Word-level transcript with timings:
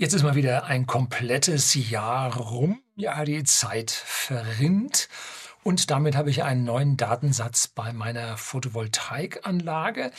Jetzt 0.00 0.14
ist 0.14 0.22
mal 0.22 0.36
wieder 0.36 0.66
ein 0.66 0.86
komplettes 0.86 1.74
Jahr 1.74 2.36
rum. 2.36 2.80
Ja, 2.94 3.24
die 3.24 3.42
Zeit 3.42 3.90
verrinnt. 3.90 5.08
Und 5.64 5.90
damit 5.90 6.14
habe 6.14 6.30
ich 6.30 6.44
einen 6.44 6.62
neuen 6.62 6.96
Datensatz 6.96 7.66
bei 7.66 7.92
meiner 7.92 8.36
Photovoltaikanlage, 8.36 10.12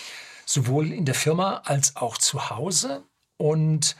sowohl 0.45 0.91
in 0.91 1.05
der 1.05 1.15
Firma 1.15 1.61
als 1.63 1.95
auch 1.95 2.17
zu 2.17 2.49
Hause. 2.49 3.05
Und 3.37 3.95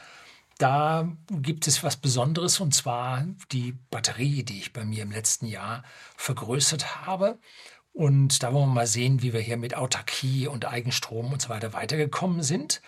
da 0.58 1.08
gibt 1.30 1.66
es 1.66 1.82
was 1.82 1.96
Besonderes, 1.96 2.60
und 2.60 2.74
zwar 2.74 3.24
die 3.50 3.72
Batterie, 3.90 4.42
die 4.42 4.58
ich 4.58 4.74
bei 4.74 4.84
mir 4.84 5.04
im 5.04 5.12
letzten 5.12 5.46
Jahr 5.46 5.82
vergrößert 6.14 7.06
habe. 7.06 7.38
Und 7.94 8.42
da 8.42 8.52
wollen 8.52 8.68
wir 8.68 8.74
mal 8.74 8.86
sehen, 8.86 9.22
wie 9.22 9.32
wir 9.32 9.40
hier 9.40 9.56
mit 9.56 9.74
Autarkie 9.74 10.46
und 10.46 10.66
Eigenstrom 10.66 11.32
und 11.32 11.40
so 11.40 11.48
weiter 11.48 11.72
weitergekommen 11.72 12.42
sind. 12.42 12.82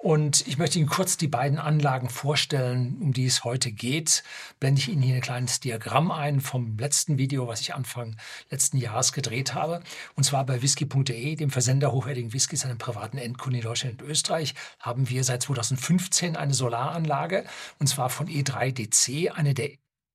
Und 0.00 0.46
ich 0.46 0.58
möchte 0.58 0.78
Ihnen 0.78 0.88
kurz 0.88 1.16
die 1.16 1.26
beiden 1.26 1.58
Anlagen 1.58 2.08
vorstellen, 2.08 2.98
um 3.00 3.12
die 3.12 3.26
es 3.26 3.42
heute 3.42 3.72
geht. 3.72 4.22
Blende 4.60 4.80
ich 4.80 4.88
Ihnen 4.88 5.02
hier 5.02 5.16
ein 5.16 5.20
kleines 5.20 5.58
Diagramm 5.58 6.12
ein 6.12 6.40
vom 6.40 6.78
letzten 6.78 7.18
Video, 7.18 7.48
was 7.48 7.60
ich 7.60 7.74
Anfang 7.74 8.16
letzten 8.48 8.76
Jahres 8.76 9.12
gedreht 9.12 9.54
habe. 9.54 9.82
Und 10.14 10.22
zwar 10.22 10.46
bei 10.46 10.62
whisky.de, 10.62 11.34
dem 11.34 11.50
Versender 11.50 11.90
hochwertigen 11.90 12.32
Whiskys 12.32 12.60
den 12.60 12.78
privaten 12.78 13.18
Endkunden 13.18 13.60
in 13.60 13.66
Deutschland 13.66 14.00
und 14.00 14.08
Österreich, 14.08 14.54
haben 14.78 15.08
wir 15.08 15.24
seit 15.24 15.42
2015 15.42 16.36
eine 16.36 16.54
Solaranlage. 16.54 17.44
Und 17.80 17.88
zwar 17.88 18.08
von 18.08 18.28
E3DC, 18.28 19.32
eine 19.32 19.52
der 19.52 19.70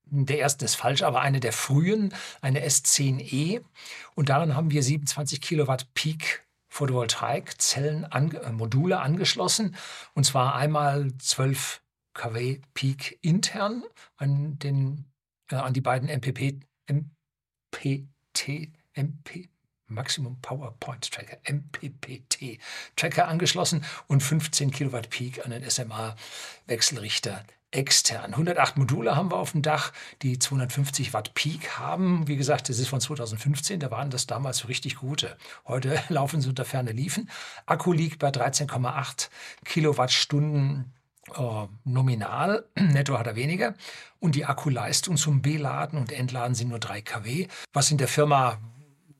der 0.05 0.37
erste 0.37 0.65
ist 0.65 0.75
falsch, 0.75 1.01
aber 1.01 1.21
eine 1.21 1.39
der 1.39 1.53
frühen, 1.53 2.13
eine 2.41 2.63
S10E. 2.65 3.61
Und 4.15 4.29
daran 4.29 4.55
haben 4.55 4.69
wir 4.69 4.83
27 4.83 5.41
Kilowatt 5.41 5.91
Peak 5.93 6.43
Photovoltaikzellen, 6.73 8.05
an, 8.05 8.31
äh, 8.31 8.51
Module 8.51 8.99
angeschlossen. 8.99 9.75
Und 10.15 10.23
zwar 10.23 10.55
einmal 10.55 11.11
12 11.19 11.81
kW 12.15 12.61
Peak 12.73 13.19
intern 13.21 13.83
an, 14.17 14.57
den, 14.57 15.05
äh, 15.51 15.55
an 15.55 15.73
die 15.73 15.81
beiden 15.81 16.09
MPP, 16.09 16.61
MPT, 16.87 18.71
MP, 18.93 19.49
Maximum 19.85 20.41
Power 20.41 20.75
Point 20.79 21.11
Tracker, 21.11 21.37
MPPT 21.43 22.57
Tracker 22.95 23.27
angeschlossen 23.27 23.85
und 24.07 24.23
15 24.23 24.71
Kilowatt 24.71 25.11
Peak 25.11 25.45
an 25.45 25.51
den 25.51 25.69
SMA 25.69 26.15
Wechselrichter 26.65 27.43
extern. 27.73 28.31
108 28.31 28.77
Module 28.77 29.15
haben 29.15 29.31
wir 29.31 29.37
auf 29.37 29.51
dem 29.51 29.61
Dach, 29.61 29.91
die 30.21 30.39
250 30.39 31.13
Watt 31.13 31.33
Peak 31.33 31.79
haben. 31.79 32.27
Wie 32.27 32.37
gesagt, 32.37 32.69
das 32.69 32.79
ist 32.79 32.87
von 32.87 33.01
2015, 33.01 33.79
da 33.79 33.91
waren 33.91 34.09
das 34.09 34.27
damals 34.27 34.59
so 34.59 34.67
richtig 34.67 34.95
gute. 34.95 35.37
Heute 35.65 36.01
laufen 36.09 36.41
sie 36.41 36.49
unter 36.49 36.65
ferne 36.65 36.91
Liefen. 36.91 37.29
Akku 37.65 37.91
liegt 37.91 38.19
bei 38.19 38.29
13,8 38.29 39.29
Kilowattstunden 39.65 40.93
äh, 41.35 41.67
nominal, 41.83 42.65
netto 42.75 43.17
hat 43.17 43.27
er 43.27 43.35
weniger. 43.35 43.75
Und 44.19 44.35
die 44.35 44.45
Akkuleistung 44.45 45.17
zum 45.17 45.41
Beladen 45.41 45.99
und 45.99 46.11
Entladen 46.11 46.55
sind 46.55 46.69
nur 46.69 46.79
3 46.79 47.01
kW, 47.01 47.47
was 47.73 47.91
in 47.91 47.97
der 47.97 48.07
Firma 48.07 48.59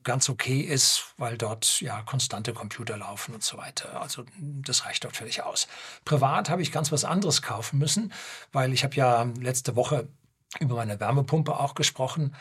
ganz 0.04 0.28
okay 0.28 0.60
ist, 0.60 1.14
weil 1.16 1.36
dort 1.36 1.80
ja 1.80 2.02
konstante 2.02 2.52
Computer 2.52 2.96
laufen 2.96 3.34
und 3.34 3.42
so 3.42 3.56
weiter. 3.56 4.00
Also 4.00 4.24
das 4.38 4.84
reicht 4.86 5.04
dort 5.04 5.16
völlig 5.16 5.42
aus. 5.42 5.66
Privat 6.04 6.50
habe 6.50 6.62
ich 6.62 6.72
ganz 6.72 6.92
was 6.92 7.04
anderes 7.04 7.42
kaufen 7.42 7.78
müssen, 7.78 8.12
weil 8.52 8.72
ich 8.72 8.84
habe 8.84 8.94
ja 8.94 9.24
letzte 9.40 9.76
Woche 9.76 10.08
über 10.60 10.76
meine 10.76 11.00
Wärmepumpe 11.00 11.58
auch 11.58 11.74
gesprochen 11.74 12.34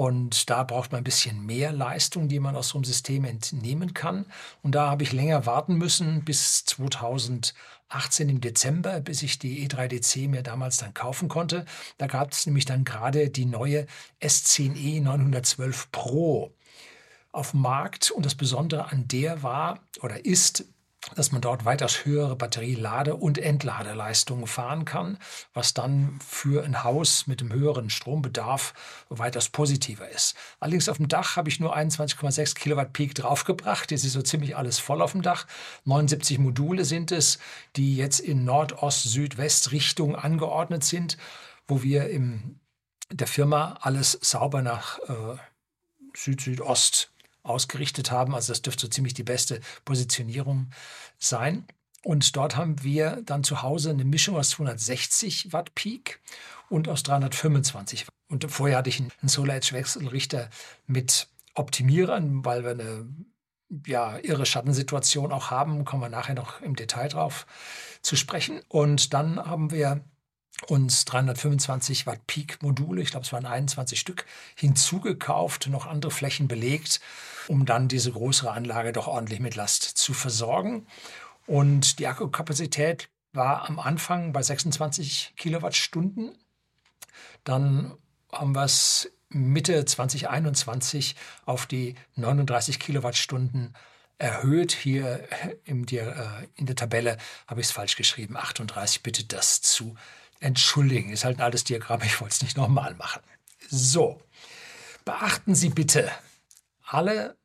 und 0.00 0.48
da 0.48 0.62
braucht 0.62 0.92
man 0.92 1.02
ein 1.02 1.04
bisschen 1.04 1.44
mehr 1.44 1.72
Leistung, 1.72 2.28
die 2.28 2.40
man 2.40 2.56
aus 2.56 2.68
so 2.68 2.78
einem 2.78 2.84
System 2.84 3.24
entnehmen 3.24 3.92
kann. 3.92 4.24
Und 4.62 4.74
da 4.74 4.88
habe 4.88 5.02
ich 5.02 5.12
länger 5.12 5.46
warten 5.46 5.74
müssen 5.76 6.24
bis 6.24 6.64
2018 6.64 8.28
im 8.28 8.40
Dezember, 8.40 9.00
bis 9.00 9.22
ich 9.22 9.38
die 9.38 9.68
E3DC 9.68 10.28
mir 10.28 10.42
damals 10.42 10.78
dann 10.78 10.94
kaufen 10.94 11.28
konnte. 11.28 11.66
Da 11.98 12.06
gab 12.06 12.32
es 12.32 12.46
nämlich 12.46 12.64
dann 12.64 12.84
gerade 12.84 13.30
die 13.30 13.44
neue 13.44 13.86
S10e 14.22 15.02
912 15.02 15.90
Pro 15.92 16.54
auf 17.32 17.52
dem 17.52 17.60
Markt. 17.60 18.10
Und 18.10 18.26
das 18.26 18.34
Besondere 18.34 18.90
an 18.90 19.08
der 19.08 19.42
war 19.42 19.80
oder 20.00 20.24
ist, 20.24 20.64
dass 21.14 21.32
man 21.32 21.40
dort 21.40 21.64
weitaus 21.64 22.04
höhere 22.04 22.36
Batterielade- 22.36 23.16
und 23.16 23.38
Entladeleistungen 23.38 24.46
fahren 24.46 24.84
kann, 24.84 25.18
was 25.54 25.72
dann 25.72 26.18
für 26.20 26.64
ein 26.64 26.84
Haus 26.84 27.26
mit 27.26 27.40
einem 27.40 27.52
höheren 27.52 27.88
Strombedarf 27.88 28.74
weitaus 29.08 29.48
positiver 29.48 30.08
ist. 30.08 30.34
Allerdings 30.58 30.88
auf 30.88 30.98
dem 30.98 31.08
Dach 31.08 31.36
habe 31.36 31.48
ich 31.48 31.58
nur 31.58 31.74
21,6 31.76 32.54
Kilowatt 32.54 32.92
Peak 32.92 33.14
draufgebracht. 33.14 33.90
Jetzt 33.90 34.04
ist 34.04 34.12
so 34.12 34.22
ziemlich 34.22 34.56
alles 34.56 34.78
voll 34.78 35.00
auf 35.00 35.12
dem 35.12 35.22
Dach. 35.22 35.46
79 35.84 36.38
Module 36.38 36.84
sind 36.84 37.12
es, 37.12 37.38
die 37.76 37.96
jetzt 37.96 38.20
in 38.20 38.44
Nordost-Südwest-Richtung 38.44 40.16
angeordnet 40.16 40.84
sind, 40.84 41.16
wo 41.66 41.82
wir 41.82 42.10
in 42.10 42.60
der 43.10 43.26
Firma 43.26 43.78
alles 43.80 44.12
sauber 44.20 44.62
nach 44.62 44.98
äh, 45.00 45.36
Süd-Südost 46.14 47.09
ausgerichtet 47.42 48.10
haben. 48.10 48.34
Also 48.34 48.52
das 48.52 48.62
dürfte 48.62 48.82
so 48.82 48.88
ziemlich 48.88 49.14
die 49.14 49.22
beste 49.22 49.60
Positionierung 49.84 50.70
sein. 51.18 51.66
Und 52.02 52.34
dort 52.36 52.56
haben 52.56 52.82
wir 52.82 53.22
dann 53.24 53.44
zu 53.44 53.62
Hause 53.62 53.90
eine 53.90 54.04
Mischung 54.04 54.36
aus 54.36 54.50
260 54.50 55.52
Watt 55.52 55.74
Peak 55.74 56.20
und 56.68 56.88
aus 56.88 57.02
325 57.02 58.06
Watt. 58.06 58.14
Und 58.28 58.50
vorher 58.50 58.78
hatte 58.78 58.88
ich 58.88 59.00
einen 59.00 59.28
Solar 59.28 59.56
Edge 59.56 59.72
Wechselrichter 59.72 60.48
mit 60.86 61.28
Optimierern, 61.54 62.44
weil 62.44 62.62
wir 62.62 62.70
eine 62.70 63.08
ja, 63.86 64.18
irre 64.18 64.46
Schattensituation 64.46 65.32
auch 65.32 65.50
haben. 65.50 65.84
Kommen 65.84 66.02
wir 66.02 66.08
nachher 66.08 66.34
noch 66.34 66.60
im 66.60 66.74
Detail 66.74 67.08
drauf 67.08 67.46
zu 68.02 68.16
sprechen. 68.16 68.62
Und 68.68 69.12
dann 69.12 69.38
haben 69.38 69.70
wir 69.70 70.04
uns 70.66 71.04
325 71.06 72.06
Watt 72.06 72.26
Peak 72.26 72.62
Module, 72.62 73.02
ich 73.02 73.10
glaube 73.10 73.24
es 73.24 73.32
waren 73.32 73.46
21 73.46 73.98
Stück, 73.98 74.26
hinzugekauft, 74.54 75.68
noch 75.68 75.86
andere 75.86 76.10
Flächen 76.10 76.48
belegt, 76.48 77.00
um 77.48 77.64
dann 77.66 77.88
diese 77.88 78.12
größere 78.12 78.52
Anlage 78.52 78.92
doch 78.92 79.06
ordentlich 79.06 79.40
mit 79.40 79.56
Last 79.56 79.82
zu 79.82 80.12
versorgen. 80.12 80.86
Und 81.46 81.98
die 81.98 82.06
Akkukapazität 82.06 83.08
war 83.32 83.68
am 83.68 83.78
Anfang 83.78 84.32
bei 84.32 84.42
26 84.42 85.34
Kilowattstunden. 85.36 86.36
Dann 87.44 87.94
haben 88.30 88.54
wir 88.54 88.64
es 88.64 89.10
Mitte 89.28 89.84
2021 89.84 91.16
auf 91.46 91.66
die 91.66 91.94
39 92.16 92.78
Kilowattstunden 92.78 93.74
erhöht. 94.18 94.72
Hier 94.72 95.26
im, 95.64 95.86
äh, 95.86 96.46
in 96.56 96.66
der 96.66 96.76
Tabelle 96.76 97.16
habe 97.46 97.60
ich 97.60 97.68
es 97.68 97.72
falsch 97.72 97.96
geschrieben, 97.96 98.36
38, 98.36 99.02
bitte 99.02 99.24
das 99.24 99.62
zu 99.62 99.96
entschuldigen. 100.40 101.10
Ist 101.10 101.24
halt 101.24 101.38
ein 101.38 101.44
altes 101.44 101.64
Diagramm, 101.64 102.02
ich 102.02 102.20
wollte 102.20 102.34
es 102.34 102.42
nicht 102.42 102.56
nochmal 102.56 102.94
machen. 102.94 103.22
So, 103.68 104.20
beachten 105.04 105.54
Sie 105.54 105.68
bitte, 105.68 106.10
alle 106.82 107.36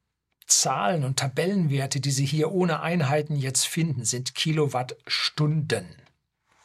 Zahlen 0.48 1.04
und 1.04 1.20
Tabellenwerte, 1.20 2.00
die 2.00 2.12
Sie 2.12 2.26
hier 2.26 2.52
ohne 2.52 2.82
Einheiten 2.82 3.36
jetzt 3.36 3.66
finden, 3.66 4.06
sind 4.06 4.36
Kilowattstunden. 4.36 5.86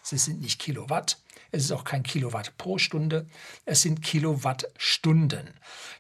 Sie 0.03 0.19
sind 0.19 0.41
nicht 0.41 0.61
Kilowatt, 0.61 1.19
es 1.51 1.65
ist 1.65 1.73
auch 1.73 1.85
kein 1.85 2.03
Kilowatt 2.03 2.57
pro 2.57 2.79
Stunde, 2.79 3.27
es 3.65 3.83
sind 3.83 4.03
Kilowattstunden. 4.03 5.51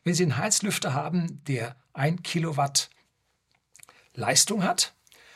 Wenn 0.04 0.14
Sie 0.14 0.22
einen 0.22 0.36
Heizlüfter 0.36 0.94
haben, 0.94 1.42
der 1.44 1.76
ein 1.92 2.22
Kilowatt 2.22 2.90
Leistung 4.14 4.62
hat, 4.62 4.94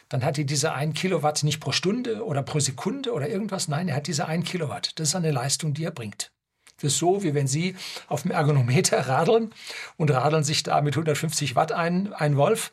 dann 0.09 0.25
hat 0.25 0.39
er 0.39 0.45
diese 0.45 0.73
1 0.73 0.99
Kilowatt 0.99 1.43
nicht 1.43 1.61
pro 1.61 1.73
Stunde 1.73 2.25
oder 2.25 2.43
pro 2.43 2.61
Sekunde 2.61 3.13
oder 3.13 3.29
irgendwas. 3.29 3.69
Nein, 3.69 3.89
er 3.89 3.97
hat 3.97 4.07
diese 4.07 4.27
1 4.27 4.49
Kilowatt. 4.49 4.99
Das 4.99 5.09
ist 5.09 5.15
eine 5.15 5.31
Leistung, 5.31 5.75
die 5.75 5.85
er 5.85 5.91
bringt. 5.91 6.31
Das 6.77 6.93
ist 6.93 6.99
so, 6.99 7.23
wie 7.23 7.35
wenn 7.35 7.47
Sie 7.47 7.77
auf 8.09 8.23
dem 8.23 8.31
Ergonometer 8.31 8.99
radeln 9.09 9.53
und 9.97 10.11
radeln 10.11 10.45
sich 10.45 10.63
da 10.63 10.81
mit 10.81 10.95
150 10.95 11.57
Watt 11.57 11.73
ein, 11.73 12.13
ein 12.13 12.37
Wolf. 12.37 12.73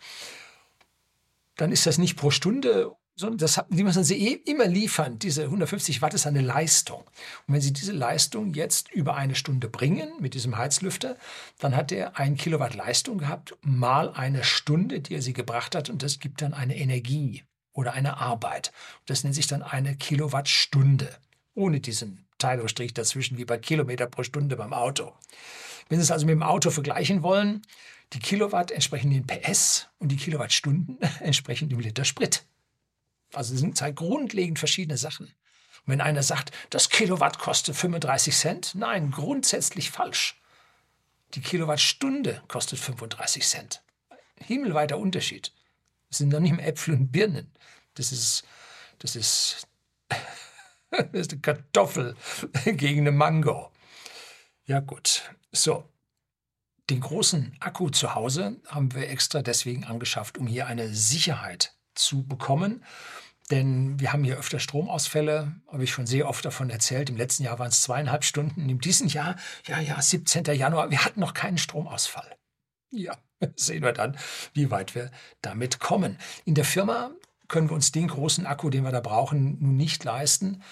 Dann 1.55 1.71
ist 1.71 1.85
das 1.85 1.97
nicht 1.97 2.15
pro 2.15 2.31
Stunde 2.31 2.91
sondern 3.21 3.37
das, 3.37 3.61
die 3.69 3.83
müssen 3.83 4.03
Sie 4.03 4.17
eh 4.17 4.33
immer 4.49 4.65
liefern. 4.65 5.19
Diese 5.19 5.43
150 5.43 6.01
Watt 6.01 6.13
ist 6.13 6.27
eine 6.27 6.41
Leistung. 6.41 7.01
Und 7.47 7.53
wenn 7.53 7.61
Sie 7.61 7.71
diese 7.71 7.93
Leistung 7.93 8.53
jetzt 8.53 8.91
über 8.91 9.15
eine 9.15 9.35
Stunde 9.35 9.69
bringen 9.69 10.09
mit 10.19 10.33
diesem 10.33 10.57
Heizlüfter, 10.57 11.15
dann 11.59 11.75
hat 11.75 11.91
er 11.91 12.17
ein 12.17 12.35
Kilowatt 12.35 12.73
Leistung 12.73 13.19
gehabt 13.19 13.55
mal 13.61 14.11
eine 14.11 14.43
Stunde, 14.43 14.99
die 14.99 15.15
er 15.15 15.21
sie 15.21 15.33
gebracht 15.33 15.75
hat. 15.75 15.89
Und 15.89 16.03
das 16.03 16.19
gibt 16.19 16.41
dann 16.41 16.53
eine 16.53 16.75
Energie 16.75 17.43
oder 17.73 17.93
eine 17.93 18.17
Arbeit. 18.17 18.71
Das 19.05 19.23
nennt 19.23 19.35
sich 19.35 19.47
dann 19.47 19.61
eine 19.61 19.95
Kilowattstunde. 19.95 21.07
Ohne 21.53 21.79
diesen 21.79 22.25
Teilungsstrich 22.39 22.93
dazwischen 22.93 23.37
wie 23.37 23.45
bei 23.45 23.57
Kilometer 23.57 24.07
pro 24.07 24.23
Stunde 24.23 24.55
beim 24.55 24.73
Auto. 24.73 25.13
Wenn 25.89 25.99
Sie 25.99 26.03
es 26.03 26.11
also 26.11 26.25
mit 26.25 26.33
dem 26.33 26.43
Auto 26.43 26.71
vergleichen 26.71 27.21
wollen, 27.21 27.61
die 28.13 28.19
Kilowatt 28.19 28.71
entsprechen 28.71 29.11
den 29.11 29.27
PS 29.27 29.87
und 29.99 30.09
die 30.09 30.17
Kilowattstunden 30.17 30.97
entsprechen 31.19 31.69
dem 31.69 31.79
Liter 31.79 32.03
Sprit. 32.03 32.45
Also 33.33 33.55
sind 33.55 33.77
zwei 33.77 33.91
grundlegend 33.91 34.59
verschiedene 34.59 34.97
Sachen. 34.97 35.27
Und 35.27 35.93
wenn 35.93 36.01
einer 36.01 36.23
sagt, 36.23 36.51
das 36.69 36.89
Kilowatt 36.89 37.39
kostet 37.39 37.75
35 37.75 38.35
Cent, 38.35 38.75
nein, 38.75 39.11
grundsätzlich 39.11 39.91
falsch. 39.91 40.39
Die 41.33 41.41
Kilowattstunde 41.41 42.43
kostet 42.47 42.79
35 42.79 43.47
Cent. 43.47 43.81
Himmelweiter 44.37 44.97
Unterschied. 44.97 45.53
Das 46.09 46.17
sind 46.17 46.29
noch 46.29 46.39
nicht 46.39 46.55
mehr 46.55 46.67
Äpfel 46.67 46.93
und 46.93 47.11
Birnen. 47.11 47.51
Das 47.93 48.11
ist, 48.11 48.43
das 48.99 49.15
ist 49.15 49.67
Das 50.91 51.05
ist 51.13 51.31
eine 51.31 51.41
Kartoffel 51.41 52.15
gegen 52.65 53.01
eine 53.01 53.11
Mango. 53.11 53.71
Ja 54.65 54.79
gut, 54.79 55.33
so. 55.51 55.87
Den 56.89 56.99
großen 56.99 57.55
Akku 57.61 57.89
zu 57.89 58.15
Hause 58.15 58.59
haben 58.67 58.93
wir 58.93 59.09
extra 59.09 59.41
deswegen 59.41 59.85
angeschafft, 59.85 60.37
um 60.37 60.47
hier 60.47 60.67
eine 60.67 60.93
Sicherheit 60.93 61.73
zu 61.95 62.27
bekommen. 62.27 62.83
Denn 63.51 63.99
wir 63.99 64.13
haben 64.13 64.23
hier 64.23 64.37
öfter 64.37 64.59
Stromausfälle, 64.59 65.53
habe 65.67 65.83
ich 65.83 65.91
schon 65.91 66.07
sehr 66.07 66.29
oft 66.29 66.45
davon 66.45 66.69
erzählt. 66.69 67.09
Im 67.09 67.17
letzten 67.17 67.43
Jahr 67.43 67.59
waren 67.59 67.67
es 67.67 67.81
zweieinhalb 67.81 68.23
Stunden. 68.23 68.69
In 68.69 68.79
diesem 68.79 69.07
Jahr, 69.07 69.35
ja, 69.67 69.79
ja, 69.79 70.01
17. 70.01 70.45
Januar, 70.55 70.89
wir 70.89 71.03
hatten 71.03 71.19
noch 71.19 71.33
keinen 71.33 71.57
Stromausfall. 71.57 72.37
Ja, 72.91 73.17
sehen 73.57 73.83
wir 73.83 73.91
dann, 73.91 74.17
wie 74.53 74.71
weit 74.71 74.95
wir 74.95 75.11
damit 75.41 75.79
kommen. 75.79 76.17
In 76.45 76.55
der 76.55 76.63
Firma 76.63 77.11
können 77.49 77.69
wir 77.69 77.75
uns 77.75 77.91
den 77.91 78.07
großen 78.07 78.45
Akku, 78.45 78.69
den 78.69 78.85
wir 78.85 78.91
da 78.91 79.01
brauchen, 79.01 79.57
nun 79.59 79.75
nicht 79.75 80.05
leisten. 80.05 80.63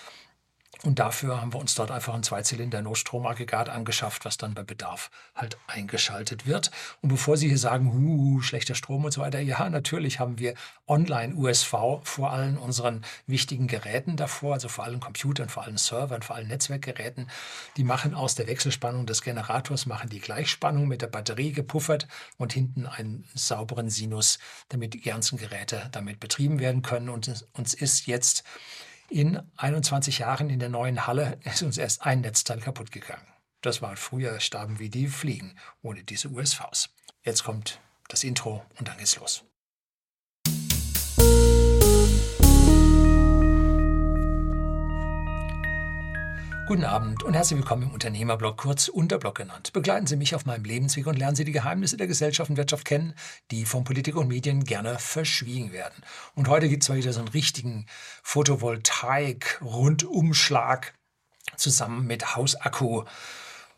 Und 0.83 0.99
dafür 0.99 1.41
haben 1.41 1.53
wir 1.53 1.59
uns 1.59 1.75
dort 1.75 1.91
einfach 1.91 2.13
ein 2.13 2.23
Zweizylinder-Notstromaggregat 2.23 3.67
angeschafft, 3.67 4.23
was 4.23 4.37
dann 4.37 4.53
bei 4.53 4.63
Bedarf 4.63 5.11
halt 5.35 5.57
eingeschaltet 5.67 6.47
wird. 6.47 6.71
Und 7.01 7.09
bevor 7.09 7.35
Sie 7.35 7.49
hier 7.49 7.57
sagen, 7.57 7.91
huh, 7.93 8.41
schlechter 8.41 8.75
Strom 8.75 9.03
und 9.03 9.11
so 9.11 9.19
weiter, 9.19 9.41
ja, 9.41 9.69
natürlich 9.69 10.21
haben 10.21 10.39
wir 10.39 10.53
Online-USV 10.87 11.73
vor 12.03 12.31
allen 12.31 12.57
unseren 12.57 13.03
wichtigen 13.27 13.67
Geräten 13.67 14.15
davor, 14.15 14.53
also 14.53 14.69
vor 14.69 14.85
allen 14.85 15.01
Computern, 15.01 15.49
vor 15.49 15.63
allen 15.63 15.77
Servern, 15.77 16.21
vor 16.21 16.37
allen 16.37 16.47
Netzwerkgeräten. 16.47 17.29
Die 17.75 17.83
machen 17.83 18.13
aus 18.13 18.35
der 18.35 18.47
Wechselspannung 18.47 19.05
des 19.05 19.21
Generators, 19.21 19.85
machen 19.85 20.09
die 20.09 20.19
Gleichspannung 20.19 20.87
mit 20.87 21.01
der 21.01 21.07
Batterie 21.07 21.51
gepuffert 21.51 22.07
und 22.37 22.53
hinten 22.53 22.85
einen 22.85 23.27
sauberen 23.33 23.89
Sinus, 23.89 24.39
damit 24.69 24.93
die 24.93 25.01
ganzen 25.01 25.37
Geräte 25.37 25.89
damit 25.91 26.21
betrieben 26.21 26.59
werden 26.59 26.83
können. 26.83 27.09
Und 27.09 27.45
uns 27.51 27.73
ist 27.73 28.07
jetzt 28.07 28.45
in 29.09 29.41
21 29.57 30.19
Jahren 30.19 30.49
in 30.49 30.59
der 30.59 30.69
neuen 30.69 31.07
Halle 31.07 31.39
ist 31.43 31.63
uns 31.63 31.77
erst 31.77 32.05
ein 32.05 32.21
Netzteil 32.21 32.59
kaputt 32.59 32.91
gegangen. 32.91 33.27
Das 33.61 33.81
war 33.81 33.95
früher 33.97 34.39
starben 34.39 34.79
wie 34.79 34.89
die 34.89 35.07
Fliegen 35.07 35.55
ohne 35.81 36.03
diese 36.03 36.29
USVs. 36.29 36.89
Jetzt 37.23 37.43
kommt 37.43 37.81
das 38.07 38.23
Intro 38.23 38.63
und 38.77 38.87
dann 38.87 38.97
geht's 38.97 39.17
los. 39.17 39.43
Guten 46.69 46.85
Abend 46.85 47.23
und 47.23 47.33
herzlich 47.33 47.57
willkommen 47.57 47.81
im 47.81 47.91
Unternehmerblog, 47.91 48.57
kurz 48.57 48.87
Unterblog 48.89 49.33
genannt. 49.33 49.73
Begleiten 49.73 50.05
Sie 50.05 50.15
mich 50.15 50.35
auf 50.35 50.45
meinem 50.45 50.65
Lebensweg 50.65 51.07
und 51.07 51.17
lernen 51.17 51.35
Sie 51.35 51.43
die 51.43 51.51
Geheimnisse 51.51 51.97
der 51.97 52.05
Gesellschaft 52.05 52.51
und 52.51 52.57
Wirtschaft 52.57 52.85
kennen, 52.85 53.15
die 53.49 53.65
von 53.65 53.83
Politik 53.83 54.15
und 54.15 54.27
Medien 54.27 54.65
gerne 54.65 54.99
verschwiegen 54.99 55.71
werden. 55.71 56.03
Und 56.35 56.47
heute 56.47 56.69
gibt 56.69 56.83
es 56.83 56.89
mal 56.89 56.99
wieder 56.99 57.11
so 57.11 57.21
einen 57.21 57.29
richtigen 57.29 57.87
Photovoltaik-Rundumschlag 58.21 60.93
zusammen 61.57 62.05
mit 62.05 62.35
Hausakku. 62.35 63.03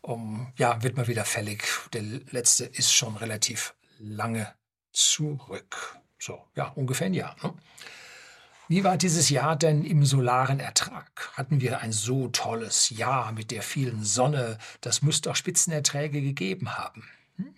Um, 0.02 0.52
ja, 0.58 0.82
wird 0.82 0.98
mal 0.98 1.08
wieder 1.08 1.24
fällig. 1.24 1.64
Der 1.94 2.02
letzte 2.02 2.66
ist 2.66 2.92
schon 2.92 3.16
relativ 3.16 3.74
lange 4.00 4.52
zurück. 4.92 5.96
So, 6.18 6.44
ja, 6.56 6.66
ungefähr 6.66 7.06
ein 7.06 7.14
Jahr. 7.14 7.36
Ne? 7.42 7.54
Wie 8.72 8.84
war 8.84 8.96
dieses 8.96 9.28
Jahr 9.28 9.54
denn 9.54 9.84
im 9.84 10.06
solaren 10.06 10.58
Ertrag? 10.58 11.30
Hatten 11.34 11.60
wir 11.60 11.80
ein 11.80 11.92
so 11.92 12.28
tolles 12.28 12.88
Jahr 12.88 13.32
mit 13.32 13.50
der 13.50 13.62
vielen 13.62 14.02
Sonne? 14.02 14.56
Das 14.80 15.02
müsste 15.02 15.30
auch 15.30 15.36
Spitzenerträge 15.36 16.22
gegeben 16.22 16.74
haben. 16.74 17.06
Hm? 17.36 17.54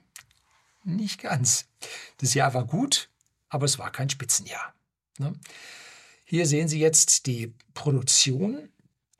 Nicht 0.82 1.22
ganz. 1.22 1.68
Das 2.16 2.34
Jahr 2.34 2.52
war 2.52 2.64
gut, 2.64 3.10
aber 3.48 3.64
es 3.64 3.78
war 3.78 3.92
kein 3.92 4.10
Spitzenjahr. 4.10 4.74
Ne? 5.18 5.34
Hier 6.24 6.48
sehen 6.48 6.66
Sie 6.66 6.80
jetzt 6.80 7.26
die 7.26 7.54
Produktion 7.74 8.70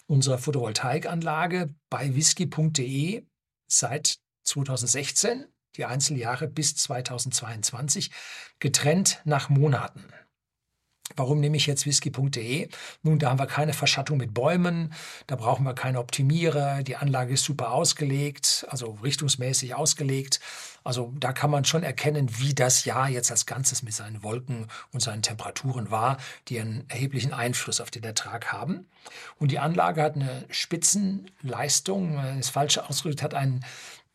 unserer 0.09 0.39
Photovoltaikanlage 0.39 1.73
bei 1.91 2.13
whisky.de 2.17 3.23
seit 3.69 4.19
2016, 4.43 5.47
die 5.77 5.85
Einzeljahre 5.85 6.49
bis 6.49 6.75
2022, 6.75 8.11
getrennt 8.59 9.21
nach 9.25 9.49
Monaten. 9.49 10.03
Warum 11.17 11.39
nehme 11.39 11.57
ich 11.59 11.67
jetzt 11.67 11.85
whisky.de? 11.85 12.69
Nun, 13.03 13.19
da 13.19 13.29
haben 13.29 13.39
wir 13.39 13.47
keine 13.47 13.75
Verschattung 13.75 14.17
mit 14.17 14.33
Bäumen, 14.33 14.93
da 15.27 15.37
brauchen 15.37 15.65
wir 15.65 15.75
keine 15.75 16.01
Optimierer, 16.01 16.83
die 16.83 16.97
Anlage 16.97 17.35
ist 17.35 17.45
super 17.45 17.73
ausgelegt, 17.73 18.67
also 18.71 18.99
richtungsmäßig 19.03 19.75
ausgelegt. 19.75 20.41
Also 20.83 21.13
da 21.21 21.33
kann 21.33 21.51
man 21.51 21.67
schon 21.67 21.83
erkennen, 21.83 22.31
wie 22.39 22.55
das 22.55 22.85
Jahr 22.87 23.09
jetzt 23.09 23.31
als 23.31 23.47
Ganzes 23.47 23.83
mit 23.83 23.93
seinen 23.95 24.23
Wolken 24.23 24.67
und 24.93 25.01
seinen 25.01 25.23
Temperaturen 25.23 25.91
war, 25.91 26.17
die 26.49 26.59
einen 26.59 26.85
erheblichen 26.89 27.35
Einfluss 27.35 27.81
auf 27.81 27.91
den 27.91 28.03
Ertrag 28.03 28.53
haben. 28.53 28.87
Und 29.39 29.51
die 29.51 29.59
Anlage 29.59 30.03
hat 30.03 30.17
eine 30.17 30.47
Spitzenleistung, 30.49 32.17
wenn 32.17 32.39
es 32.39 32.49
falsch 32.49 32.79
ausgedrückt 32.79 33.23
hat, 33.23 33.35
eine 33.35 33.61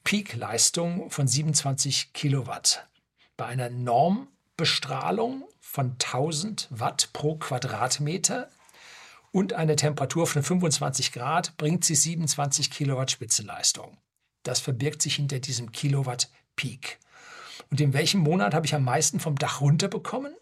Peakleistung 0.04 1.12
von 1.12 1.28
27 1.28 2.14
Kilowatt. 2.14 2.88
Bei 3.38 3.46
einer 3.46 3.70
Normbestrahlung 3.70 5.44
von 5.70 5.92
1000 5.92 6.68
Watt 6.72 7.10
pro 7.14 7.36
Quadratmeter 7.36 8.50
und 9.32 9.54
eine 9.54 9.76
Temperatur 9.76 10.26
von 10.26 10.42
25 10.42 11.12
Grad 11.12 11.56
bringt 11.58 11.86
sie 11.86 11.94
27 11.94 12.72
Kilowatt 12.72 13.12
Spitzenleistung. 13.12 13.96
Das 14.42 14.60
verbirgt 14.60 15.04
sich 15.04 15.18
hinter 15.18 15.40
diesem 15.40 15.72
Kilowatt 15.72 16.32
Peak. 16.56 16.98
Und 17.70 17.80
in 17.80 17.94
welchem 17.94 18.22
Monat 18.22 18.56
habe 18.56 18.66
ich 18.66 18.74
am 18.74 18.84
meisten 18.84 19.20
vom 19.20 19.36
Dach 19.36 19.62
runterbekommen? 19.62 20.34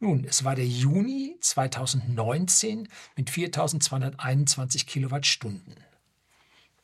Nun, 0.00 0.24
es 0.24 0.42
war 0.42 0.54
der 0.54 0.66
Juni 0.66 1.36
2019 1.42 2.88
mit 3.14 3.28
4221 3.28 4.86
Kilowattstunden. 4.86 5.76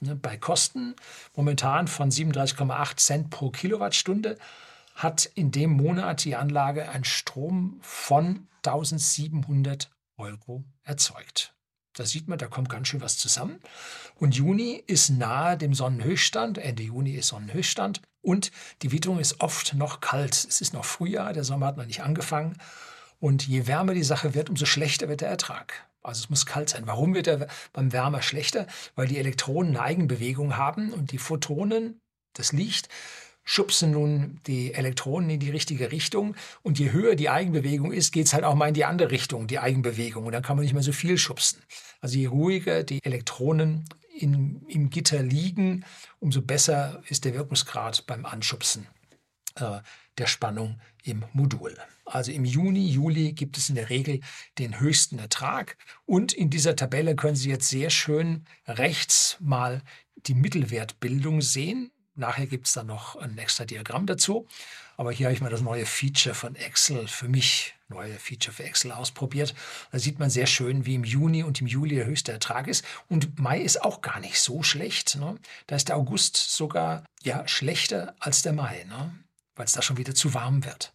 Ne, 0.01 0.15
bei 0.15 0.37
Kosten 0.37 0.95
momentan 1.35 1.89
von 1.89 2.11
37,8 2.11 2.97
Cent 2.99 3.31
pro 3.31 3.51
Kilowattstunde 3.51 4.37
hat 4.99 5.27
in 5.27 5.53
dem 5.53 5.71
Monat 5.71 6.25
die 6.25 6.35
Anlage 6.35 6.89
einen 6.89 7.05
Strom 7.05 7.79
von 7.83 8.49
1700 8.67 9.91
Euro 10.17 10.65
erzeugt. 10.83 11.55
Da 11.93 12.05
sieht 12.05 12.27
man, 12.27 12.39
da 12.39 12.49
kommt 12.49 12.69
ganz 12.69 12.89
schön 12.89 13.01
was 13.01 13.17
zusammen. 13.17 13.61
Und 14.17 14.35
Juni 14.35 14.83
ist 14.87 15.11
nahe 15.11 15.57
dem 15.57 15.73
Sonnenhöchststand, 15.73 16.59
Ende 16.59 16.83
Juni 16.83 17.13
ist 17.13 17.29
Sonnenhöchststand 17.29 18.03
und 18.23 18.51
die 18.83 18.91
Witterung 18.91 19.21
ist 19.21 19.41
oft 19.41 19.75
noch 19.75 20.01
kalt. 20.01 20.35
Es 20.35 20.61
ist 20.61 20.75
noch 20.75 20.85
Frühjahr, 20.85 21.33
der 21.33 21.45
Sommer 21.45 21.67
hat 21.67 21.77
noch 21.77 21.87
nicht 21.87 22.03
angefangen. 22.03 22.59
Und 23.21 23.47
je 23.47 23.69
wärmer 23.69 23.95
die 23.95 24.03
Sache 24.03 24.35
wird, 24.35 24.51
umso 24.51 24.65
schlechter 24.65 25.09
wird 25.09 25.21
der 25.21 25.29
Ertrag. 25.29 25.89
Also 26.03 26.25
es 26.25 26.31
muss 26.31 26.47
kalt 26.47 26.71
sein. 26.71 26.87
Warum 26.87 27.15
wird 27.15 27.29
er 27.29 27.47
beim 27.73 27.93
Wärmer 27.93 28.23
schlechter? 28.23 28.67
Weil 28.97 29.07
die 29.07 29.19
Elektronen 29.19 29.77
eine 29.77 29.83
Eigenbewegung 29.85 30.57
haben 30.57 30.93
und 30.93 31.13
die 31.13 31.19
Photonen, 31.19 32.01
das 32.33 32.53
Licht, 32.53 32.89
schubsen 33.49 33.93
nun 33.93 34.41
die 34.47 34.75
Elektronen 34.75 35.31
in 35.31 35.41
die 35.41 35.49
richtige 35.49 35.91
Richtung. 35.91 36.37
Und 36.63 36.79
je 36.79 36.93
höher 36.93 37.15
die 37.15 37.31
Eigenbewegung 37.31 37.93
ist, 37.93 38.13
geht 38.13 38.27
es 38.27 38.35
halt 38.35 38.45
auch 38.45 38.55
mal 38.55 38.69
in 38.69 38.75
die 38.75 38.85
andere 38.85 39.11
Richtung, 39.11 39.47
die 39.47 39.59
Eigenbewegung. 39.59 40.27
Und 40.27 40.33
dann 40.33 40.43
kann 40.43 40.57
man 40.57 40.65
nicht 40.65 40.75
mehr 40.75 40.83
so 40.83 40.93
viel 40.93 41.17
schubsen. 41.17 41.63
Also 42.03 42.19
je 42.19 42.27
ruhiger 42.27 42.83
die 42.83 43.03
Elektronen 43.03 43.89
in, 44.15 44.67
im 44.69 44.91
Gitter 44.91 45.23
liegen, 45.23 45.87
umso 46.19 46.43
besser 46.43 47.03
ist 47.09 47.25
der 47.25 47.33
Wirkungsgrad 47.33 48.07
beim 48.07 48.27
Anschubsen 48.27 48.87
äh, 49.55 49.79
der 50.19 50.27
Spannung 50.27 50.79
im 51.03 51.25
Modul. 51.33 51.75
Also 52.05 52.33
im 52.33 52.45
Juni, 52.45 52.87
Juli 52.87 53.33
gibt 53.33 53.57
es 53.57 53.71
in 53.71 53.77
der 53.77 53.89
Regel 53.89 54.21
den 54.59 54.79
höchsten 54.79 55.19
Ertrag. 55.19 55.79
Und 56.05 56.35
in 56.35 56.51
dieser 56.51 56.77
Tabelle 56.77 57.17
können 57.17 57.37
Sie 57.37 57.49
jetzt 57.49 57.71
sehr 57.71 57.89
schön 57.89 58.45
rechts 58.67 59.39
mal 59.41 59.81
die 60.27 60.35
Mittelwertbildung 60.35 61.41
sehen. 61.41 61.93
Nachher 62.19 62.47
gibt 62.47 62.67
es 62.67 62.73
dann 62.73 62.89
noch 62.89 63.17
ein 63.17 63.39
extra 63.39 63.65
Diagramm 63.65 64.07
dazu. 64.07 64.47
Aber 64.97 65.13
hier 65.13 65.27
habe 65.27 65.35
ich 65.35 65.41
mal 65.41 65.51
das 65.51 65.61
neue 65.61 65.87
Feature 65.87 66.35
von 66.35 66.57
Excel 66.57 67.07
für 67.07 67.29
mich, 67.29 67.75
neue 67.89 68.19
Feature 68.19 68.53
für 68.53 68.65
Excel 68.65 68.91
ausprobiert. 68.91 69.55
Da 69.93 70.01
sieht 70.01 70.19
man 70.19 70.29
sehr 70.29 70.47
schön, 70.47 70.85
wie 70.85 70.97
im 70.97 71.05
Juni 71.05 71.45
und 71.45 71.61
im 71.61 71.69
Juli 71.69 71.95
der 71.95 72.07
höchste 72.07 72.33
Ertrag 72.33 72.67
ist. 72.67 72.85
Und 73.09 73.39
Mai 73.39 73.61
ist 73.61 73.81
auch 73.81 74.01
gar 74.01 74.19
nicht 74.19 74.41
so 74.41 74.65
schlecht. 74.65 75.15
Ne? 75.15 75.39
Da 75.69 75.77
ist 75.77 75.89
der 75.89 75.97
August 75.97 76.37
sogar 76.37 77.05
ja, 77.23 77.47
schlechter 77.47 78.17
als 78.19 78.43
der 78.43 78.53
Mai, 78.53 78.85
ne? 78.89 79.15
weil 79.55 79.67
es 79.67 79.73
da 79.73 79.83
schon 79.83 79.99
wieder 79.99 80.17
zu 80.17 80.35
warm 80.35 80.65
wird. 80.65 80.93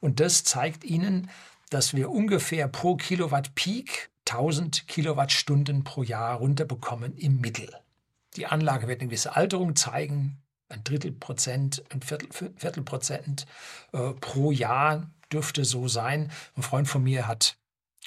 Und 0.00 0.20
das 0.20 0.44
zeigt 0.44 0.84
Ihnen, 0.84 1.30
dass 1.70 1.94
wir 1.94 2.10
ungefähr 2.10 2.68
pro 2.68 2.96
Kilowatt 2.96 3.54
Peak 3.54 4.10
1000 4.28 4.86
Kilowattstunden 4.86 5.82
pro 5.84 6.02
Jahr 6.02 6.36
runterbekommen 6.36 7.16
im 7.16 7.40
Mittel. 7.40 7.74
Die 8.36 8.44
Anlage 8.46 8.86
wird 8.86 9.00
eine 9.00 9.08
gewisse 9.08 9.34
Alterung 9.34 9.74
zeigen, 9.74 10.36
ein 10.68 10.84
Drittel 10.84 11.10
Prozent, 11.10 11.82
ein 11.90 12.00
Viertel, 12.00 12.28
Viertel 12.56 12.84
Prozent 12.84 13.46
äh, 13.92 14.10
pro 14.20 14.52
Jahr 14.52 15.10
dürfte 15.32 15.64
so 15.64 15.88
sein. 15.88 16.30
Ein 16.56 16.62
Freund 16.62 16.88
von 16.88 17.02
mir 17.02 17.26
hat 17.26 17.56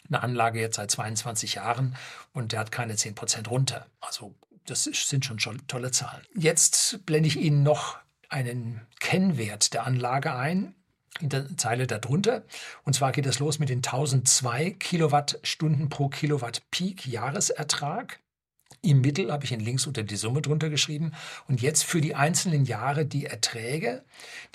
eine 0.07 0.21
Anlage 0.21 0.59
jetzt 0.59 0.75
seit 0.75 0.91
22 0.91 1.55
Jahren 1.55 1.95
und 2.33 2.51
der 2.51 2.59
hat 2.59 2.71
keine 2.71 2.95
10 2.95 3.15
Prozent 3.15 3.49
runter. 3.49 3.87
Also 3.99 4.35
das 4.65 4.83
sind 4.83 5.25
schon 5.25 5.37
tolle 5.67 5.91
Zahlen. 5.91 6.23
Jetzt 6.35 7.05
blende 7.05 7.27
ich 7.27 7.37
Ihnen 7.37 7.63
noch 7.63 7.97
einen 8.29 8.81
Kennwert 8.99 9.73
der 9.73 9.85
Anlage 9.85 10.33
ein 10.33 10.75
in 11.19 11.29
der 11.29 11.57
Zeile 11.57 11.85
darunter. 11.85 12.43
Und 12.83 12.93
zwar 12.93 13.11
geht 13.11 13.25
es 13.25 13.39
los 13.39 13.59
mit 13.59 13.69
den 13.69 13.79
1002 13.79 14.71
Kilowattstunden 14.71 15.89
pro 15.89 16.09
Kilowatt 16.09 16.63
Peak 16.71 17.05
Jahresertrag. 17.05 18.19
Im 18.85 18.99
Mittel 18.99 19.31
habe 19.31 19.45
ich 19.45 19.53
in 19.53 19.61
links 19.61 19.87
unter 19.87 20.03
die 20.03 20.17
Summe 20.17 20.41
drunter 20.41 20.69
geschrieben. 20.69 21.13
Und 21.47 21.61
jetzt 21.61 21.85
für 21.85 22.01
die 22.01 22.15
einzelnen 22.15 22.65
Jahre 22.65 23.05
die 23.05 23.25
Erträge, 23.25 24.03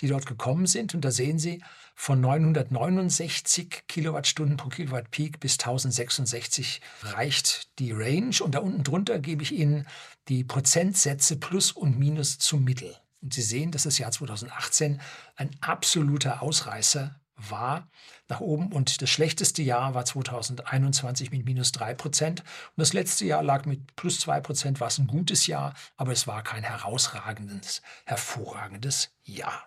die 0.01 0.07
dort 0.07 0.27
gekommen 0.27 0.67
sind. 0.67 0.95
Und 0.95 1.03
da 1.03 1.11
sehen 1.11 1.39
Sie, 1.39 1.63
von 1.95 2.21
969 2.21 3.85
Kilowattstunden 3.89 4.59
pro 4.59 4.69
Kilowatt 4.69 5.11
Peak 5.11 5.41
bis 5.41 5.55
1066 5.55 6.83
reicht 7.05 7.71
die 7.79 7.93
Range. 7.93 8.37
Und 8.43 8.55
da 8.55 8.59
unten 8.59 8.85
drunter 8.85 9.19
gebe 9.19 9.43
ich 9.43 9.53
Ihnen 9.53 9.87
die 10.29 10.45
Prozentsätze 10.45 11.37
plus 11.37 11.73
und 11.73 11.99
minus 11.99 12.37
zum 12.37 12.65
Mittel. 12.65 12.95
Und 13.23 13.33
Sie 13.33 13.43
sehen, 13.43 13.71
dass 13.73 13.85
das 13.85 13.97
Jahr 13.97 14.13
2018 14.13 15.01
ein 15.37 15.51
absoluter 15.63 16.43
Ausreißer 16.43 17.19
war 17.37 17.89
nach 18.29 18.41
oben. 18.41 18.73
Und 18.73 19.03
das 19.03 19.11
schlechteste 19.11 19.63
Jahr 19.63 19.95
war 19.95 20.05
2021 20.05 21.31
mit 21.31 21.45
minus 21.45 21.73
3 21.73 21.95
Prozent. 21.95 22.41
Und 22.41 22.79
das 22.79 22.93
letzte 22.93 23.25
Jahr 23.25 23.43
lag 23.43 23.65
mit 23.65 23.97
plus 23.97 24.21
2 24.21 24.41
Prozent, 24.41 24.81
war 24.81 24.89
es 24.89 24.99
ein 24.99 25.07
gutes 25.07 25.47
Jahr, 25.47 25.75
aber 25.97 26.13
es 26.13 26.27
war 26.27 26.43
kein 26.43 26.63
herausragendes, 26.63 27.83
hervorragendes 28.05 29.11
Jahr. 29.25 29.67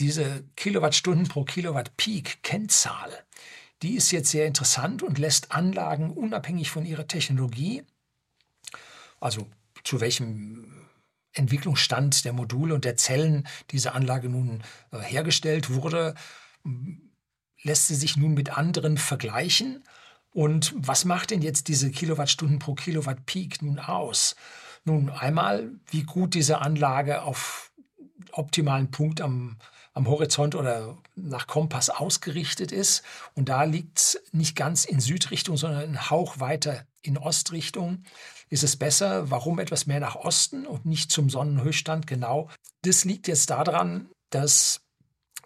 Diese 0.00 0.44
Kilowattstunden 0.56 1.28
pro 1.28 1.44
Kilowatt 1.44 1.96
Peak 1.96 2.42
Kennzahl, 2.42 3.10
die 3.82 3.94
ist 3.94 4.10
jetzt 4.10 4.30
sehr 4.30 4.46
interessant 4.46 5.02
und 5.02 5.18
lässt 5.18 5.52
Anlagen 5.52 6.10
unabhängig 6.10 6.70
von 6.70 6.84
ihrer 6.84 7.06
Technologie, 7.06 7.84
also 9.20 9.48
zu 9.84 10.00
welchem 10.00 10.88
Entwicklungsstand 11.32 12.24
der 12.24 12.32
Module 12.32 12.74
und 12.74 12.84
der 12.84 12.96
Zellen 12.96 13.46
diese 13.70 13.92
Anlage 13.92 14.28
nun 14.28 14.62
äh, 14.92 14.98
hergestellt 14.98 15.70
wurde, 15.70 16.14
lässt 17.62 17.88
sie 17.88 17.94
sich 17.94 18.16
nun 18.16 18.34
mit 18.34 18.56
anderen 18.56 18.98
vergleichen. 18.98 19.84
Und 20.32 20.74
was 20.76 21.04
macht 21.04 21.30
denn 21.30 21.42
jetzt 21.42 21.68
diese 21.68 21.90
Kilowattstunden 21.90 22.58
pro 22.58 22.74
Kilowatt 22.74 23.26
Peak 23.26 23.62
nun 23.62 23.78
aus? 23.78 24.36
Nun 24.84 25.10
einmal, 25.10 25.72
wie 25.90 26.04
gut 26.04 26.34
diese 26.34 26.60
Anlage 26.60 27.22
auf 27.22 27.72
optimalen 28.32 28.90
Punkt 28.90 29.20
am, 29.20 29.56
am 29.94 30.06
Horizont 30.06 30.54
oder 30.54 30.96
nach 31.16 31.46
Kompass 31.46 31.90
ausgerichtet 31.90 32.72
ist. 32.72 33.02
Und 33.34 33.48
da 33.48 33.64
liegt 33.64 33.98
es 33.98 34.22
nicht 34.32 34.54
ganz 34.54 34.84
in 34.84 35.00
Südrichtung, 35.00 35.56
sondern 35.56 35.82
einen 35.82 36.10
Hauch 36.10 36.40
weiter 36.40 36.86
in 37.02 37.18
Ostrichtung. 37.18 38.04
Ist 38.48 38.64
es 38.64 38.76
besser? 38.76 39.30
Warum 39.30 39.58
etwas 39.58 39.86
mehr 39.86 40.00
nach 40.00 40.16
Osten 40.16 40.66
und 40.66 40.86
nicht 40.86 41.10
zum 41.10 41.30
Sonnenhöchststand? 41.30 42.06
Genau. 42.06 42.48
Das 42.82 43.04
liegt 43.04 43.28
jetzt 43.28 43.50
daran, 43.50 44.08
dass 44.30 44.80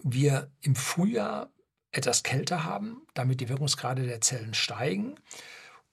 wir 0.02 0.50
im 0.60 0.74
Frühjahr 0.74 1.48
etwas 1.92 2.22
kälter 2.22 2.64
haben, 2.64 3.02
damit 3.14 3.40
die 3.40 3.48
Wirkungsgrade 3.48 4.04
der 4.06 4.20
Zellen 4.20 4.54
steigen 4.54 5.16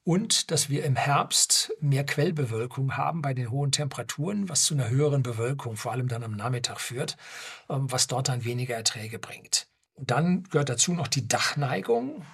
und 0.09 0.49
dass 0.49 0.69
wir 0.69 0.85
im 0.85 0.95
Herbst 0.95 1.71
mehr 1.81 2.03
Quellbewölkung 2.03 2.97
haben 2.97 3.21
bei 3.21 3.35
den 3.35 3.51
hohen 3.51 3.71
Temperaturen, 3.71 4.49
was 4.49 4.63
zu 4.63 4.73
einer 4.73 4.89
höheren 4.89 5.21
Bewölkung, 5.21 5.75
vor 5.75 5.91
allem 5.91 6.07
dann 6.07 6.23
am 6.23 6.35
Nachmittag 6.35 6.79
führt, 6.79 7.15
ähm, 7.69 7.91
was 7.91 8.07
dort 8.07 8.27
dann 8.29 8.43
weniger 8.43 8.75
Erträge 8.75 9.19
bringt. 9.19 9.67
Und 9.93 10.09
dann 10.09 10.43
gehört 10.45 10.69
dazu 10.69 10.93
noch 10.93 11.07
die 11.07 11.27
Dachneigung. 11.27 12.25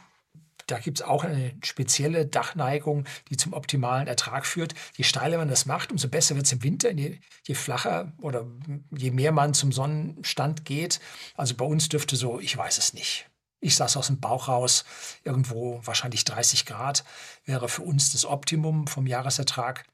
Da 0.68 0.80
gibt 0.80 1.00
es 1.00 1.06
auch 1.06 1.26
eine 1.26 1.54
spezielle 1.64 2.26
Dachneigung, 2.26 3.06
die 3.30 3.38
zum 3.38 3.52
optimalen 3.54 4.08
Ertrag 4.08 4.46
führt. 4.46 4.74
Je 4.96 5.04
steiler 5.04 5.38
man 5.38 5.50
das 5.50 5.66
macht, 5.66 5.92
umso 5.92 6.08
besser 6.08 6.36
wird 6.36 6.46
es 6.46 6.54
im 6.54 6.64
Winter. 6.64 6.92
Je, 6.92 7.20
je, 7.44 7.56
flacher 7.56 8.14
oder 8.22 8.48
je 8.96 9.12
mehr 9.12 9.32
man 9.32 9.54
zum 9.54 9.72
Sonnenstand 9.72 10.64
geht. 10.64 11.00
Also 11.36 11.56
bei 11.56 11.66
uns 11.66 11.90
dürfte 11.90 12.16
so, 12.16 12.40
ich 12.40 12.56
weiß 12.56 12.78
es 12.78 12.94
nicht. 12.94 13.30
Ich 13.60 13.76
saß 13.76 13.98
aus 13.98 14.08
dem 14.08 14.20
Bauch 14.20 14.48
raus, 14.48 14.86
irgendwo 15.24 15.82
wahrscheinlich 15.84 16.24
30 16.26 16.66
Grad 16.66 17.04
wäre 17.46 17.70
für 17.70 17.82
uns 17.82 18.12
das 18.12 18.26
Optimum 18.26 18.88
vom 18.88 19.08
Jahresertrag. 19.08 19.86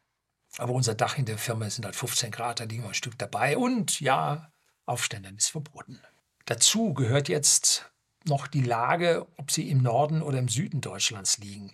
Aber 0.57 0.73
unser 0.73 0.95
Dach 0.95 1.17
in 1.17 1.25
der 1.25 1.37
Firma 1.37 1.69
sind 1.69 1.85
halt 1.85 1.95
15 1.95 2.31
Grad, 2.31 2.59
da 2.59 2.65
liegen 2.65 2.83
wir 2.83 2.89
ein 2.89 2.93
Stück 2.93 3.17
dabei. 3.17 3.57
Und 3.57 4.01
ja, 4.01 4.51
Aufständern 4.85 5.37
ist 5.37 5.49
verboten. 5.49 6.01
Dazu 6.45 6.93
gehört 6.93 7.29
jetzt 7.29 7.89
noch 8.25 8.47
die 8.47 8.61
Lage, 8.61 9.27
ob 9.37 9.51
sie 9.51 9.69
im 9.69 9.81
Norden 9.81 10.21
oder 10.21 10.39
im 10.39 10.49
Süden 10.49 10.81
Deutschlands 10.81 11.37
liegen. 11.37 11.73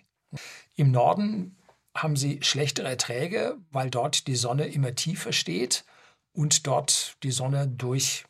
Im 0.76 0.92
Norden 0.92 1.58
haben 1.96 2.16
sie 2.16 2.40
schlechtere 2.44 2.88
Erträge, 2.88 3.58
weil 3.72 3.90
dort 3.90 4.28
die 4.28 4.36
Sonne 4.36 4.68
immer 4.68 4.94
tiefer 4.94 5.34
steht 5.34 5.84
und 6.32 6.68
dort 6.68 7.18
die 7.24 7.32
Sonne 7.32 7.68
durch 7.68 8.26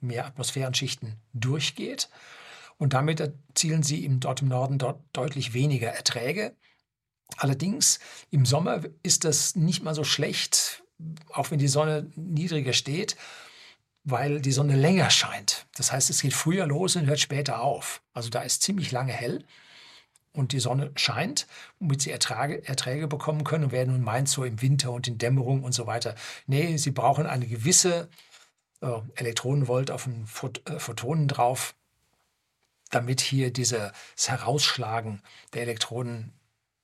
mehr 0.00 0.26
Atmosphärenschichten 0.26 1.16
durchgeht. 1.32 2.10
Und 2.82 2.94
damit 2.94 3.20
erzielen 3.20 3.84
sie 3.84 4.04
im, 4.04 4.18
dort 4.18 4.42
im 4.42 4.48
Norden 4.48 4.76
dort 4.76 5.00
deutlich 5.12 5.54
weniger 5.54 5.90
Erträge. 5.90 6.56
Allerdings 7.36 8.00
im 8.32 8.44
Sommer 8.44 8.80
ist 9.04 9.24
das 9.24 9.54
nicht 9.54 9.84
mal 9.84 9.94
so 9.94 10.02
schlecht, 10.02 10.82
auch 11.32 11.52
wenn 11.52 11.60
die 11.60 11.68
Sonne 11.68 12.10
niedriger 12.16 12.72
steht, 12.72 13.14
weil 14.02 14.40
die 14.40 14.50
Sonne 14.50 14.74
länger 14.74 15.10
scheint. 15.10 15.68
Das 15.76 15.92
heißt, 15.92 16.10
es 16.10 16.22
geht 16.22 16.34
früher 16.34 16.66
los 16.66 16.96
und 16.96 17.06
hört 17.06 17.20
später 17.20 17.62
auf. 17.62 18.02
Also 18.14 18.30
da 18.30 18.40
ist 18.40 18.62
ziemlich 18.64 18.90
lange 18.90 19.12
hell 19.12 19.44
und 20.32 20.50
die 20.50 20.58
Sonne 20.58 20.90
scheint, 20.96 21.46
womit 21.78 22.02
sie 22.02 22.10
Ertrage, 22.10 22.66
Erträge 22.66 23.06
bekommen 23.06 23.44
können. 23.44 23.66
Und 23.66 23.70
wer 23.70 23.86
nun 23.86 24.02
meint, 24.02 24.28
so 24.28 24.42
im 24.42 24.60
Winter 24.60 24.90
und 24.90 25.06
in 25.06 25.18
Dämmerung 25.18 25.62
und 25.62 25.70
so 25.70 25.86
weiter, 25.86 26.16
nee, 26.48 26.76
sie 26.78 26.90
brauchen 26.90 27.26
eine 27.26 27.46
gewisse 27.46 28.08
äh, 28.80 28.90
Elektronenvolt 29.14 29.92
auf 29.92 30.02
den 30.02 30.26
Phot 30.26 30.68
äh, 30.68 30.80
Photonen 30.80 31.28
drauf, 31.28 31.76
damit 32.92 33.20
hier 33.20 33.52
dieses 33.52 33.90
Herausschlagen 34.28 35.22
der 35.52 35.62
Elektronen 35.62 36.32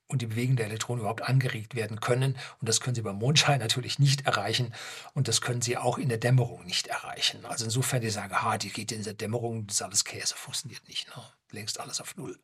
und 0.09 0.23
die 0.23 0.27
Bewegung 0.27 0.57
der 0.57 0.67
Elektronen 0.67 1.01
überhaupt 1.01 1.23
angeregt 1.23 1.75
werden 1.75 2.01
können. 2.01 2.37
Und 2.61 2.69
das 2.69 2.81
können 2.81 2.95
Sie 2.95 3.03
beim 3.03 3.19
Mondschein 3.19 3.61
natürlich 3.61 3.99
nicht 3.99 4.27
erreichen 4.27 4.75
und 5.15 5.29
das 5.29 5.41
können 5.41 5.63
Sie 5.63 5.77
auch 5.77 5.99
in 5.99 6.09
der 6.09 6.19
Dämmerung 6.19 6.65
nicht 6.65 6.89
erreichen. 6.89 7.45
Also 7.45 7.67
insofern, 7.67 8.01
die 8.01 8.11
sagen, 8.11 8.35
ha, 8.43 8.59
die 8.59 8.71
geht 8.71 8.91
in 8.91 9.05
der 9.05 9.13
Dämmerung, 9.13 9.67
das 9.67 9.77
ist 9.77 9.83
alles 9.83 10.05
Käse, 10.05 10.35
funktioniert 10.35 10.89
nicht. 10.89 11.15
Ne? 11.15 11.23
Längst 11.51 11.79
alles 11.79 12.01
auf 12.01 12.17
Null. 12.17 12.39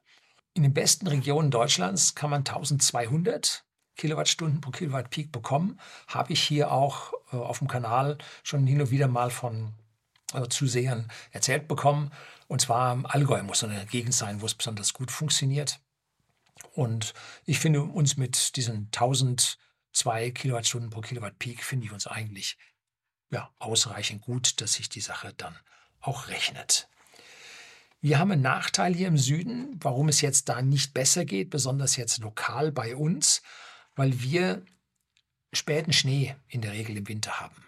In 0.52 0.62
den 0.62 0.74
besten 0.74 1.06
Regionen 1.06 1.50
Deutschlands 1.50 2.14
kann 2.14 2.30
man 2.30 2.40
1200 2.40 3.64
Kilowattstunden 3.96 4.60
pro 4.60 4.70
Kilowatt 4.70 5.10
Peak 5.10 5.32
bekommen. 5.32 5.80
Habe 6.06 6.32
ich 6.32 6.42
hier 6.42 6.70
auch 6.70 7.12
äh, 7.32 7.36
auf 7.36 7.58
dem 7.58 7.68
Kanal 7.68 8.18
schon 8.42 8.66
hin 8.66 8.80
und 8.80 8.90
wieder 8.90 9.08
mal 9.08 9.30
von 9.30 9.72
äh, 10.34 10.48
Zusehern 10.48 11.10
erzählt 11.30 11.66
bekommen. 11.66 12.10
Und 12.46 12.60
zwar 12.60 12.92
im 12.92 13.06
Allgäu 13.06 13.42
muss 13.42 13.60
so 13.60 13.66
eine 13.66 13.86
Gegend 13.86 14.14
sein, 14.14 14.40
wo 14.40 14.46
es 14.46 14.54
besonders 14.54 14.92
gut 14.92 15.10
funktioniert. 15.10 15.80
Und 16.72 17.14
ich 17.44 17.58
finde 17.58 17.82
uns 17.82 18.16
mit 18.16 18.56
diesen 18.56 18.88
1002 18.92 20.30
Kilowattstunden 20.30 20.90
pro 20.90 21.00
Kilowatt 21.00 21.38
Peak, 21.38 21.64
finde 21.64 21.86
ich 21.86 21.92
uns 21.92 22.06
eigentlich 22.06 22.56
ja, 23.30 23.50
ausreichend 23.58 24.22
gut, 24.22 24.60
dass 24.60 24.74
sich 24.74 24.88
die 24.88 25.00
Sache 25.00 25.32
dann 25.36 25.58
auch 26.00 26.28
rechnet. 26.28 26.88
Wir 28.00 28.18
haben 28.18 28.32
einen 28.32 28.42
Nachteil 28.42 28.94
hier 28.94 29.08
im 29.08 29.16
Süden, 29.16 29.78
warum 29.80 30.08
es 30.08 30.20
jetzt 30.20 30.50
da 30.50 30.60
nicht 30.60 30.92
besser 30.92 31.24
geht, 31.24 31.50
besonders 31.50 31.96
jetzt 31.96 32.18
lokal 32.18 32.70
bei 32.70 32.94
uns, 32.94 33.42
weil 33.96 34.20
wir 34.20 34.62
späten 35.54 35.92
Schnee 35.92 36.36
in 36.48 36.60
der 36.60 36.72
Regel 36.72 36.98
im 36.98 37.08
Winter 37.08 37.40
haben. 37.40 37.64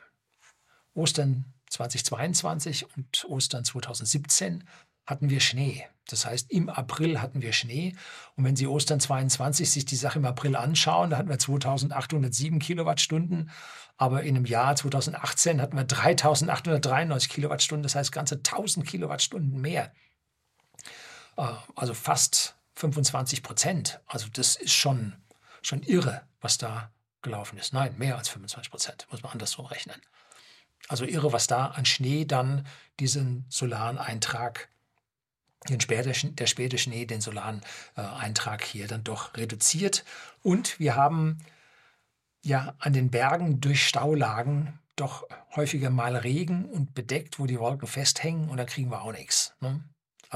Ostern 0.93 1.56
2022 1.71 2.97
und 2.97 3.25
Ostern 3.29 3.65
2017 3.65 4.65
hatten 5.07 5.31
wir 5.31 5.41
Schnee. 5.41 5.87
Das 6.09 6.27
heißt, 6.27 6.51
im 6.51 6.69
April 6.69 7.21
hatten 7.21 7.43
wir 7.43 7.53
Schnee. 7.53 7.95
Und 8.37 8.45
wenn 8.45 8.57
Sie 8.57 8.67
Ostern 8.67 9.01
22 9.01 9.71
sich 9.71 9.85
die 9.85 9.97
Sache 9.97 10.19
im 10.19 10.25
April 10.25 10.57
anschauen, 10.57 11.11
da 11.11 11.19
hatten 11.19 11.29
wir 11.29 11.39
2807 11.39 12.59
Kilowattstunden. 12.59 13.51
Aber 13.97 14.23
in 14.23 14.37
einem 14.37 14.45
Jahr 14.45 14.77
2018 14.77 15.61
hatten 15.61 15.77
wir 15.77 15.85
3893 15.85 17.31
Kilowattstunden. 17.31 17.83
Das 17.83 17.95
heißt, 17.95 18.13
ganze 18.13 18.37
1000 18.37 18.87
Kilowattstunden 18.87 19.61
mehr. 19.61 19.93
Äh, 21.37 21.53
also 21.75 21.95
fast 21.95 22.57
25 22.75 23.43
Prozent. 23.43 24.01
Also 24.07 24.29
das 24.33 24.57
ist 24.57 24.75
schon, 24.75 25.15
schon 25.63 25.83
irre, 25.83 26.23
was 26.41 26.59
da 26.59 26.93
gelaufen 27.23 27.59
ist. 27.59 27.73
Nein, 27.73 27.97
mehr 27.97 28.17
als 28.17 28.29
25 28.29 28.71
Prozent, 28.71 29.07
muss 29.11 29.23
man 29.23 29.33
andersrum 29.33 29.67
rechnen. 29.67 30.01
Also 30.89 31.05
irre, 31.05 31.33
was 31.33 31.47
da 31.47 31.67
an 31.67 31.85
Schnee 31.85 32.25
dann 32.25 32.67
diesen 33.01 33.45
solaren 33.49 33.99
Eintrag, 33.99 34.69
den 35.69 35.81
später, 35.81 36.13
der 36.13 36.47
späte 36.47 36.79
Schnee, 36.79 37.07
den 37.07 37.21
solaren 37.21 37.63
äh, 37.97 38.03
Eintrag 38.03 38.65
hier 38.65 38.87
dann 38.87 39.05
doch 39.05 39.37
reduziert. 39.37 40.05
Und 40.43 40.79
wir 40.79 40.95
haben 40.95 41.39
ja 42.43 42.75
an 42.79 42.93
den 42.93 43.11
Bergen 43.11 43.61
durch 43.61 43.87
Staulagen 43.87 44.79
doch 44.95 45.29
häufiger 45.55 45.91
mal 45.91 46.17
Regen 46.17 46.65
und 46.65 46.95
bedeckt, 46.95 47.39
wo 47.39 47.47
die 47.47 47.59
Wolken 47.59 47.89
festhängen 47.89 48.49
und 48.49 48.57
da 48.57 48.65
kriegen 48.65 48.91
wir 48.91 49.03
auch 49.03 49.13
nichts. 49.13 49.55
Ne? 49.61 49.83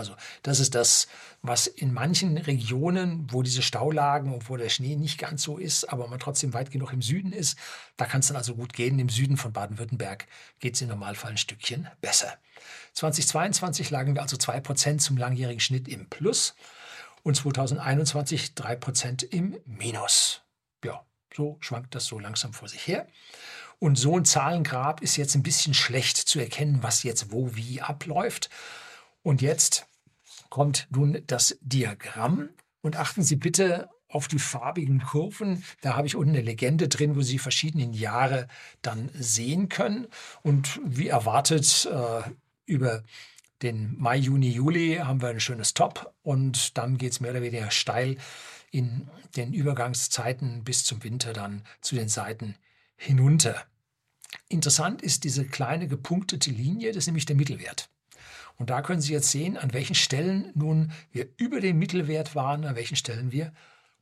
Also 0.01 0.17
das 0.43 0.59
ist 0.59 0.75
das, 0.75 1.07
was 1.43 1.69
in 1.69 1.93
manchen 1.93 2.37
Regionen, 2.37 3.29
wo 3.31 3.43
diese 3.43 3.63
Staulagen 3.63 4.35
und 4.35 4.51
wo 4.51 4.57
der 4.57 4.69
Schnee 4.69 4.97
nicht 4.97 5.19
ganz 5.19 5.43
so 5.45 5.59
ist, 5.59 5.85
aber 5.85 6.09
man 6.09 6.19
trotzdem 6.19 6.53
weit 6.53 6.73
genug 6.73 6.93
im 6.93 7.03
Süden 7.03 7.33
ist, 7.33 7.57
da 7.97 8.07
kann 8.07 8.21
es 8.21 8.27
dann 8.27 8.37
also 8.37 8.57
gut 8.57 8.73
gehen. 8.73 8.99
Im 8.99 9.09
Süden 9.09 9.37
von 9.37 9.53
Baden-Württemberg 9.53 10.27
geht 10.59 10.75
es 10.75 10.81
im 10.83 10.89
Normalfall 10.89 11.31
ein 11.31 11.37
Stückchen 11.37 11.89
besser. 12.01 12.37
2022 12.95 13.91
lagen 13.91 14.15
wir 14.15 14.23
also 14.23 14.37
2% 14.37 14.99
zum 14.99 15.17
langjährigen 15.17 15.61
Schnitt 15.61 15.87
im 15.87 16.09
Plus 16.09 16.55
und 17.23 17.37
2021 17.37 18.53
3% 18.57 19.25
im 19.31 19.57
Minus. 19.65 20.43
Ja, 20.85 21.05
so 21.35 21.57
schwankt 21.61 21.95
das 21.95 22.07
so 22.07 22.19
langsam 22.19 22.53
vor 22.53 22.69
sich 22.69 22.87
her. 22.87 23.07
Und 23.79 23.97
so 23.97 24.19
ein 24.19 24.27
Zahlengrab 24.27 25.01
ist 25.01 25.17
jetzt 25.17 25.35
ein 25.35 25.43
bisschen 25.43 25.73
schlecht 25.73 26.17
zu 26.17 26.39
erkennen, 26.39 26.83
was 26.83 27.03
jetzt 27.03 27.33
wo 27.33 27.55
wie 27.57 27.81
abläuft. 27.81 28.51
Und 29.23 29.41
jetzt 29.41 29.87
kommt 30.51 30.87
nun 30.91 31.23
das 31.27 31.59
Diagramm 31.63 32.51
und 32.83 32.97
achten 32.97 33.23
Sie 33.23 33.37
bitte 33.37 33.89
auf 34.09 34.29
die 34.29 34.39
farbigen 34.39 35.01
Kurven. 35.01 35.65
Da 35.81 35.97
habe 35.97 36.07
ich 36.07 36.17
unten 36.17 36.35
eine 36.35 36.43
Legende 36.43 36.89
drin, 36.89 37.17
wo 37.17 37.23
Sie 37.23 37.39
verschiedene 37.39 37.85
Jahre 37.97 38.49
dann 38.83 39.11
sehen 39.15 39.69
können. 39.69 40.09
Und 40.43 40.81
wie 40.85 41.09
erwartet, 41.09 41.89
äh, 41.91 42.23
über 42.67 43.03
den 43.63 43.97
Mai, 43.99 44.17
Juni, 44.17 44.49
Juli 44.49 44.97
haben 44.97 45.21
wir 45.21 45.29
ein 45.29 45.41
schönes 45.41 45.75
Top 45.75 46.15
und 46.23 46.79
dann 46.79 46.97
geht 46.99 47.13
es 47.13 47.21
mehr 47.21 47.33
oder 47.33 47.43
weniger 47.43 47.71
steil 47.71 48.17
in 48.71 49.09
den 49.37 49.53
Übergangszeiten 49.53 50.65
bis 50.65 50.85
zum 50.85 51.03
Winter 51.05 51.33
dann 51.33 51.63
zu 51.81 51.95
den 51.95 52.09
Seiten 52.09 52.57
hinunter. 52.97 53.67
Interessant 54.49 55.03
ist 55.03 55.25
diese 55.25 55.45
kleine 55.45 55.89
gepunktete 55.89 56.51
Linie, 56.51 56.89
das 56.89 56.99
ist 56.99 57.07
nämlich 57.07 57.27
der 57.27 57.37
Mittelwert. 57.37 57.90
Und 58.61 58.69
da 58.69 58.83
können 58.83 59.01
Sie 59.01 59.15
jetzt 59.15 59.31
sehen, 59.31 59.57
an 59.57 59.73
welchen 59.73 59.95
Stellen 59.95 60.53
nun 60.55 60.93
wir 61.13 61.29
über 61.39 61.61
dem 61.61 61.79
Mittelwert 61.79 62.35
waren, 62.35 62.67
an 62.67 62.77
welchen 62.77 62.95
Stellen 62.95 63.33
wir 63.33 63.55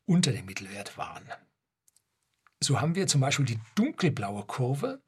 unter 0.05 0.33
dem 0.33 0.47
Mittelwert 0.47 0.99
waren. 0.99 1.23
So 2.61 2.81
haben 2.81 2.97
wir 2.97 3.07
zum 3.07 3.21
Beispiel 3.21 3.45
die 3.45 3.61
dunkelblaue 3.77 4.43
Kurve, 4.47 5.01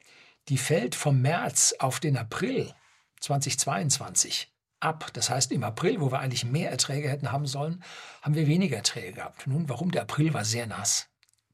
die 0.48 0.56
fällt 0.56 0.94
vom 0.94 1.20
März 1.20 1.74
auf 1.80 1.98
den 1.98 2.16
April 2.16 2.72
2022 3.18 4.52
ab. 4.78 5.10
Das 5.14 5.30
heißt, 5.30 5.50
im 5.50 5.64
April, 5.64 6.00
wo 6.00 6.12
wir 6.12 6.20
eigentlich 6.20 6.44
mehr 6.44 6.70
Erträge 6.70 7.08
hätten 7.08 7.32
haben 7.32 7.48
sollen, 7.48 7.82
haben 8.22 8.36
wir 8.36 8.46
weniger 8.46 8.76
Erträge 8.76 9.14
gehabt. 9.14 9.48
Nun, 9.48 9.68
warum? 9.68 9.90
Der 9.90 10.02
April 10.02 10.32
war 10.32 10.44
sehr 10.44 10.68
nass 10.68 11.10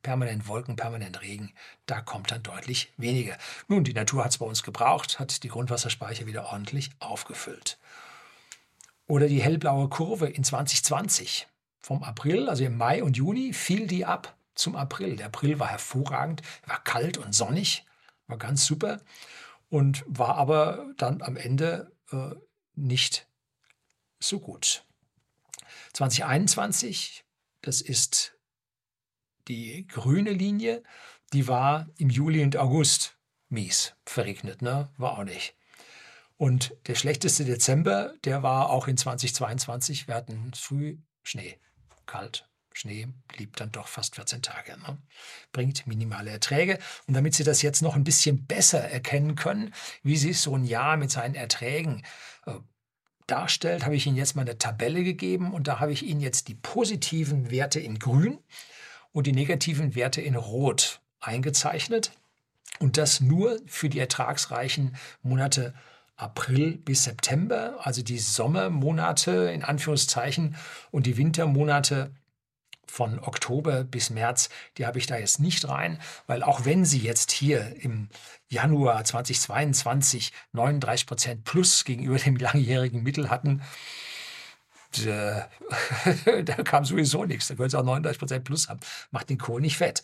permanent 0.06 0.46
Wolken, 0.46 0.76
permanent 0.76 1.20
Regen, 1.20 1.52
da 1.86 2.00
kommt 2.00 2.30
dann 2.30 2.40
deutlich 2.44 2.92
weniger. 2.96 3.36
Nun, 3.66 3.82
die 3.82 3.92
Natur 3.92 4.22
hat 4.22 4.30
es 4.30 4.38
bei 4.38 4.46
uns 4.46 4.62
gebraucht, 4.62 5.18
hat 5.18 5.42
die 5.42 5.48
Grundwasserspeicher 5.48 6.26
wieder 6.26 6.46
ordentlich 6.52 6.90
aufgefüllt. 7.00 7.76
Oder 9.06 9.28
die 9.28 9.42
hellblaue 9.42 9.88
Kurve 9.88 10.28
in 10.28 10.44
2020. 10.44 11.46
Vom 11.80 12.02
April, 12.02 12.48
also 12.48 12.64
im 12.64 12.76
Mai 12.76 13.02
und 13.02 13.16
Juni, 13.16 13.52
fiel 13.52 13.86
die 13.86 14.04
ab 14.04 14.36
zum 14.54 14.74
April. 14.74 15.16
Der 15.16 15.26
April 15.26 15.60
war 15.60 15.68
hervorragend, 15.68 16.42
war 16.66 16.82
kalt 16.82 17.18
und 17.18 17.34
sonnig, 17.34 17.84
war 18.26 18.38
ganz 18.38 18.66
super 18.66 19.00
und 19.68 20.04
war 20.06 20.36
aber 20.36 20.92
dann 20.96 21.22
am 21.22 21.36
Ende 21.36 21.92
äh, 22.10 22.34
nicht 22.74 23.28
so 24.18 24.40
gut. 24.40 24.84
2021, 25.92 27.24
das 27.62 27.80
ist 27.80 28.36
die 29.48 29.86
grüne 29.86 30.32
Linie, 30.32 30.82
die 31.32 31.48
war 31.48 31.88
im 31.98 32.10
Juli 32.10 32.42
und 32.42 32.56
August 32.56 33.16
mies 33.48 33.94
verregnet, 34.04 34.62
ne? 34.62 34.90
War 34.96 35.18
auch 35.18 35.24
nicht. 35.24 35.55
Und 36.36 36.74
der 36.86 36.94
schlechteste 36.94 37.44
Dezember, 37.44 38.14
der 38.24 38.42
war 38.42 38.70
auch 38.70 38.88
in 38.88 38.96
2022. 38.96 40.06
Wir 40.06 40.14
hatten 40.14 40.52
früh 40.54 40.98
Schnee, 41.22 41.58
kalt. 42.04 42.48
Schnee 42.72 43.08
blieb 43.28 43.56
dann 43.56 43.72
doch 43.72 43.88
fast 43.88 44.16
14 44.16 44.42
Tage. 44.42 44.76
Ne? 44.78 44.98
Bringt 45.52 45.86
minimale 45.86 46.30
Erträge. 46.30 46.78
Und 47.06 47.14
damit 47.14 47.34
Sie 47.34 47.44
das 47.44 47.62
jetzt 47.62 47.80
noch 47.80 47.96
ein 47.96 48.04
bisschen 48.04 48.46
besser 48.46 48.80
erkennen 48.80 49.34
können, 49.34 49.72
wie 50.02 50.16
sich 50.18 50.40
so 50.40 50.54
ein 50.54 50.64
Jahr 50.64 50.98
mit 50.98 51.10
seinen 51.10 51.34
Erträgen 51.34 52.02
äh, 52.44 52.52
darstellt, 53.26 53.84
habe 53.84 53.96
ich 53.96 54.06
Ihnen 54.06 54.16
jetzt 54.16 54.36
mal 54.36 54.42
eine 54.42 54.58
Tabelle 54.58 55.02
gegeben 55.04 55.54
und 55.54 55.68
da 55.68 55.80
habe 55.80 55.92
ich 55.92 56.04
Ihnen 56.04 56.20
jetzt 56.20 56.48
die 56.48 56.54
positiven 56.54 57.50
Werte 57.50 57.80
in 57.80 57.98
grün 57.98 58.38
und 59.12 59.26
die 59.26 59.32
negativen 59.32 59.94
Werte 59.94 60.20
in 60.20 60.36
Rot 60.36 61.00
eingezeichnet. 61.20 62.12
Und 62.78 62.98
das 62.98 63.22
nur 63.22 63.58
für 63.66 63.88
die 63.88 63.98
ertragsreichen 63.98 64.96
Monate 65.22 65.72
April 66.16 66.78
bis 66.78 67.04
September, 67.04 67.78
also 67.82 68.02
die 68.02 68.18
Sommermonate 68.18 69.50
in 69.52 69.62
Anführungszeichen 69.62 70.56
und 70.90 71.06
die 71.06 71.16
Wintermonate 71.16 72.10
von 72.86 73.18
Oktober 73.18 73.84
bis 73.84 74.10
März, 74.10 74.48
die 74.78 74.86
habe 74.86 74.98
ich 74.98 75.06
da 75.06 75.18
jetzt 75.18 75.40
nicht 75.40 75.68
rein, 75.68 75.98
weil 76.26 76.42
auch 76.42 76.64
wenn 76.64 76.84
Sie 76.84 77.00
jetzt 77.00 77.32
hier 77.32 77.76
im 77.82 78.08
Januar 78.48 79.04
2022 79.04 80.32
39 80.52 81.06
Prozent 81.06 81.44
plus 81.44 81.84
gegenüber 81.84 82.16
dem 82.16 82.36
langjährigen 82.36 83.02
Mittel 83.02 83.28
hatten, 83.28 83.62
da 85.04 85.48
kam 86.64 86.84
sowieso 86.84 87.24
nichts. 87.24 87.48
Da 87.48 87.54
können 87.54 87.68
Sie 87.68 87.78
auch 87.78 87.84
39 87.84 88.18
Prozent 88.18 88.44
plus 88.44 88.68
haben. 88.68 88.80
Macht 89.10 89.28
den 89.28 89.38
Kohl 89.38 89.60
nicht 89.60 89.76
fett. 89.76 90.02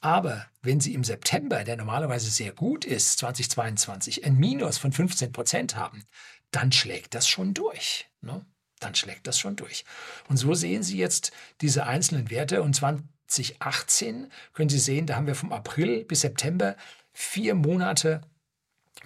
Aber 0.00 0.46
wenn 0.62 0.80
Sie 0.80 0.94
im 0.94 1.04
September, 1.04 1.64
der 1.64 1.76
normalerweise 1.76 2.30
sehr 2.30 2.52
gut 2.52 2.84
ist, 2.84 3.18
2022, 3.18 4.24
ein 4.24 4.36
Minus 4.36 4.78
von 4.78 4.92
15 4.92 5.32
Prozent 5.32 5.76
haben, 5.76 6.04
dann 6.50 6.72
schlägt 6.72 7.14
das 7.14 7.28
schon 7.28 7.54
durch. 7.54 8.08
Ne? 8.22 8.44
Dann 8.78 8.94
schlägt 8.94 9.26
das 9.26 9.38
schon 9.38 9.56
durch. 9.56 9.84
Und 10.28 10.38
so 10.38 10.54
sehen 10.54 10.82
Sie 10.82 10.96
jetzt 10.96 11.32
diese 11.60 11.86
einzelnen 11.86 12.30
Werte. 12.30 12.62
Und 12.62 12.74
2018 12.74 14.32
können 14.54 14.70
Sie 14.70 14.78
sehen, 14.78 15.06
da 15.06 15.16
haben 15.16 15.26
wir 15.26 15.34
vom 15.34 15.52
April 15.52 16.04
bis 16.04 16.22
September 16.22 16.76
vier 17.12 17.54
Monate 17.54 18.22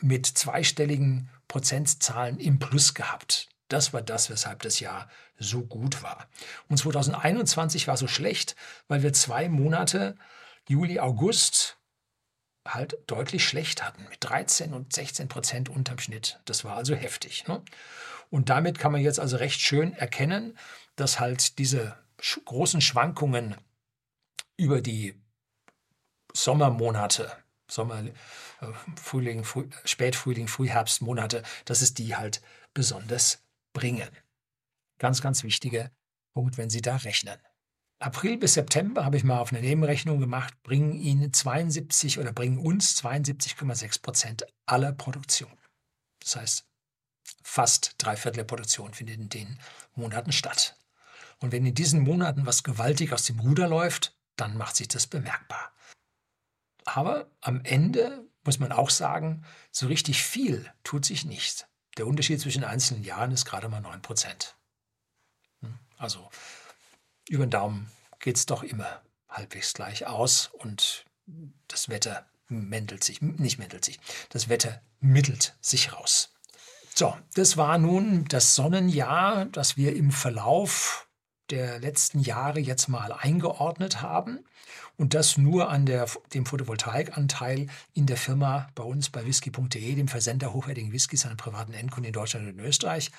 mit 0.01 0.27
zweistelligen 0.27 1.29
Prozentzahlen 1.49 2.39
im 2.39 2.59
Plus 2.59 2.95
gehabt. 2.95 3.49
Das 3.69 3.93
war 3.93 4.03
das, 4.03 4.31
weshalb 4.31 4.63
das 4.63 4.81
Jahr 4.81 5.09
so 5.39 5.63
gut 5.63 6.03
war. 6.03 6.29
Und 6.69 6.77
2021 6.77 7.89
war 7.89 7.97
so 7.97 8.07
schlecht, 8.07 8.55
weil 8.87 9.03
wir 9.03 9.13
zwei 9.13 9.49
Monate, 9.49 10.17
Juli, 10.69 10.99
August, 11.01 11.79
halt 12.67 12.99
deutlich 13.07 13.47
schlecht 13.47 13.83
hatten, 13.83 14.05
mit 14.09 14.19
13 14.21 14.73
und 14.73 14.93
16 14.93 15.29
Prozent 15.29 15.69
unterm 15.69 15.99
Schnitt. 15.99 16.41
Das 16.47 16.65
war 16.65 16.77
also 16.77 16.95
heftig. 16.95 17.47
Ne? 17.47 17.63
Und 18.31 18.49
damit 18.49 18.79
kann 18.79 18.93
man 18.93 19.01
jetzt 19.01 19.21
also 19.21 19.37
recht 19.37 19.61
schön 19.61 19.93
erkennen, 19.93 20.59
dass 20.97 21.21
halt 21.21 21.59
diese 21.59 21.97
großen 22.45 22.81
Schwankungen 22.81 23.57
über 24.57 24.81
die 24.81 25.21
Sommermonate, 26.33 27.31
Sommer, 27.69 28.05
äh, 28.05 28.13
Frühling, 28.97 29.45
Früh, 29.45 29.69
Spätfrühling, 29.85 30.49
Frühherbstmonate, 30.49 31.43
dass 31.65 31.83
es 31.83 31.95
die 31.95 32.17
halt 32.17 32.41
besonders 32.73 33.43
bringen. 33.73 34.09
Ganz, 34.99 35.21
ganz 35.21 35.43
wichtiger 35.43 35.91
Punkt, 36.33 36.57
wenn 36.57 36.71
Sie 36.71 36.81
da 36.81 36.97
rechnen. 36.97 37.39
April 37.99 38.37
bis 38.37 38.55
September 38.55 39.05
habe 39.05 39.17
ich 39.17 39.25
mal 39.25 39.39
auf 39.39 39.53
eine 39.53 39.63
Nebenrechnung 39.63 40.21
gemacht, 40.21 40.55
bringen 40.63 40.93
Ihnen 40.93 41.33
72 41.33 42.19
oder 42.19 42.33
bringen 42.33 42.59
uns 42.59 43.03
72,6 43.03 44.03
Prozent 44.03 44.47
aller 44.67 44.93
Produktion. 44.93 45.57
Das 46.21 46.37
heißt, 46.37 46.67
fast 47.43 47.95
drei 47.99 48.17
Viertel 48.17 48.39
der 48.39 48.45
Produktion 48.45 48.95
findet 48.95 49.19
in 49.19 49.29
den 49.29 49.59
Monaten 49.95 50.33
statt. 50.33 50.77
Und 51.39 51.53
wenn 51.53 51.67
in 51.67 51.75
diesen 51.75 52.03
Monaten 52.03 52.47
was 52.47 52.63
gewaltig 52.63 53.13
aus 53.13 53.25
dem 53.25 53.41
Ruder 53.41 53.69
läuft, 53.69 54.17
dann 54.37 54.57
macht 54.57 54.77
sich 54.77 54.89
das 54.89 55.07
bemerkbar. 55.07 55.73
Aber 56.85 57.31
am 57.41 57.65
Ende 57.65 58.27
muss 58.45 58.59
man 58.59 58.73
auch 58.73 58.91
sagen, 58.91 59.45
so 59.71 59.87
richtig 59.87 60.23
viel 60.23 60.71
tut 60.83 61.05
sich 61.05 61.25
nicht. 61.25 61.67
Der 61.97 62.07
Unterschied 62.07 62.41
zwischen 62.41 62.65
einzelnen 62.65 63.05
Jahren 63.05 63.31
ist 63.31 63.45
gerade 63.45 63.69
mal 63.69 63.81
9 63.81 64.03
Prozent. 64.03 64.57
Hm? 65.61 65.79
Also 65.97 66.29
über 67.29 67.47
den 67.47 67.51
Daumen 67.51 67.91
geht 68.21 68.37
es 68.37 68.47
doch 68.47 68.63
immer 68.63 69.03
halbwegs 69.29 69.75
gleich 69.75 70.07
aus 70.07 70.51
und 70.53 71.05
das 71.69 71.89
Wetter 71.89 72.27
mändelt 72.49 73.03
sich, 73.05 73.21
nicht 73.23 73.59
mändelt 73.59 73.85
sich, 73.85 73.99
das 74.31 74.49
Wetter 74.49 74.81
mittelt 75.01 75.57
sich 75.61 75.93
raus. 75.93 76.31
So, 76.95 77.17
das 77.35 77.57
war 77.57 77.79
nun 77.79 78.25
das 78.27 78.55
Sonnenjahr, 78.55 79.47
das 79.47 79.77
wir 79.77 79.97
im 79.97 80.13
Verlauf 80.13 81.09
der 81.51 81.81
letzten 81.81 82.21
Jahre 82.21 82.61
jetzt 82.61 82.89
mal 82.89 83.13
eingeordnet 83.13 84.01
haben. 84.01 84.45
Und 84.97 85.13
das 85.13 85.37
nur 85.37 85.71
an 85.71 85.87
der, 85.87 86.07
dem 86.33 86.47
Photovoltaikanteil 86.47 87.67
in 87.95 88.07
der 88.07 88.17
Firma 88.17 88.69
bei 88.77 88.85
uns 88.85 89.11
bei 89.11 89.27
whisky.de, 89.27 89.95
dem 89.95 90.09
Versender 90.09 90.53
hochwertigen 90.53 90.93
Whiskys 90.93 91.27
an 91.27 91.37
privaten 91.37 91.75
Endkunden 91.75 92.07
in 92.07 92.13
Deutschland 92.13 92.47
und 92.47 92.59
in 92.59 92.65
Österreich. 92.65 93.11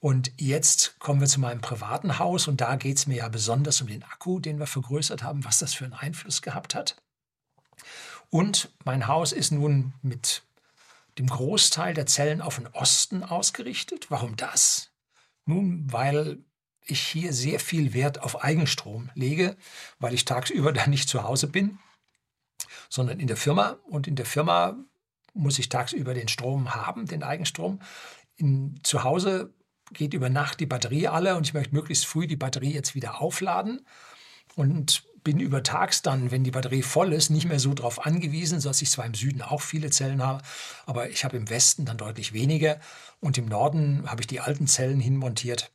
Und 0.00 0.32
jetzt 0.36 0.98
kommen 0.98 1.20
wir 1.20 1.28
zu 1.28 1.40
meinem 1.40 1.60
privaten 1.60 2.18
Haus 2.18 2.48
und 2.48 2.60
da 2.60 2.76
geht 2.76 2.98
es 2.98 3.06
mir 3.06 3.16
ja 3.16 3.28
besonders 3.28 3.80
um 3.80 3.86
den 3.86 4.02
Akku, 4.02 4.40
den 4.40 4.58
wir 4.58 4.66
vergrößert 4.66 5.22
haben, 5.22 5.44
was 5.44 5.58
das 5.58 5.74
für 5.74 5.84
einen 5.84 5.94
Einfluss 5.94 6.42
gehabt 6.42 6.74
hat. 6.74 6.96
Und 8.30 8.70
mein 8.84 9.06
Haus 9.06 9.32
ist 9.32 9.52
nun 9.52 9.94
mit 10.02 10.42
dem 11.18 11.28
Großteil 11.28 11.94
der 11.94 12.06
Zellen 12.06 12.42
auf 12.42 12.56
den 12.56 12.66
Osten 12.68 13.22
ausgerichtet. 13.22 14.10
Warum 14.10 14.36
das? 14.36 14.90
Nun, 15.44 15.90
weil 15.90 16.38
ich 16.82 17.00
hier 17.00 17.32
sehr 17.32 17.60
viel 17.60 17.94
Wert 17.94 18.22
auf 18.22 18.44
Eigenstrom 18.44 19.10
lege, 19.14 19.56
weil 19.98 20.14
ich 20.14 20.24
tagsüber 20.24 20.72
dann 20.74 20.90
nicht 20.90 21.08
zu 21.08 21.22
Hause 21.22 21.48
bin, 21.48 21.78
sondern 22.88 23.20
in 23.20 23.26
der 23.26 23.36
Firma. 23.36 23.78
Und 23.84 24.06
in 24.06 24.16
der 24.16 24.26
Firma 24.26 24.76
muss 25.34 25.58
ich 25.58 25.68
tagsüber 25.68 26.14
den 26.14 26.28
Strom 26.28 26.74
haben, 26.74 27.06
den 27.06 27.22
Eigenstrom. 27.22 27.80
In, 28.36 28.78
zu 28.82 29.02
Hause 29.02 29.54
geht 29.92 30.14
über 30.14 30.28
Nacht 30.28 30.60
die 30.60 30.66
Batterie 30.66 31.08
alle 31.08 31.36
und 31.36 31.46
ich 31.46 31.54
möchte 31.54 31.74
möglichst 31.74 32.06
früh 32.06 32.26
die 32.26 32.36
Batterie 32.36 32.72
jetzt 32.72 32.94
wieder 32.94 33.20
aufladen. 33.20 33.86
Und 34.54 35.04
bin 35.26 35.40
übertags 35.40 36.02
dann, 36.02 36.30
wenn 36.30 36.44
die 36.44 36.52
Batterie 36.52 36.82
voll 36.82 37.12
ist, 37.12 37.30
nicht 37.30 37.48
mehr 37.48 37.58
so 37.58 37.74
darauf 37.74 38.06
angewiesen, 38.06 38.62
dass 38.62 38.80
ich 38.80 38.92
zwar 38.92 39.06
im 39.06 39.14
Süden 39.14 39.42
auch 39.42 39.60
viele 39.60 39.90
Zellen 39.90 40.22
habe, 40.22 40.40
aber 40.86 41.10
ich 41.10 41.24
habe 41.24 41.36
im 41.36 41.50
Westen 41.50 41.84
dann 41.84 41.98
deutlich 41.98 42.32
weniger 42.32 42.78
und 43.18 43.36
im 43.36 43.46
Norden 43.46 44.08
habe 44.08 44.20
ich 44.20 44.28
die 44.28 44.38
alten 44.38 44.68
Zellen 44.68 45.00
hinmontiert, 45.00 45.72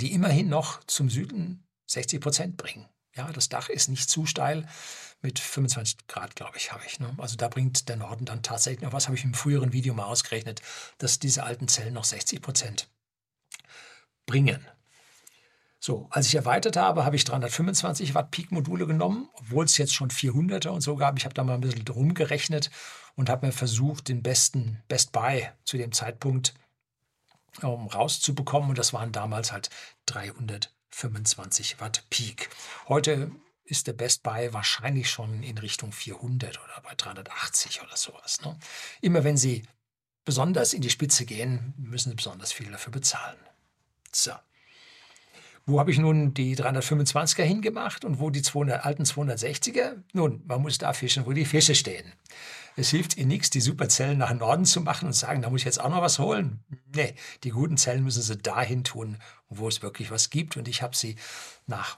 die 0.00 0.12
immerhin 0.12 0.48
noch 0.48 0.82
zum 0.88 1.08
Süden 1.08 1.64
60 1.86 2.20
Prozent 2.20 2.56
bringen. 2.56 2.86
Ja, 3.14 3.30
das 3.30 3.48
Dach 3.48 3.68
ist 3.68 3.88
nicht 3.88 4.10
zu 4.10 4.26
steil, 4.26 4.66
mit 5.22 5.38
25 5.38 6.08
Grad, 6.08 6.34
glaube 6.34 6.56
ich, 6.56 6.72
habe 6.72 6.82
ich. 6.88 6.98
Ne? 6.98 7.14
Also 7.18 7.36
da 7.36 7.46
bringt 7.46 7.88
der 7.88 7.96
Norden 7.96 8.24
dann 8.24 8.42
tatsächlich 8.42 8.82
noch 8.82 8.92
was, 8.92 9.06
habe 9.06 9.16
ich 9.16 9.22
im 9.22 9.32
früheren 9.32 9.72
Video 9.72 9.94
mal 9.94 10.06
ausgerechnet, 10.06 10.60
dass 10.98 11.20
diese 11.20 11.44
alten 11.44 11.68
Zellen 11.68 11.94
noch 11.94 12.04
60 12.04 12.42
Prozent 12.42 12.88
bringen. 14.26 14.66
So, 15.78 16.08
als 16.10 16.26
ich 16.26 16.34
erweitert 16.34 16.76
habe, 16.76 17.04
habe 17.04 17.16
ich 17.16 17.24
325 17.24 18.14
Watt 18.14 18.30
Peak-Module 18.30 18.86
genommen, 18.86 19.28
obwohl 19.34 19.64
es 19.64 19.78
jetzt 19.78 19.94
schon 19.94 20.10
400er 20.10 20.70
und 20.70 20.80
so 20.80 20.96
gab. 20.96 21.16
Ich 21.16 21.24
habe 21.24 21.34
da 21.34 21.44
mal 21.44 21.54
ein 21.54 21.60
bisschen 21.60 21.84
drum 21.84 22.14
gerechnet 22.14 22.70
und 23.14 23.28
habe 23.28 23.46
mir 23.46 23.52
versucht, 23.52 24.08
den 24.08 24.22
besten 24.22 24.82
Best 24.88 25.12
Buy 25.12 25.48
zu 25.64 25.76
dem 25.76 25.92
Zeitpunkt 25.92 26.54
um, 27.62 27.86
rauszubekommen. 27.86 28.70
Und 28.70 28.78
das 28.78 28.92
waren 28.92 29.12
damals 29.12 29.52
halt 29.52 29.70
325 30.06 31.80
Watt 31.80 32.04
Peak. 32.10 32.50
Heute 32.88 33.30
ist 33.64 33.86
der 33.86 33.92
Best 33.92 34.22
Buy 34.22 34.52
wahrscheinlich 34.52 35.10
schon 35.10 35.42
in 35.42 35.58
Richtung 35.58 35.92
400 35.92 36.58
oder 36.58 36.80
bei 36.82 36.94
380 36.96 37.82
oder 37.82 37.96
sowas. 37.96 38.40
Ne? 38.40 38.58
Immer 39.00 39.24
wenn 39.24 39.36
Sie 39.36 39.62
besonders 40.24 40.72
in 40.72 40.82
die 40.82 40.90
Spitze 40.90 41.26
gehen, 41.26 41.74
müssen 41.76 42.10
Sie 42.10 42.16
besonders 42.16 42.52
viel 42.52 42.70
dafür 42.70 42.92
bezahlen. 42.92 43.38
So. 44.16 44.32
Wo 45.66 45.80
habe 45.80 45.90
ich 45.90 45.98
nun 45.98 46.32
die 46.32 46.56
325er 46.56 47.42
hingemacht 47.42 48.04
und 48.04 48.20
wo 48.20 48.30
die 48.30 48.40
200, 48.40 48.84
alten 48.84 49.02
260er? 49.02 50.02
Nun, 50.12 50.42
man 50.46 50.62
muss 50.62 50.78
da 50.78 50.92
fischen, 50.92 51.26
wo 51.26 51.32
die 51.32 51.44
Fische 51.44 51.74
stehen. 51.74 52.12
Es 52.76 52.90
hilft 52.90 53.16
ihr 53.16 53.26
nichts, 53.26 53.50
die 53.50 53.60
Superzellen 53.60 54.18
nach 54.18 54.32
Norden 54.32 54.64
zu 54.64 54.80
machen 54.80 55.06
und 55.06 55.12
sagen, 55.12 55.42
da 55.42 55.50
muss 55.50 55.62
ich 55.62 55.64
jetzt 55.66 55.80
auch 55.80 55.90
noch 55.90 56.02
was 56.02 56.18
holen. 56.18 56.64
Nee, 56.94 57.14
die 57.42 57.50
guten 57.50 57.76
Zellen 57.76 58.04
müssen 58.04 58.22
sie 58.22 58.36
dahin 58.36 58.84
tun, 58.84 59.18
wo 59.48 59.66
es 59.66 59.82
wirklich 59.82 60.10
was 60.10 60.30
gibt. 60.30 60.56
Und 60.56 60.68
ich 60.68 60.82
habe 60.82 60.96
sie 60.96 61.16
nach 61.66 61.96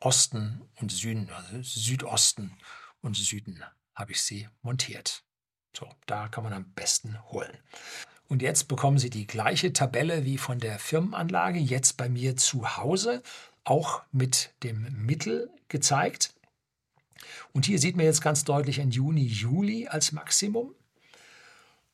Osten 0.00 0.62
und 0.76 0.92
Süden, 0.92 1.28
also 1.30 1.62
Südosten 1.62 2.52
und 3.00 3.16
Süden 3.16 3.62
habe 3.94 4.12
ich 4.12 4.22
sie 4.22 4.48
montiert. 4.62 5.24
So, 5.76 5.88
da 6.06 6.28
kann 6.28 6.44
man 6.44 6.52
am 6.52 6.72
besten 6.72 7.18
holen. 7.30 7.58
Und 8.28 8.42
jetzt 8.42 8.68
bekommen 8.68 8.98
Sie 8.98 9.10
die 9.10 9.26
gleiche 9.26 9.72
Tabelle 9.72 10.24
wie 10.24 10.38
von 10.38 10.58
der 10.58 10.78
Firmenanlage, 10.78 11.58
jetzt 11.58 11.96
bei 11.96 12.08
mir 12.08 12.36
zu 12.36 12.76
Hause, 12.76 13.22
auch 13.64 14.02
mit 14.12 14.52
dem 14.62 14.86
Mittel 15.04 15.50
gezeigt. 15.68 16.34
Und 17.52 17.66
hier 17.66 17.78
sieht 17.78 17.96
man 17.96 18.04
jetzt 18.04 18.20
ganz 18.20 18.44
deutlich 18.44 18.80
ein 18.80 18.90
Juni, 18.90 19.24
Juli 19.24 19.88
als 19.88 20.12
Maximum. 20.12 20.74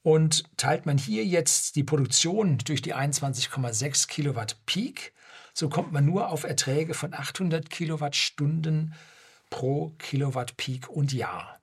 Und 0.02 0.44
teilt 0.56 0.84
man 0.84 0.98
hier 0.98 1.24
jetzt 1.24 1.76
die 1.76 1.84
Produktion 1.84 2.58
durch 2.58 2.82
die 2.82 2.94
21,6 2.94 4.08
Kilowatt 4.08 4.56
Peak, 4.66 5.12
so 5.54 5.68
kommt 5.68 5.92
man 5.92 6.04
nur 6.04 6.30
auf 6.30 6.44
Erträge 6.44 6.94
von 6.94 7.14
800 7.14 7.70
Kilowattstunden 7.70 8.94
pro 9.50 9.90
Kilowatt 9.98 10.56
Peak 10.56 10.88
und 10.88 11.12
Jahr. 11.12 11.60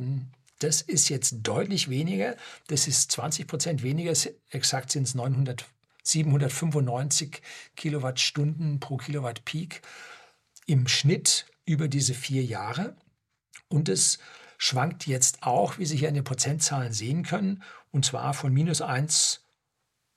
Hm. 0.00 0.30
Das 0.58 0.82
ist 0.82 1.08
jetzt 1.08 1.36
deutlich 1.42 1.88
weniger. 1.88 2.36
Das 2.66 2.88
ist 2.88 3.12
20 3.12 3.46
Prozent 3.46 3.82
weniger. 3.82 4.12
Exakt 4.50 4.90
sind 4.90 5.04
es 5.04 5.14
900, 5.14 5.64
795 6.02 7.42
Kilowattstunden 7.76 8.80
pro 8.80 8.96
Kilowatt 8.96 9.44
Peak 9.44 9.82
im 10.66 10.88
Schnitt 10.88 11.46
über 11.64 11.88
diese 11.88 12.14
vier 12.14 12.44
Jahre. 12.44 12.96
Und 13.68 13.88
es 13.88 14.18
schwankt 14.56 15.06
jetzt 15.06 15.42
auch, 15.42 15.78
wie 15.78 15.86
Sie 15.86 15.96
hier 15.96 16.08
in 16.08 16.14
den 16.14 16.24
Prozentzahlen 16.24 16.92
sehen 16.92 17.22
können, 17.22 17.62
und 17.90 18.04
zwar 18.04 18.34
von 18.34 18.52
minus 18.52 18.80
1, 18.80 19.44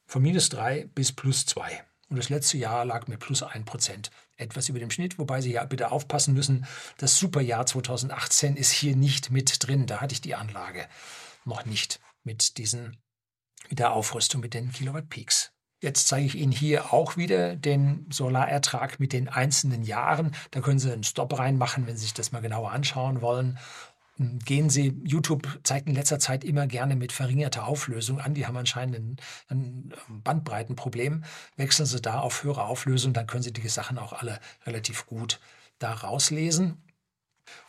von 0.06 0.22
minus 0.22 0.50
3 0.50 0.86
bis 0.96 1.12
plus 1.12 1.46
2. 1.46 1.84
Und 2.12 2.18
das 2.18 2.28
letzte 2.28 2.58
Jahr 2.58 2.84
lag 2.84 3.08
mit 3.08 3.22
plus 3.22 3.42
1 3.42 3.64
Prozent 3.64 4.12
etwas 4.36 4.68
über 4.68 4.80
dem 4.80 4.92
Schnitt, 4.92 5.18
wobei 5.18 5.40
Sie 5.40 5.54
ja 5.54 5.64
bitte 5.64 5.92
aufpassen 5.94 6.34
müssen, 6.34 6.66
das 6.98 7.18
Superjahr 7.18 7.66
2018 7.66 8.58
ist 8.58 8.72
hier 8.72 8.98
nicht 8.98 9.32
mit 9.32 9.66
drin. 9.66 9.88
Da 9.88 10.02
hatte 10.02 10.12
ich 10.12 10.20
die 10.20 10.36
Anlage 10.36 10.88
noch 11.46 11.66
nicht 11.66 12.02
mit 12.26 12.58
diesen, 12.58 12.98
mit 13.70 13.80
der 13.80 13.94
Aufrüstung 13.94 14.42
mit 14.42 14.54
den 14.54 14.74
Kilowatt 14.74 15.08
Peaks. 15.08 15.54
Jetzt 15.80 16.10
zeige 16.10 16.26
ich 16.26 16.36
Ihnen 16.36 16.52
hier 16.52 16.94
auch 16.94 17.16
wieder 17.16 17.56
den 17.56 18.06
Solarertrag 18.12 19.00
mit 19.00 19.14
den 19.14 19.30
einzelnen 19.30 19.82
Jahren. 19.82 20.36
Da 20.52 20.60
können 20.60 20.80
Sie 20.80 20.92
einen 20.92 21.06
Stop 21.06 21.40
reinmachen, 21.40 21.88
wenn 21.88 21.96
Sie 21.96 22.04
sich 22.04 22.14
das 22.14 22.34
mal 22.34 22.42
genauer 22.42 22.72
anschauen 22.72 23.22
wollen 23.22 23.58
gehen 24.46 24.70
Sie, 24.70 25.00
YouTube 25.04 25.60
zeigt 25.64 25.88
in 25.88 25.96
letzter 25.96 26.20
Zeit 26.20 26.44
immer 26.44 26.68
gerne 26.68 26.96
mit 26.96 27.12
verringerter 27.12 27.66
Auflösung 27.68 28.20
an. 28.20 28.34
Die 28.34 28.48
haben 28.48 28.58
anscheinend 28.58 28.96
ein, 28.98 29.18
ein 29.50 29.94
Bandbreitenproblem. 30.24 31.24
Wechseln 31.56 31.86
Sie 31.86 32.02
da 32.02 32.20
auf 32.20 32.44
höhere 32.44 32.64
Auflösung, 32.64 33.14
dann 33.14 33.28
können 33.28 33.44
Sie 33.44 33.54
die 33.54 33.68
Sachen 33.68 33.98
auch 33.98 34.14
alle 34.14 34.40
relativ 34.66 35.06
gut 35.06 35.40
da 35.80 35.94
rauslesen. 35.94 36.82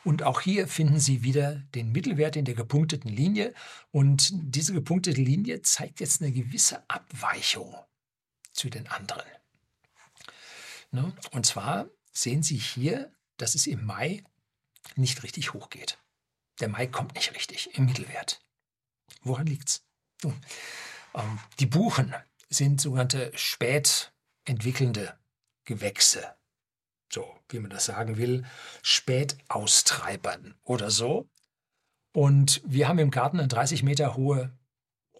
Und 0.05 0.23
auch 0.23 0.41
hier 0.41 0.69
finden 0.69 1.01
Sie 1.01 1.23
wieder 1.23 1.57
den 1.75 1.93
Mittelwert 1.93 2.37
in 2.37 2.45
der 2.45 2.55
gepunkteten 2.55 3.11
Linie. 3.11 3.55
Und 3.91 4.31
diese 4.33 4.73
gepunktete 4.73 5.21
Linie 5.21 5.63
zeigt 5.63 6.01
jetzt 6.01 6.23
eine 6.23 6.33
gewisse 6.33 6.89
Abweichung 6.89 7.75
zu 8.53 8.69
den 8.69 8.87
anderen. 8.89 9.27
Ne? 10.91 11.13
Und 11.31 11.47
zwar 11.47 11.87
sehen 12.13 12.43
Sie 12.43 12.57
hier, 12.57 13.11
dass 13.39 13.55
es 13.55 13.67
im 13.67 13.85
Mai 13.85 14.23
nicht 14.97 15.23
richtig 15.23 15.55
hochgeht. 15.55 15.99
Der 16.61 16.69
Mai 16.69 16.87
kommt 16.87 17.15
nicht 17.15 17.35
richtig 17.35 17.77
im 17.77 17.87
Mittelwert. 17.87 18.41
Woran 19.23 19.47
liegt's? 19.47 19.85
Nun, 20.23 20.41
ähm, 21.15 21.39
die 21.59 21.67
Buchen 21.67 22.15
sind 22.49 22.81
sogenannte 22.81 23.33
spät 23.37 24.13
entwickelnde 24.45 25.19
Gewächse. 25.65 26.35
So, 27.13 27.27
wie 27.49 27.59
man 27.59 27.71
das 27.71 27.85
sagen 27.85 28.17
will, 28.17 28.45
spät 28.83 29.37
austreibern 29.49 30.55
oder 30.63 30.91
so. 30.91 31.29
Und 32.13 32.61
wir 32.65 32.89
haben 32.89 32.99
im 32.99 33.11
Garten 33.11 33.39
eine 33.39 33.49
30 33.49 33.83
Meter 33.83 34.17
hohe 34.17 34.53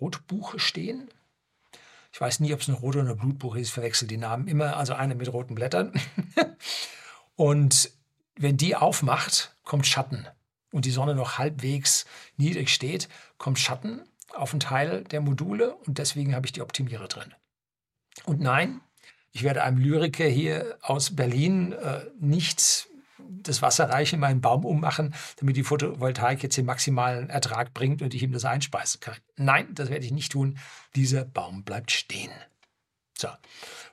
Rotbuche 0.01 0.59
stehen. 0.59 1.09
Ich 2.13 2.21
weiß 2.21 2.41
nie, 2.41 2.53
ob 2.53 2.61
es 2.61 2.69
eine 2.69 2.79
rote 2.79 2.99
oder 2.99 3.11
eine 3.11 3.17
Blutbuche 3.17 3.61
ist, 3.61 3.71
verwechsel 3.71 4.07
die 4.09 4.19
Namen 4.19 4.47
immer, 4.47 4.77
also 4.77 4.93
eine 4.93 5.15
mit 5.15 5.33
roten 5.33 5.55
Blättern. 5.55 5.93
und 7.37 7.91
wenn 8.37 8.57
die 8.57 8.77
aufmacht, 8.77 9.57
kommt 9.65 9.87
Schatten 9.87 10.27
und 10.73 10.85
die 10.85 10.91
Sonne 10.91 11.15
noch 11.15 11.39
halbwegs 11.39 12.07
niedrig 12.37 12.71
steht, 12.71 13.09
kommt 13.39 13.59
Schatten 13.59 14.03
auf 14.33 14.53
einen 14.53 14.61
Teil 14.61 15.05
der 15.05 15.21
Module 15.21 15.77
und 15.87 15.99
deswegen 15.99 16.35
habe 16.35 16.47
ich 16.47 16.53
die 16.53 16.63
Optimierer 16.63 17.07
drin. 17.07 17.35
Und 18.25 18.41
nein, 18.41 18.81
ich 19.33 19.43
werde 19.43 19.63
einem 19.63 19.79
Lyriker 19.79 20.25
hier 20.25 20.79
aus 20.83 21.15
Berlin 21.15 21.73
äh, 21.73 22.07
nicht 22.19 22.89
das 23.19 23.63
Wasserreich 23.63 24.13
in 24.13 24.21
meinen 24.21 24.41
Baum 24.41 24.65
ummachen, 24.65 25.15
damit 25.37 25.57
die 25.57 25.65
Photovoltaik 25.65 26.43
jetzt 26.43 26.57
den 26.57 26.67
maximalen 26.67 27.31
Ertrag 27.31 27.73
bringt 27.75 28.03
und 28.03 28.15
ich 28.15 28.23
ihm 28.23 28.33
das 28.33 28.45
einspeisen 28.45 29.01
kann. 29.01 29.17
Nein, 29.37 29.69
das 29.75 29.91
werde 29.91 30.05
ich 30.05 30.13
nicht 30.13 30.33
tun. 30.33 30.59
Dieser 30.95 31.25
Baum 31.25 31.65
bleibt 31.65 31.91
stehen. 31.91 32.31
So. 33.23 33.29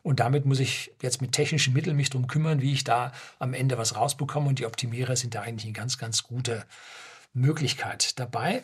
Und 0.02 0.20
damit 0.20 0.46
muss 0.46 0.60
ich 0.60 0.92
jetzt 1.02 1.22
mit 1.22 1.32
technischen 1.32 1.74
Mitteln 1.74 1.96
mich 1.96 2.10
darum 2.10 2.28
kümmern, 2.28 2.62
wie 2.62 2.74
ich 2.74 2.84
da 2.84 3.12
am 3.38 3.54
Ende 3.54 3.78
was 3.78 3.96
rausbekomme. 3.96 4.50
Und 4.50 4.60
die 4.60 4.66
Optimierer 4.66 5.16
sind 5.16 5.36
da 5.36 5.42
eigentlich 5.42 5.66
eine 5.66 5.74
ganz, 5.74 5.98
ganz 5.98 6.24
gute 6.24 6.66
Möglichkeit 7.34 8.20
dabei. 8.20 8.64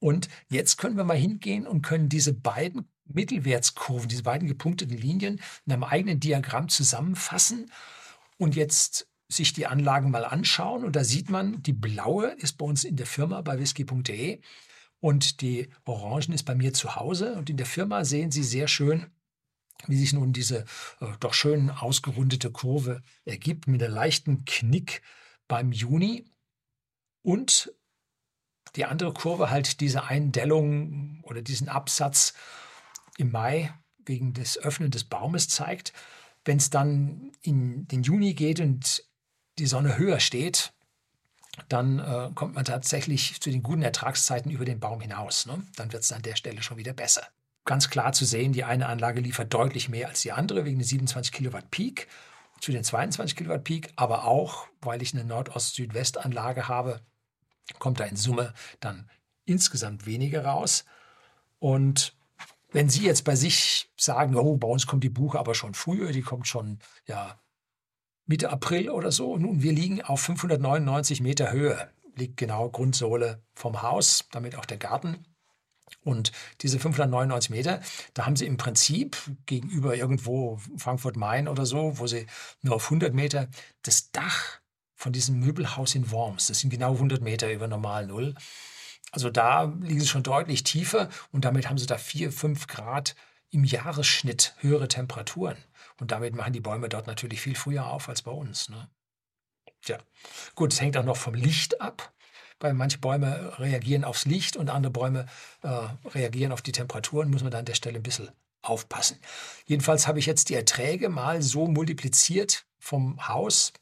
Und 0.00 0.28
jetzt 0.48 0.76
können 0.76 0.96
wir 0.96 1.04
mal 1.04 1.16
hingehen 1.16 1.66
und 1.66 1.82
können 1.82 2.08
diese 2.08 2.32
beiden 2.32 2.88
Mittelwertskurven, 3.04 4.08
diese 4.08 4.24
beiden 4.24 4.48
gepunkteten 4.48 4.96
Linien 4.96 5.40
in 5.64 5.72
einem 5.72 5.84
eigenen 5.84 6.20
Diagramm 6.20 6.68
zusammenfassen 6.68 7.70
und 8.38 8.56
jetzt 8.56 9.08
sich 9.28 9.52
die 9.52 9.66
Anlagen 9.66 10.10
mal 10.10 10.24
anschauen. 10.24 10.84
Und 10.84 10.96
da 10.96 11.04
sieht 11.04 11.30
man, 11.30 11.62
die 11.62 11.72
blaue 11.72 12.32
ist 12.38 12.58
bei 12.58 12.64
uns 12.64 12.84
in 12.84 12.96
der 12.96 13.06
Firma 13.06 13.40
bei 13.42 13.58
whisky.de 13.58 14.40
und 15.00 15.40
die 15.40 15.68
orangen 15.84 16.32
ist 16.32 16.44
bei 16.44 16.54
mir 16.54 16.72
zu 16.72 16.96
Hause. 16.96 17.34
Und 17.34 17.50
in 17.50 17.56
der 17.56 17.66
Firma 17.66 18.04
sehen 18.04 18.30
Sie 18.30 18.42
sehr 18.42 18.66
schön, 18.66 19.06
wie 19.86 19.96
sich 19.96 20.12
nun 20.12 20.32
diese 20.32 20.64
äh, 21.00 21.06
doch 21.20 21.34
schön 21.34 21.70
ausgerundete 21.70 22.50
Kurve 22.50 23.02
ergibt 23.24 23.66
mit 23.66 23.82
einem 23.82 23.94
leichten 23.94 24.44
Knick 24.44 25.02
beim 25.48 25.72
Juni. 25.72 26.24
Und 27.22 27.72
die 28.76 28.84
andere 28.84 29.12
Kurve 29.12 29.50
halt 29.50 29.80
diese 29.80 30.04
Eindellung 30.04 31.20
oder 31.22 31.42
diesen 31.42 31.68
Absatz 31.68 32.34
im 33.16 33.32
Mai 33.32 33.72
wegen 34.04 34.34
des 34.34 34.58
Öffnen 34.58 34.90
des 34.90 35.04
Baumes 35.04 35.48
zeigt. 35.48 35.92
Wenn 36.44 36.58
es 36.58 36.70
dann 36.70 37.32
in 37.42 37.88
den 37.88 38.02
Juni 38.02 38.34
geht 38.34 38.60
und 38.60 39.04
die 39.58 39.66
Sonne 39.66 39.98
höher 39.98 40.20
steht, 40.20 40.72
dann 41.68 41.98
äh, 41.98 42.30
kommt 42.34 42.54
man 42.54 42.64
tatsächlich 42.64 43.40
zu 43.40 43.50
den 43.50 43.62
guten 43.62 43.82
Ertragszeiten 43.82 44.50
über 44.50 44.64
den 44.64 44.78
Baum 44.78 45.00
hinaus. 45.00 45.46
Ne? 45.46 45.66
Dann 45.76 45.92
wird 45.92 46.02
es 46.02 46.12
an 46.12 46.22
der 46.22 46.36
Stelle 46.36 46.62
schon 46.62 46.76
wieder 46.76 46.92
besser. 46.92 47.26
Ganz 47.66 47.90
klar 47.90 48.12
zu 48.12 48.24
sehen, 48.24 48.52
die 48.52 48.64
eine 48.64 48.86
Anlage 48.86 49.20
liefert 49.20 49.52
deutlich 49.52 49.88
mehr 49.88 50.08
als 50.08 50.22
die 50.22 50.32
andere 50.32 50.64
wegen 50.64 50.78
der 50.78 50.86
27 50.86 51.32
Kilowatt 51.32 51.70
Peak 51.70 52.08
zu 52.60 52.72
den 52.72 52.84
22 52.84 53.36
Kilowatt 53.36 53.64
Peak, 53.64 53.92
aber 53.96 54.24
auch, 54.24 54.66
weil 54.80 55.02
ich 55.02 55.12
eine 55.12 55.24
Nordost-Südwest-Anlage 55.24 56.68
habe, 56.68 57.00
kommt 57.78 58.00
da 58.00 58.04
in 58.04 58.16
Summe 58.16 58.54
dann 58.80 59.10
insgesamt 59.44 60.06
weniger 60.06 60.44
raus. 60.44 60.84
Und 61.58 62.16
wenn 62.70 62.88
Sie 62.88 63.04
jetzt 63.04 63.24
bei 63.24 63.36
sich 63.36 63.90
sagen, 63.96 64.36
oh, 64.36 64.56
bei 64.56 64.68
uns 64.68 64.86
kommt 64.86 65.04
die 65.04 65.10
Buche 65.10 65.38
aber 65.38 65.54
schon 65.54 65.74
früher, 65.74 66.12
die 66.12 66.22
kommt 66.22 66.46
schon 66.46 66.78
ja, 67.06 67.38
Mitte 68.26 68.50
April 68.50 68.90
oder 68.90 69.12
so. 69.12 69.36
Nun, 69.36 69.62
wir 69.62 69.72
liegen 69.72 70.02
auf 70.02 70.20
599 70.20 71.20
Meter 71.20 71.52
Höhe, 71.52 71.90
liegt 72.14 72.36
genau 72.36 72.70
Grundsohle 72.70 73.42
vom 73.54 73.82
Haus, 73.82 74.28
damit 74.30 74.56
auch 74.56 74.66
der 74.66 74.78
Garten. 74.78 75.24
Und 76.06 76.30
diese 76.60 76.78
599 76.78 77.50
Meter, 77.50 77.80
da 78.14 78.26
haben 78.26 78.36
sie 78.36 78.46
im 78.46 78.56
Prinzip 78.56 79.16
gegenüber 79.46 79.96
irgendwo 79.96 80.60
Frankfurt-Main 80.76 81.48
oder 81.48 81.66
so, 81.66 81.98
wo 81.98 82.06
sie 82.06 82.26
nur 82.62 82.76
auf 82.76 82.84
100 82.84 83.12
Meter 83.12 83.48
das 83.82 84.12
Dach 84.12 84.60
von 84.94 85.12
diesem 85.12 85.40
Möbelhaus 85.40 85.96
in 85.96 86.12
Worms, 86.12 86.46
das 86.46 86.60
sind 86.60 86.70
genau 86.70 86.92
100 86.92 87.22
Meter 87.22 87.52
über 87.52 87.66
normal 87.66 88.06
Null. 88.06 88.36
Also 89.10 89.30
da 89.30 89.64
liegen 89.64 89.98
sie 89.98 90.06
schon 90.06 90.22
deutlich 90.22 90.62
tiefer 90.62 91.08
und 91.32 91.44
damit 91.44 91.68
haben 91.68 91.78
sie 91.78 91.86
da 91.86 91.98
4, 91.98 92.30
5 92.30 92.68
Grad 92.68 93.16
im 93.50 93.64
Jahresschnitt 93.64 94.54
höhere 94.60 94.86
Temperaturen. 94.86 95.56
Und 95.98 96.12
damit 96.12 96.36
machen 96.36 96.52
die 96.52 96.60
Bäume 96.60 96.88
dort 96.88 97.08
natürlich 97.08 97.40
viel 97.40 97.56
früher 97.56 97.86
auf 97.86 98.08
als 98.08 98.22
bei 98.22 98.30
uns. 98.30 98.68
Ne? 98.68 98.88
Tja, 99.82 99.98
gut, 100.54 100.72
es 100.72 100.80
hängt 100.80 100.96
auch 100.96 101.04
noch 101.04 101.16
vom 101.16 101.34
Licht 101.34 101.80
ab, 101.80 102.12
weil 102.60 102.74
manche 102.74 102.98
Bäume 102.98 103.58
reagieren 103.58 104.04
aufs 104.04 104.24
Licht 104.24 104.56
und 104.56 104.70
andere 104.70 104.92
Bäume 104.92 105.26
äh, 105.62 105.68
reagieren 106.08 106.52
auf 106.52 106.62
die 106.62 106.72
Temperaturen, 106.72 107.30
muss 107.30 107.42
man 107.42 107.50
da 107.50 107.58
an 107.58 107.64
der 107.64 107.74
Stelle 107.74 107.98
ein 107.98 108.02
bisschen 108.02 108.30
aufpassen. 108.62 109.18
Jedenfalls 109.66 110.06
habe 110.06 110.18
ich 110.18 110.26
jetzt 110.26 110.48
die 110.48 110.54
Erträge 110.54 111.08
mal 111.08 111.42
so 111.42 111.66
multipliziert 111.66 112.66
vom 112.78 113.28
Haus, 113.28 113.72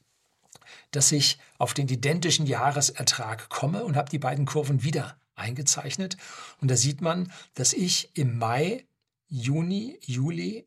dass 0.90 1.12
ich 1.12 1.38
auf 1.58 1.74
den 1.74 1.88
identischen 1.88 2.46
Jahresertrag 2.46 3.48
komme 3.48 3.84
und 3.84 3.96
habe 3.96 4.10
die 4.10 4.18
beiden 4.18 4.46
Kurven 4.46 4.82
wieder 4.82 5.16
eingezeichnet. 5.34 6.16
Und 6.60 6.70
da 6.70 6.76
sieht 6.76 7.00
man, 7.00 7.32
dass 7.54 7.72
ich 7.72 8.16
im 8.16 8.38
Mai, 8.38 8.84
Juni, 9.28 9.98
Juli 10.02 10.66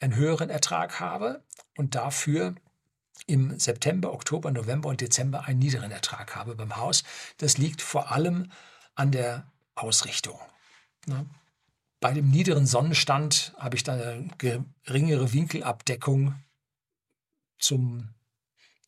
einen 0.00 0.16
höheren 0.16 0.50
Ertrag 0.50 1.00
habe 1.00 1.42
und 1.76 1.94
dafür 1.94 2.54
im 3.26 3.58
September, 3.58 4.12
Oktober, 4.12 4.50
November 4.50 4.88
und 4.88 5.00
Dezember 5.00 5.44
einen 5.44 5.58
niederen 5.58 5.90
Ertrag 5.90 6.36
habe 6.36 6.54
beim 6.54 6.76
Haus. 6.76 7.04
Das 7.38 7.58
liegt 7.58 7.80
vor 7.80 8.12
allem 8.12 8.50
an 8.94 9.12
der 9.12 9.50
Ausrichtung. 9.74 10.38
Ne? 11.06 11.26
Bei 12.00 12.12
dem 12.12 12.30
niederen 12.30 12.66
Sonnenstand 12.66 13.54
habe 13.58 13.76
ich 13.76 13.82
dann 13.82 14.00
eine 14.00 14.28
geringere 14.84 15.32
Winkelabdeckung 15.32 16.34
zum, 17.58 18.10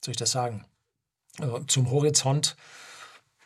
soll 0.05 0.13
ich 0.13 0.19
das 0.19 0.33
sagen, 0.33 0.67
äh, 1.39 1.61
zum 1.67 1.91
Horizont. 1.91 2.57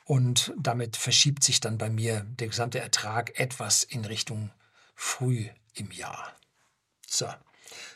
Und 0.04 0.52
damit 0.58 0.96
verschiebt 0.96 1.44
sich 1.44 1.60
dann 1.60 1.78
bei 1.78 1.88
mir 1.88 2.22
der 2.24 2.48
gesamte 2.48 2.80
Ertrag 2.80 3.38
etwas 3.38 3.84
in 3.84 4.04
Richtung 4.04 4.50
früh 4.96 5.48
im 5.74 5.92
Jahr. 5.92 6.34
So, 7.06 7.28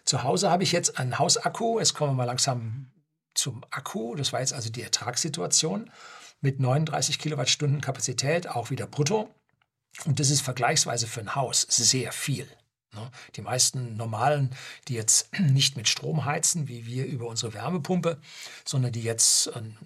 zu 0.05 0.23
Hause 0.23 0.51
habe 0.51 0.63
ich 0.63 0.73
jetzt 0.73 0.99
einen 0.99 1.19
Hausakku. 1.19 1.79
Jetzt 1.79 1.95
kommen 1.95 2.13
wir 2.13 2.17
mal 2.17 2.25
langsam 2.25 2.91
zum 3.35 3.65
Akku. 3.71 4.15
Das 4.15 4.33
war 4.33 4.41
jetzt 4.41 4.53
also 4.53 4.71
die 4.71 4.83
Ertragssituation 4.83 5.91
mit 6.41 6.61
39 6.61 7.19
Kilowattstunden 7.19 7.81
Kapazität, 7.81 8.49
auch 8.49 8.71
wieder 8.71 8.87
brutto. 8.87 9.29
Und 10.05 10.21
das 10.21 10.31
ist 10.31 10.43
vergleichsweise 10.43 11.07
für 11.07 11.21
ein 11.21 11.35
Haus 11.35 11.63
sehr 11.63 12.13
viel. 12.13 12.47
Ne? 12.95 13.11
Die 13.37 13.43
meisten 13.43 13.97
normalen, 13.97 14.55
die 14.89 14.95
jetzt 14.95 15.31
nicht 15.39 15.77
mit 15.77 15.89
Strom 15.89 16.25
heizen, 16.25 16.69
wie 16.69 16.87
wir 16.87 17.07
über 17.07 17.27
unsere 17.27 17.55
Wärmepumpe, 17.55 18.21
sondern 18.65 18.93
die 18.93 19.03
jetzt 19.03 19.55
ein, 19.55 19.77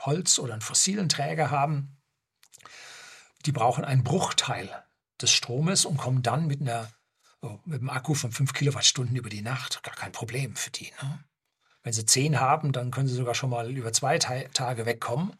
Holz- 0.00 0.38
oder 0.38 0.52
einen 0.52 0.62
fossilen 0.62 1.08
Träger 1.08 1.50
haben, 1.50 1.96
die 3.46 3.52
brauchen 3.52 3.84
einen 3.84 4.04
Bruchteil 4.04 4.70
des 5.20 5.30
Stromes 5.30 5.84
und 5.84 5.96
kommen 5.96 6.22
dann 6.22 6.46
mit 6.46 6.60
einer 6.60 6.90
mit 7.64 7.80
einem 7.80 7.90
Akku 7.90 8.14
von 8.14 8.32
5 8.32 8.52
Kilowattstunden 8.52 9.16
über 9.16 9.28
die 9.28 9.42
Nacht, 9.42 9.82
gar 9.82 9.94
kein 9.94 10.12
Problem 10.12 10.56
für 10.56 10.70
die. 10.70 10.92
Ne? 11.02 11.24
Wenn 11.82 11.92
sie 11.92 12.06
10 12.06 12.40
haben, 12.40 12.72
dann 12.72 12.90
können 12.90 13.08
sie 13.08 13.14
sogar 13.14 13.34
schon 13.34 13.50
mal 13.50 13.70
über 13.70 13.92
zwei 13.92 14.18
Tage 14.18 14.86
wegkommen 14.86 15.34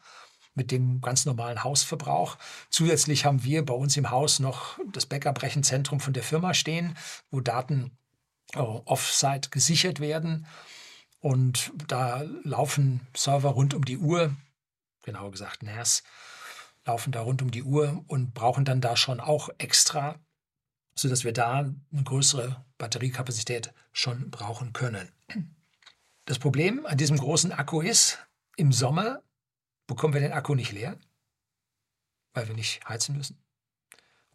mit 0.55 0.71
dem 0.71 1.01
ganz 1.01 1.25
normalen 1.25 1.63
Hausverbrauch. 1.63 2.37
Zusätzlich 2.69 3.25
haben 3.25 3.43
wir 3.43 3.65
bei 3.65 3.73
uns 3.73 3.97
im 3.97 4.09
Haus 4.09 4.39
noch 4.39 4.79
das 4.91 5.05
Backup-Rechenzentrum 5.05 5.99
von 5.99 6.13
der 6.13 6.23
Firma 6.23 6.53
stehen, 6.53 6.97
wo 7.29 7.41
Daten 7.41 7.97
äh, 8.53 8.59
offsite 8.59 9.49
gesichert 9.49 9.99
werden. 9.99 10.47
Und 11.19 11.73
da 11.87 12.23
laufen 12.43 13.05
Server 13.15 13.49
rund 13.49 13.73
um 13.73 13.83
die 13.83 13.97
Uhr, 13.97 14.35
genauer 15.03 15.31
gesagt 15.31 15.63
NAS, 15.63 16.03
laufen 16.85 17.11
da 17.11 17.21
rund 17.21 17.41
um 17.41 17.51
die 17.51 17.63
Uhr 17.63 18.03
und 18.07 18.33
brauchen 18.33 18.63
dann 18.63 18.79
da 18.79 18.95
schon 18.95 19.19
auch 19.19 19.49
extra 19.57 20.19
sodass 20.95 21.23
wir 21.23 21.33
da 21.33 21.59
eine 21.59 22.03
größere 22.03 22.63
Batteriekapazität 22.77 23.73
schon 23.91 24.31
brauchen 24.31 24.73
können. 24.73 25.11
Das 26.25 26.39
Problem 26.39 26.85
an 26.85 26.97
diesem 26.97 27.17
großen 27.17 27.51
Akku 27.51 27.81
ist, 27.81 28.19
im 28.57 28.71
Sommer 28.71 29.21
bekommen 29.87 30.13
wir 30.13 30.21
den 30.21 30.33
Akku 30.33 30.55
nicht 30.55 30.71
leer, 30.71 30.97
weil 32.33 32.47
wir 32.47 32.55
nicht 32.55 32.87
heizen 32.87 33.15
müssen 33.15 33.37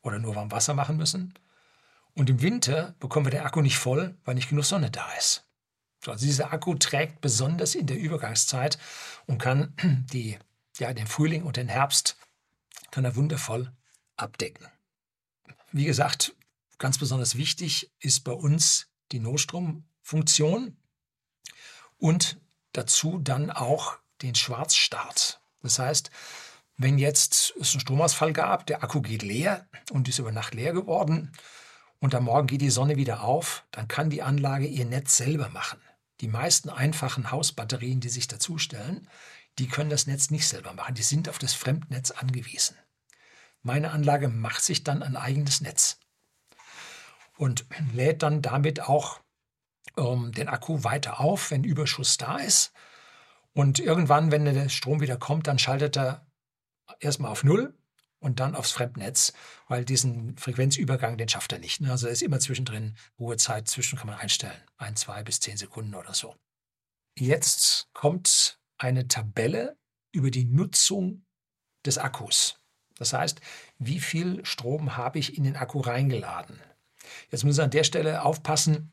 oder 0.03 0.19
nur 0.19 0.37
warm 0.37 0.51
Wasser 0.51 0.75
machen 0.75 0.97
müssen. 0.97 1.35
Und 2.15 2.31
im 2.31 2.43
Winter 2.43 2.95
bekommen 2.99 3.27
wir 3.27 3.31
den 3.31 3.43
Akku 3.43 3.61
nicht 3.61 3.79
voll, 3.79 4.17
weil 4.25 4.35
nicht 4.35 4.49
genug 4.49 4.65
Sonne 4.65 4.91
da 4.91 5.13
ist. 5.15 5.47
Also 6.07 6.25
dieser 6.25 6.53
Akku 6.53 6.75
trägt 6.75 7.21
besonders 7.21 7.75
in 7.75 7.87
der 7.87 7.99
Übergangszeit 7.99 8.79
und 9.27 9.39
kann 9.39 9.75
die, 10.13 10.39
ja, 10.79 10.93
den 10.93 11.07
Frühling 11.07 11.43
und 11.43 11.57
den 11.57 11.69
Herbst 11.69 12.17
kann 12.91 13.05
er 13.05 13.17
wundervoll 13.17 13.73
abdecken. 14.17 14.67
Wie 15.73 15.85
gesagt, 15.85 16.35
Ganz 16.81 16.97
besonders 16.97 17.37
wichtig 17.37 17.93
ist 18.01 18.25
bei 18.25 18.33
uns 18.33 18.89
die 19.13 19.21
Notstromfunktion 19.21 20.79
und 21.99 22.41
dazu 22.73 23.19
dann 23.19 23.51
auch 23.51 23.99
den 24.23 24.35
Schwarzstart. 24.35 25.43
Das 25.61 25.79
heißt, 25.79 26.11
wenn 26.79 26.97
jetzt 26.97 27.53
es 27.61 27.75
einen 27.75 27.81
Stromausfall 27.81 28.33
gab, 28.33 28.67
der 28.67 28.83
Akku 28.83 29.03
geht 29.03 29.23
leer 29.23 29.69
und 29.91 30.09
ist 30.09 30.21
über 30.21 30.33
Nacht 30.33 30.55
leer 30.55 30.73
geworden 30.73 31.33
und 31.99 32.15
am 32.15 32.25
Morgen 32.25 32.47
geht 32.47 32.63
die 32.63 32.71
Sonne 32.71 32.97
wieder 32.97 33.25
auf, 33.25 33.67
dann 33.73 33.87
kann 33.87 34.09
die 34.09 34.23
Anlage 34.23 34.67
ihr 34.67 34.87
Netz 34.87 35.19
selber 35.19 35.51
machen. 35.51 35.83
Die 36.23 36.29
meisten 36.29 36.71
einfachen 36.71 37.31
Hausbatterien, 37.31 38.01
die 38.01 38.09
sich 38.09 38.27
dazustellen, 38.27 39.07
die 39.59 39.69
können 39.69 39.91
das 39.91 40.07
Netz 40.07 40.31
nicht 40.31 40.49
selber 40.49 40.73
machen. 40.73 40.95
Die 40.95 41.03
sind 41.03 41.29
auf 41.29 41.39
das 41.39 41.53
Fremdnetz 41.53 42.11
angewiesen. 42.11 42.79
Meine 43.61 43.91
Anlage 43.91 44.29
macht 44.29 44.63
sich 44.63 44.83
dann 44.83 45.03
ein 45.03 45.19
eigenes 45.19 45.61
Netz 45.61 46.00
und 47.41 47.65
lädt 47.95 48.23
dann 48.23 48.43
damit 48.43 48.81
auch 48.81 49.21
ähm, 49.97 50.33
den 50.33 50.49
Akku 50.49 50.85
weiter 50.85 51.21
auf, 51.21 51.51
wenn 51.51 51.65
Überschuss 51.65 52.19
da 52.19 52.37
ist. 52.37 52.73
Und 53.53 53.81
irgendwann, 53.81 54.31
wenn 54.31 54.45
der 54.45 54.69
Strom 54.69 55.01
wieder 55.01 55.17
kommt, 55.17 55.47
dann 55.47 55.59
schaltet 55.59 55.97
er 55.97 56.27
erstmal 57.01 57.33
auf 57.33 57.43
Null 57.43 57.75
und 58.21 58.39
dann 58.39 58.55
aufs 58.55 58.71
Fremdnetz, 58.71 59.33
weil 59.67 59.85
diesen 59.85 60.37
Frequenzübergang, 60.37 61.17
den 61.17 61.29
schafft 61.29 61.53
er 61.53 61.59
nicht. 61.59 61.81
Ne? 61.81 61.91
Also 61.91 62.07
er 62.07 62.13
ist 62.13 62.23
immer 62.23 62.39
zwischendrin, 62.39 62.95
Ruhezeit 63.19 63.67
zwischen 63.67 63.99
kann 63.99 64.07
man 64.07 64.19
einstellen, 64.19 64.61
ein, 64.77 64.95
zwei 64.95 65.23
bis 65.23 65.41
zehn 65.41 65.57
Sekunden 65.57 65.95
oder 65.95 66.15
so. 66.15 66.37
Jetzt 67.19 67.89
kommt 67.93 68.61
eine 68.79 69.09
Tabelle 69.09 69.77
über 70.13 70.31
die 70.31 70.45
Nutzung 70.45 71.25
des 71.85 71.99
Akkus. 71.99 72.61
Das 72.97 73.15
heißt, 73.15 73.41
wie 73.79 73.99
viel 73.99 74.45
Strom 74.45 74.97
habe 74.97 75.19
ich 75.19 75.37
in 75.37 75.45
den 75.45 75.57
Akku 75.57 75.81
reingeladen? 75.81 76.61
Jetzt 77.31 77.45
müssen 77.45 77.59
wir 77.59 77.65
an 77.65 77.71
der 77.71 77.85
Stelle 77.85 78.23
aufpassen. 78.23 78.93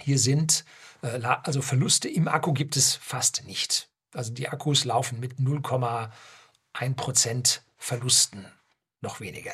Hier 0.00 0.18
sind 0.18 0.64
äh, 1.02 1.20
also 1.22 1.62
Verluste 1.62 2.08
im 2.08 2.28
Akku 2.28 2.52
gibt 2.52 2.76
es 2.76 2.94
fast 2.94 3.44
nicht. 3.46 3.88
Also 4.12 4.32
die 4.32 4.48
Akkus 4.48 4.84
laufen 4.84 5.20
mit 5.20 5.34
0,1 5.38 6.94
Prozent 6.94 7.62
Verlusten, 7.76 8.46
noch 9.00 9.20
weniger. 9.20 9.52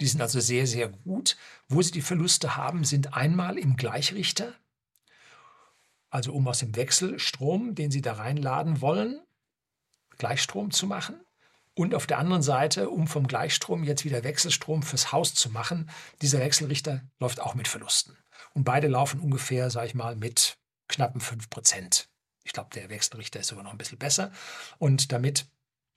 Die 0.00 0.06
sind 0.06 0.20
also 0.20 0.40
sehr, 0.40 0.66
sehr 0.66 0.88
gut. 0.88 1.36
Wo 1.68 1.82
sie 1.82 1.92
die 1.92 2.02
Verluste 2.02 2.56
haben, 2.56 2.84
sind 2.84 3.14
einmal 3.14 3.58
im 3.58 3.76
Gleichrichter, 3.76 4.54
also 6.08 6.32
um 6.32 6.48
aus 6.48 6.58
dem 6.58 6.74
Wechselstrom, 6.74 7.74
den 7.74 7.90
sie 7.90 8.00
da 8.00 8.14
reinladen 8.14 8.80
wollen, 8.80 9.20
Gleichstrom 10.18 10.70
zu 10.70 10.86
machen. 10.86 11.20
Und 11.80 11.94
auf 11.94 12.06
der 12.06 12.18
anderen 12.18 12.42
Seite, 12.42 12.90
um 12.90 13.06
vom 13.06 13.26
Gleichstrom 13.26 13.84
jetzt 13.84 14.04
wieder 14.04 14.22
Wechselstrom 14.22 14.82
fürs 14.82 15.12
Haus 15.12 15.32
zu 15.32 15.48
machen, 15.48 15.88
dieser 16.20 16.38
Wechselrichter 16.38 17.08
läuft 17.18 17.40
auch 17.40 17.54
mit 17.54 17.68
Verlusten. 17.68 18.18
Und 18.52 18.64
beide 18.64 18.86
laufen 18.86 19.18
ungefähr, 19.18 19.70
sage 19.70 19.86
ich 19.86 19.94
mal, 19.94 20.14
mit 20.14 20.58
knappen 20.88 21.22
5 21.22 21.48
Prozent. 21.48 22.10
Ich 22.44 22.52
glaube, 22.52 22.68
der 22.74 22.90
Wechselrichter 22.90 23.40
ist 23.40 23.46
sogar 23.46 23.64
noch 23.64 23.70
ein 23.70 23.78
bisschen 23.78 23.96
besser. 23.96 24.30
Und 24.76 25.10
damit 25.10 25.46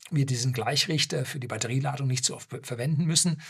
wir 0.09 0.25
diesen 0.25 0.53
Gleichrichter 0.53 1.25
für 1.25 1.41
die 1.41 1.47
Batterieladung 1.47 2.07
nicht 2.07 2.23
so 2.23 2.37
oft 2.37 2.65
verwenden 2.65 3.03
müssen, 3.03 3.41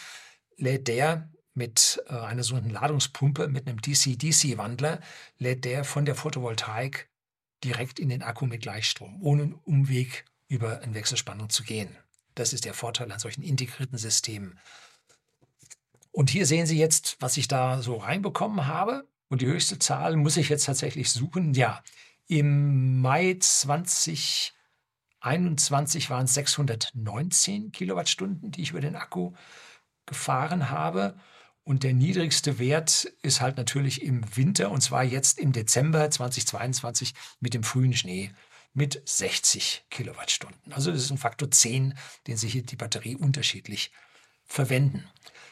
lädt 0.58 0.88
der 0.88 1.30
mit 1.54 2.04
äh, 2.08 2.16
einer 2.16 2.42
sogenannten 2.42 2.74
Ladungspumpe, 2.74 3.48
mit 3.48 3.68
einem 3.68 3.80
DC-DC-Wandler, 3.80 5.02
lädt 5.38 5.66
der 5.66 5.84
von 5.84 6.06
der 6.06 6.16
Photovoltaik 6.16 7.12
direkt 7.64 8.00
in 8.00 8.10
den 8.10 8.24
Akku 8.24 8.48
mit 8.48 8.64
Gleichstrom, 8.64 9.22
ohne 9.22 9.44
einen 9.44 9.54
Umweg 9.54 10.26
über 10.48 10.82
eine 10.82 10.96
Wechselspannung 10.96 11.52
zu 11.52 11.62
gehen. 11.62 11.96
Das 12.36 12.54
ist 12.54 12.66
der 12.66 12.74
Vorteil 12.74 13.12
an 13.12 13.20
solchen 13.20 13.44
integrierten 13.44 13.98
Systemen. 13.98 14.60
Und 16.12 16.30
hier 16.30 16.46
sehen 16.46 16.68
Sie 16.68 16.78
jetzt, 16.78 17.18
was 17.20 17.38
ich 17.38 17.48
da 17.48 17.82
so 17.82 17.96
reinbekommen 17.98 18.68
habe. 18.68 19.08
Und 19.30 19.42
die 19.42 19.48
höchste 19.48 19.80
Zahl 19.80 20.16
muss 20.16 20.38
ich 20.38 20.50
jetzt 20.50 20.66
tatsächlich 20.66 21.12
suchen. 21.12 21.56
Ja, 21.56 21.82
im 22.28 23.02
Mai 23.02 23.38
2021 23.40 26.12
waren 26.12 26.26
es 26.26 26.36
619 26.36 27.72
Kilowattstunden, 27.72 28.52
die 28.52 28.62
ich 28.62 28.70
über 28.72 28.82
den 28.82 28.96
Akku 28.96 29.34
gefahren 30.06 30.70
habe. 30.70 31.16
Und 31.64 31.84
der 31.84 31.94
niedrigste 31.94 32.60
Wert 32.60 33.06
ist 33.22 33.42
halt 33.42 33.58
natürlich 33.58 34.04
im 34.04 34.24
Winter, 34.36 34.70
und 34.70 34.82
zwar 34.82 35.04
jetzt 35.04 35.40
im 35.40 35.52
Dezember 35.52 36.12
2022 36.12 37.14
mit 37.40 37.54
dem 37.54 37.64
frühen 37.64 37.94
Schnee 37.94 38.32
mit 38.74 39.02
60 39.06 39.86
Kilowattstunden. 39.90 40.74
Also 40.74 40.92
das 40.92 41.04
ist 41.04 41.12
ein 41.12 41.18
Faktor 41.18 41.50
10, 41.52 41.98
den 42.28 42.38
Sie 42.38 42.48
hier 42.48 42.64
die 42.64 42.76
Batterie 42.76 43.16
unterschiedlich 43.16 43.92
verwenden. 44.46 45.08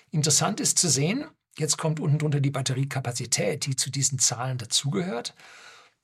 Interessant 0.09 0.59
ist 0.59 0.77
zu 0.79 0.89
sehen, 0.89 1.25
jetzt 1.57 1.77
kommt 1.77 1.99
unten 1.99 2.17
drunter 2.17 2.41
die 2.41 2.51
Batteriekapazität, 2.51 3.65
die 3.65 3.75
zu 3.75 3.89
diesen 3.89 4.19
Zahlen 4.19 4.57
dazugehört. 4.57 5.35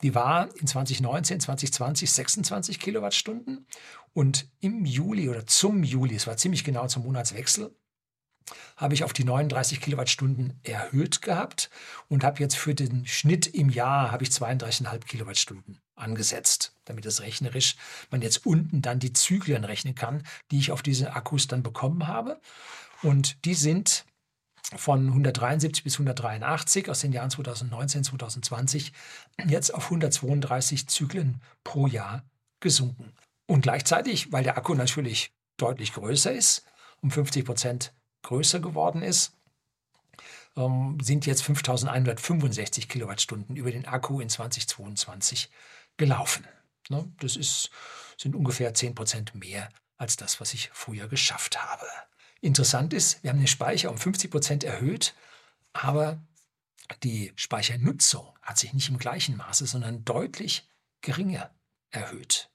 Die 0.03 0.13
war 0.13 0.56
in 0.58 0.67
2019, 0.67 1.39
2020 1.39 2.12
26 2.12 2.80
Kilowattstunden 2.80 3.65
und 4.13 4.47
im 4.60 4.86
Juli 4.86 5.27
oder 5.27 5.47
zum 5.47 5.84
Juli, 5.84 6.15
es 6.15 6.27
war 6.27 6.38
ziemlich 6.38 6.63
genau 6.63 6.88
zum 6.88 7.03
Monatswechsel, 7.03 7.75
habe 8.75 8.93
ich 8.93 9.03
auf 9.03 9.12
die 9.12 9.23
39 9.23 9.82
Kilowattstunden 9.82 10.60
erhöht 10.63 11.21
gehabt 11.21 11.69
und 12.08 12.23
habe 12.23 12.39
jetzt 12.39 12.56
für 12.56 12.75
den 12.75 13.06
Schnitt 13.08 13.47
im 13.47 13.69
Jahr 13.69 14.12
habe 14.12 14.23
ich 14.23 14.30
32,5 14.30 14.99
Kilowattstunden 15.06 15.82
angesetzt, 15.95 16.77
damit 16.88 17.06
es 17.06 17.21
rechnerisch 17.21 17.76
man 18.12 18.21
jetzt 18.21 18.45
unten 18.45 18.82
dann 18.82 19.00
die 19.00 19.13
Zyklen 19.13 19.63
rechnen 19.63 19.95
kann, 19.95 20.23
die 20.52 20.60
ich 20.60 20.71
auf 20.71 20.82
diese 20.82 21.13
Akkus 21.13 21.47
dann 21.47 21.63
bekommen 21.63 22.08
habe. 22.08 22.39
Und 23.04 23.45
die 23.45 23.54
sind 23.54 24.06
von 24.76 25.08
173 25.08 25.84
bis 25.84 25.93
183 25.95 26.89
aus 26.89 27.00
den 27.00 27.13
Jahren 27.13 27.30
2019, 27.30 28.04
2020 28.04 28.91
jetzt 29.47 29.73
auf 29.73 29.86
132 29.86 30.88
Zyklen 30.88 31.41
pro 31.63 31.88
Jahr 31.88 32.23
gesunken. 32.60 33.13
Und 33.45 33.62
gleichzeitig, 33.62 34.32
weil 34.32 34.43
der 34.43 34.58
Akku 34.58 34.73
natürlich 34.73 35.32
deutlich 35.56 35.93
größer 35.93 36.34
ist, 36.34 36.65
um 37.02 37.12
50 37.12 37.45
Prozent 37.45 37.93
größer 38.23 38.60
geworden 38.60 39.02
ist, 39.02 39.32
ähm, 40.58 40.97
sind 41.02 41.26
jetzt 41.26 41.43
5165 41.43 42.89
Kilowattstunden 42.89 43.56
über 43.56 43.71
den 43.71 43.86
Akku 43.86 44.19
in 44.19 44.30
2022 44.30 45.50
gelaufen. 45.95 46.45
Ne, 46.89 47.12
das 47.19 47.36
ist, 47.36 47.69
sind 48.17 48.36
ungefähr 48.36 48.73
10 48.73 48.95
Prozent 48.95 49.36
mehr 49.36 49.69
als 49.97 50.15
das, 50.15 50.39
was 50.39 50.54
ich 50.54 50.69
früher 50.73 51.08
geschafft 51.08 51.62
habe. 51.62 51.88
Interessant 52.39 52.93
ist, 52.93 53.21
wir 53.23 53.32
haben 53.32 53.39
den 53.39 53.47
Speicher 53.47 53.89
um 53.89 53.97
50 53.97 54.32
Prozent 54.32 54.63
erhöht, 54.63 55.15
aber 55.73 56.21
die 57.04 57.34
Speichernutzung 57.36 58.34
hat 58.41 58.58
sich 58.58 58.73
nicht 58.73 58.89
im 58.89 58.97
gleichen 58.97 59.36
Maße, 59.38 59.65
sondern 59.65 60.06
deutlich 60.06 60.69
geringer 61.02 61.54
erhöht. 61.89 62.50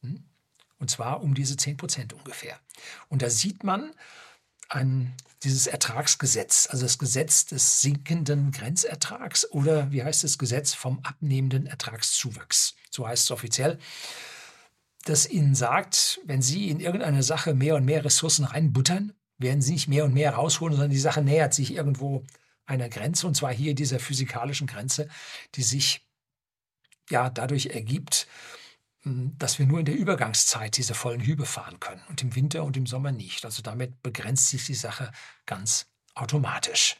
Hm? 0.00 0.24
Und 0.78 0.90
zwar 0.90 1.22
um 1.22 1.34
diese 1.34 1.56
10 1.56 1.76
Prozent 1.76 2.12
ungefähr. 2.12 2.58
Und 3.08 3.22
da 3.22 3.30
sieht 3.30 3.62
man, 3.62 3.94
ein, 4.70 5.14
dieses 5.42 5.66
Ertragsgesetz, 5.66 6.68
also 6.70 6.84
das 6.84 6.98
Gesetz 6.98 7.44
des 7.46 7.80
sinkenden 7.80 8.52
Grenzertrags 8.52 9.50
oder 9.50 9.90
wie 9.90 10.02
heißt 10.02 10.24
das 10.24 10.38
Gesetz 10.38 10.74
vom 10.74 11.00
abnehmenden 11.02 11.66
Ertragszuwachs, 11.66 12.74
so 12.90 13.06
heißt 13.06 13.24
es 13.24 13.30
offiziell, 13.30 13.78
das 15.04 15.28
Ihnen 15.28 15.54
sagt, 15.54 16.20
wenn 16.24 16.42
Sie 16.42 16.68
in 16.68 16.80
irgendeine 16.80 17.22
Sache 17.22 17.54
mehr 17.54 17.76
und 17.76 17.84
mehr 17.84 18.04
Ressourcen 18.04 18.44
reinbuttern, 18.44 19.12
werden 19.38 19.62
Sie 19.62 19.72
nicht 19.72 19.88
mehr 19.88 20.04
und 20.04 20.12
mehr 20.12 20.34
rausholen, 20.34 20.74
sondern 20.74 20.90
die 20.90 20.98
Sache 20.98 21.22
nähert 21.22 21.54
sich 21.54 21.74
irgendwo 21.74 22.24
einer 22.66 22.88
Grenze, 22.88 23.26
und 23.26 23.34
zwar 23.34 23.52
hier 23.52 23.74
dieser 23.74 23.98
physikalischen 23.98 24.66
Grenze, 24.66 25.08
die 25.54 25.62
sich 25.62 26.06
ja 27.08 27.30
dadurch 27.30 27.66
ergibt, 27.66 28.28
hm, 29.02 29.36
dass 29.38 29.58
wir 29.58 29.66
nur 29.66 29.80
in 29.80 29.86
der 29.86 29.96
Übergangszeit 29.96 30.76
diese 30.76 30.94
vollen 30.94 31.20
Hübe 31.20 31.46
fahren 31.46 31.80
können 31.80 32.02
und 32.08 32.22
im 32.22 32.34
Winter 32.36 32.64
und 32.64 32.76
im 32.76 32.86
Sommer 32.86 33.12
nicht. 33.12 33.44
Also 33.44 33.62
damit 33.62 34.02
begrenzt 34.02 34.48
sich 34.48 34.66
die 34.66 34.74
Sache 34.74 35.10
ganz 35.46 35.86
automatisch. 36.14 36.96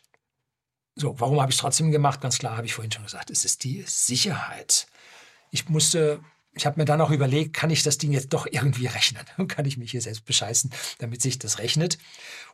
So, 0.97 1.19
warum 1.21 1.41
habe 1.41 1.51
ich 1.51 1.57
es 1.57 1.61
trotzdem 1.61 1.93
gemacht? 1.93 2.21
Ganz 2.21 2.39
klar 2.39 2.57
habe 2.57 2.67
ich 2.67 2.75
vorhin 2.75 2.91
schon 2.91 3.05
gesagt, 3.05 3.31
es 3.31 3.45
ist 3.45 3.65
die 3.65 3.85
Sicherheit. 3.87 4.87
Ich 5.51 5.69
musste, 5.69 6.21
ich 6.53 6.67
habe 6.67 6.81
mir 6.81 6.85
dann 6.85 7.01
auch 7.01 7.11
überlegt, 7.11 7.55
kann 7.55 7.71
ich 7.71 7.83
das 7.83 7.99
Ding 7.99 8.13
jetzt 8.13 8.33
doch 8.33 8.47
irgendwie 8.51 8.87
rechnen? 8.87 9.25
kann 9.49 9.65
ich 9.65 9.77
mich 9.77 9.91
hier 9.91 10.03
selbst 10.03 10.25
bescheißen, 10.25 10.71
damit 10.99 11.23
sich 11.23 11.39
das 11.39 11.59
rechnet? 11.59 11.99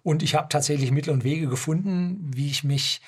Und 0.03 0.23
ich 0.23 0.35
habe 0.35 0.49
tatsächlich 0.49 0.91
Mittel 0.91 1.13
und 1.13 1.25
Wege 1.25 1.49
gefunden, 1.49 2.31
wie 2.35 2.51
ich 2.51 2.65
mich 2.65 3.01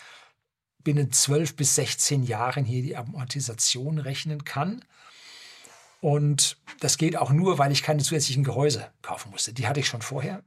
binnen 0.84 1.12
12 1.12 1.56
bis 1.56 1.74
16 1.74 2.22
Jahren 2.22 2.64
hier 2.64 2.82
die 2.82 2.96
Amortisation 2.96 3.98
rechnen 3.98 4.44
kann 4.44 4.84
und 6.00 6.58
das 6.80 6.96
geht 6.96 7.16
auch 7.16 7.30
nur, 7.30 7.58
weil 7.58 7.72
ich 7.72 7.82
keine 7.82 8.02
zusätzlichen 8.02 8.44
Gehäuse 8.44 8.90
kaufen 9.02 9.30
musste. 9.30 9.52
Die 9.52 9.66
hatte 9.66 9.80
ich 9.80 9.88
schon 9.88 10.02
vorher. 10.02 10.42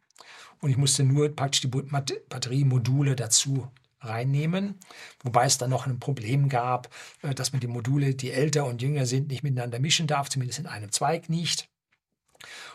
Und 0.60 0.70
ich 0.70 0.78
musste 0.78 1.04
nur 1.04 1.36
praktisch 1.36 1.62
die 1.62 1.68
Batteriemodule 1.68 3.16
dazu 3.16 3.70
reinnehmen. 4.02 4.80
Wobei 5.24 5.46
es 5.46 5.58
dann 5.58 5.70
noch 5.70 5.88
ein 5.88 6.00
Problem 6.00 6.50
gab, 6.50 6.90
äh, 7.22 7.34
dass 7.34 7.54
man 7.54 7.62
die 7.62 7.68
Module, 7.68 8.16
die 8.16 8.32
älter 8.32 8.66
und 8.66 8.82
jünger 8.82 9.06
sind, 9.06 9.30
nicht 9.30 9.44
miteinander 9.44 9.80
mischen 9.80 10.08
darf, 10.08 10.30
zumindest 10.30 10.60
in 10.60 10.68
einem 10.68 10.92
Zweig 10.92 11.30
nicht. 11.30 11.70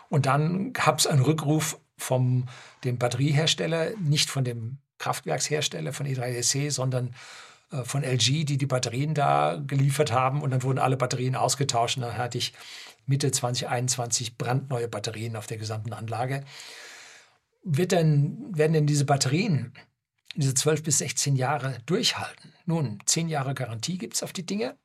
Und 0.09 0.25
dann 0.25 0.73
gab 0.73 0.99
es 0.99 1.07
einen 1.07 1.21
Rückruf 1.21 1.79
vom 1.97 2.47
dem 2.83 2.97
Batteriehersteller, 2.97 3.91
nicht 3.97 4.29
von 4.29 4.43
dem 4.43 4.77
Kraftwerkshersteller 4.99 5.93
von 5.93 6.05
E3SC, 6.05 6.71
sondern 6.71 7.13
äh, 7.71 7.83
von 7.83 8.03
LG, 8.03 8.45
die 8.45 8.57
die 8.57 8.65
Batterien 8.65 9.13
da 9.13 9.61
geliefert 9.65 10.11
haben. 10.11 10.41
Und 10.41 10.51
dann 10.51 10.63
wurden 10.63 10.79
alle 10.79 10.97
Batterien 10.97 11.35
ausgetauscht. 11.35 11.97
Und 11.97 12.03
dann 12.03 12.17
hatte 12.17 12.37
ich 12.37 12.53
Mitte 13.05 13.31
2021 13.31 14.37
brandneue 14.37 14.87
Batterien 14.87 15.35
auf 15.35 15.47
der 15.47 15.57
gesamten 15.57 15.93
Anlage. 15.93 16.43
Wird 17.63 17.91
denn, 17.91 18.55
werden 18.55 18.73
denn 18.73 18.87
diese 18.87 19.05
Batterien 19.05 19.73
diese 20.41 20.53
12 20.53 20.83
bis 20.83 20.97
16 20.99 21.35
Jahre 21.35 21.79
durchhalten? 21.85 22.53
Nun, 22.65 22.99
10 23.05 23.29
Jahre 23.29 23.53
Garantie 23.53 23.97
gibt 23.97 24.15
es 24.15 24.23
auf 24.23 24.33
die 24.33 24.45
Dinge. 24.45 24.77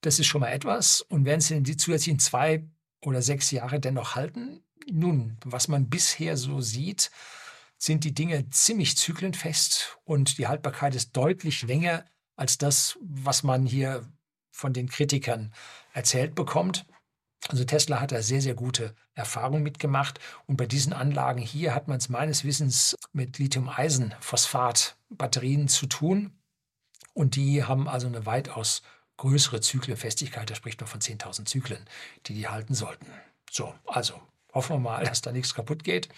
Das 0.00 0.18
ist 0.18 0.26
schon 0.26 0.40
mal 0.40 0.52
etwas. 0.52 1.00
Und 1.00 1.24
werden 1.24 1.40
sie 1.40 1.54
denn 1.54 1.64
die 1.64 1.76
zusätzlichen 1.76 2.18
zwei 2.18 2.64
oder 3.00 3.22
sechs 3.22 3.50
Jahre 3.50 3.80
dennoch 3.80 4.14
halten? 4.14 4.62
Nun, 4.90 5.38
was 5.44 5.68
man 5.68 5.88
bisher 5.88 6.36
so 6.36 6.60
sieht, 6.60 7.10
sind 7.78 8.04
die 8.04 8.14
Dinge 8.14 8.48
ziemlich 8.50 8.96
zyklenfest 8.96 9.98
und 10.04 10.38
die 10.38 10.46
Haltbarkeit 10.46 10.94
ist 10.94 11.16
deutlich 11.16 11.62
länger 11.62 12.04
als 12.36 12.58
das, 12.58 12.98
was 13.00 13.42
man 13.42 13.66
hier 13.66 14.08
von 14.50 14.72
den 14.72 14.88
Kritikern 14.88 15.52
erzählt 15.92 16.34
bekommt. 16.34 16.86
Also 17.48 17.64
Tesla 17.64 18.00
hat 18.00 18.12
da 18.12 18.22
sehr, 18.22 18.40
sehr 18.42 18.54
gute 18.54 18.94
Erfahrungen 19.14 19.62
mitgemacht. 19.62 20.18
Und 20.46 20.56
bei 20.56 20.66
diesen 20.66 20.92
Anlagen 20.92 21.40
hier 21.40 21.74
hat 21.74 21.88
man 21.88 21.98
es 21.98 22.08
meines 22.08 22.44
Wissens 22.44 22.96
mit 23.12 23.38
Lithium-Eisenphosphat-Batterien 23.38 25.68
zu 25.68 25.86
tun. 25.86 26.32
Und 27.14 27.36
die 27.36 27.64
haben 27.64 27.88
also 27.88 28.08
eine 28.08 28.26
weitaus 28.26 28.82
größere 29.16 29.60
Zyklenfestigkeit. 29.60 30.50
Da 30.50 30.54
spricht 30.54 30.80
man 30.80 30.88
von 30.88 31.00
10.000 31.00 31.46
Zyklen, 31.46 31.84
die 32.26 32.34
die 32.34 32.48
halten 32.48 32.74
sollten. 32.74 33.06
So, 33.50 33.74
also 33.86 34.20
hoffen 34.52 34.76
wir 34.76 34.80
mal, 34.80 35.04
dass 35.04 35.22
da 35.22 35.32
nichts 35.32 35.54
kaputt 35.54 35.82
geht. 35.84 36.08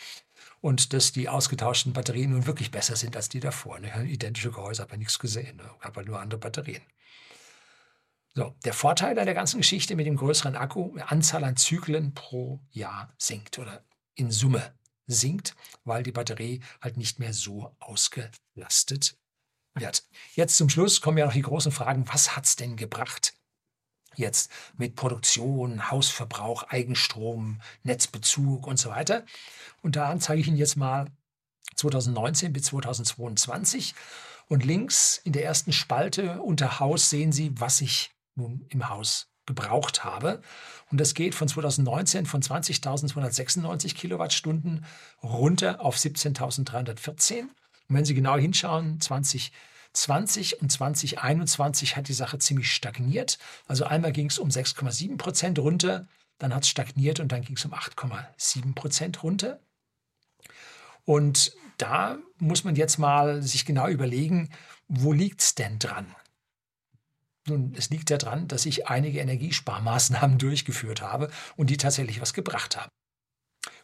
und 0.61 0.93
dass 0.93 1.13
die 1.13 1.29
ausgetauschten 1.29 1.93
Batterien 1.93 2.31
nun 2.31 2.47
wirklich 2.47 2.71
besser 2.71 2.97
sind 2.97 3.17
als 3.17 3.29
die 3.29 3.41
davor. 3.41 3.79
Ne? 3.79 4.07
Identische 4.07 4.51
Gehäuse, 4.51 4.83
aber 4.83 4.97
nichts 4.97 5.19
gesehen, 5.19 5.57
ne? 5.57 5.71
aber 5.81 6.05
nur 6.05 6.21
andere 6.21 6.41
Batterien. 6.41 6.83
So, 8.39 8.55
der 8.65 8.73
Vorteil 8.73 9.19
an 9.19 9.25
der 9.27 9.35
ganzen 9.35 9.57
Geschichte 9.57 9.97
mit 9.97 10.07
dem 10.07 10.15
größeren 10.15 10.55
Akku, 10.55 10.97
Anzahl 11.05 11.43
an 11.43 11.57
Zyklen 11.57 12.15
pro 12.15 12.61
Jahr 12.71 13.13
sinkt 13.19 13.59
oder 13.59 13.83
in 14.15 14.31
Summe 14.31 14.79
sinkt, 15.09 15.57
weil 15.83 16.05
die 16.05 16.13
Batterie 16.13 16.61
halt 16.81 16.97
nicht 16.99 17.19
mehr 17.19 17.33
so 17.33 17.75
ausgelastet 17.81 19.19
wird. 19.75 20.05
Jetzt 20.37 20.57
zum 20.57 20.69
Schluss 20.69 21.01
kommen 21.01 21.19
ja 21.19 21.27
noch 21.27 21.33
die 21.33 21.43
großen 21.43 21.73
Fragen, 21.73 22.07
was 22.13 22.37
hat 22.37 22.45
es 22.45 22.55
denn 22.55 22.77
gebracht? 22.77 23.35
Jetzt 24.15 24.53
mit 24.77 24.95
Produktion, 24.95 25.91
Hausverbrauch, 25.91 26.63
Eigenstrom, 26.63 27.61
Netzbezug 27.83 28.69
und 28.69 28.79
so 28.79 28.91
weiter. 28.91 29.25
Und 29.83 29.97
da 29.97 30.17
zeige 30.21 30.43
ich 30.43 30.47
Ihnen 30.47 30.59
jetzt 30.59 30.77
mal 30.77 31.11
2019 31.75 32.53
bis 32.53 32.67
2022. 32.67 33.97
Und 34.47 34.65
links 34.65 35.21
in 35.25 35.33
der 35.33 35.45
ersten 35.45 35.73
Spalte 35.73 36.41
unter 36.41 36.79
Haus 36.79 37.11
sehen 37.11 37.33
Sie, 37.33 37.51
was 37.61 37.81
ich 37.81 38.13
nun 38.39 38.65
im 38.71 38.89
Haus 38.89 39.29
gebraucht 39.49 40.05
habe. 40.05 40.41
Und 40.91 40.99
das 41.01 41.15
geht 41.15 41.35
von 41.35 41.49
2019 41.49 42.27
von 42.27 42.41
20.296 42.41 43.95
Kilowattstunden 43.95 44.85
runter 45.23 45.81
auf 45.81 45.97
17.314. 45.97 47.41
Und 47.41 47.51
wenn 47.89 48.05
Sie 48.05 48.15
genau 48.15 48.37
hinschauen, 48.37 49.01
2020 49.01 50.63
und 50.63 50.71
2021 50.71 51.97
hat 51.97 52.09
die 52.09 52.15
Sache 52.15 52.39
ziemlich 52.39 52.71
stagniert. 52.71 53.39
Also 53.67 53.85
einmal 53.85 54.13
ging 54.13 54.29
es 54.29 54.39
um 54.39 54.51
6,7 54.51 55.17
Prozent 55.17 55.59
runter, 55.59 56.07
dann 56.39 56.55
hat 56.55 56.63
es 56.63 56.69
stagniert 56.69 57.19
und 57.19 57.33
dann 57.33 57.43
ging 57.43 57.57
es 57.57 57.65
um 57.65 57.73
8,7 57.73 58.75
Prozent 58.75 59.23
runter. 59.23 59.61
Und 61.05 61.53
da 61.79 62.19
muss 62.39 62.65
man 62.65 62.77
jetzt 62.77 62.99
mal 62.99 63.43
sich 63.43 63.65
genau 63.65 63.89
überlegen, 63.89 64.51
wo 64.89 65.13
liegt 65.13 65.41
es 65.41 65.55
denn 65.55 65.79
dran? 65.79 66.15
Nun, 67.49 67.75
es 67.77 67.91
liegt 67.91 68.11
daran, 68.11 68.49
dass 68.49 68.67
ich 68.67 68.89
einige 68.89 69.21
Energiesparmaßnahmen 69.21 70.39
durchgeführt 70.39 71.03
habe 71.03 71.31
und 71.57 71.71
die 71.71 71.77
tatsächlich 71.77 72.21
was 72.21 72.35
gebracht 72.35 72.77
haben. 72.77 72.91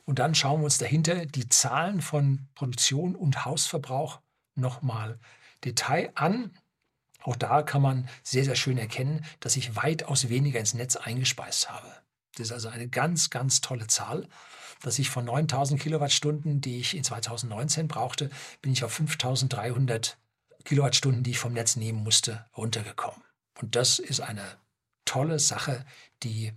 Und 0.05 0.19
dann 0.19 0.35
schauen 0.35 0.61
wir 0.61 0.67
uns 0.67 0.79
dahinter 0.79 1.27
die 1.27 1.49
Zahlen 1.49 2.03
von 2.03 2.49
Produktion 2.55 3.17
und 3.17 3.45
Hausverbrauch 3.45 4.21
nochmal 4.55 5.19
Detail 5.65 6.13
an. 6.15 6.51
Auch 7.23 7.37
da 7.37 7.63
kann 7.63 7.81
man 7.81 8.09
sehr, 8.23 8.45
sehr 8.45 8.55
schön 8.55 8.77
erkennen, 8.77 9.25
dass 9.41 9.57
ich 9.57 9.77
weitaus 9.77 10.29
weniger 10.29 10.61
ins 10.61 10.75
Netz 10.75 10.97
eingespeist 10.97 11.71
habe. 11.71 11.91
Das 12.37 12.49
ist 12.49 12.53
also 12.53 12.69
eine 12.69 12.89
ganz, 12.89 13.31
ganz 13.31 13.63
tolle 13.63 13.87
Zahl, 13.87 14.29
dass 14.83 14.99
ich 14.99 15.09
von 15.09 15.25
9000 15.25 15.81
Kilowattstunden, 15.81 16.61
die 16.61 16.81
ich 16.81 16.95
in 16.95 17.05
2019 17.05 17.89
brauchte, 17.89 18.29
bin 18.61 18.73
ich 18.73 18.85
auf 18.85 18.93
5300 18.93 20.19
Kilowattstunden, 20.65 21.23
die 21.23 21.31
ich 21.31 21.39
vom 21.39 21.55
Netz 21.55 21.77
nehmen 21.77 22.03
musste, 22.03 22.45
runtergekommen. 22.57 23.24
Und 23.61 23.77
das 23.77 23.99
ist 23.99 24.21
eine 24.21 24.45
tolle 25.05 25.39
Sache, 25.39 25.85
die 26.23 26.53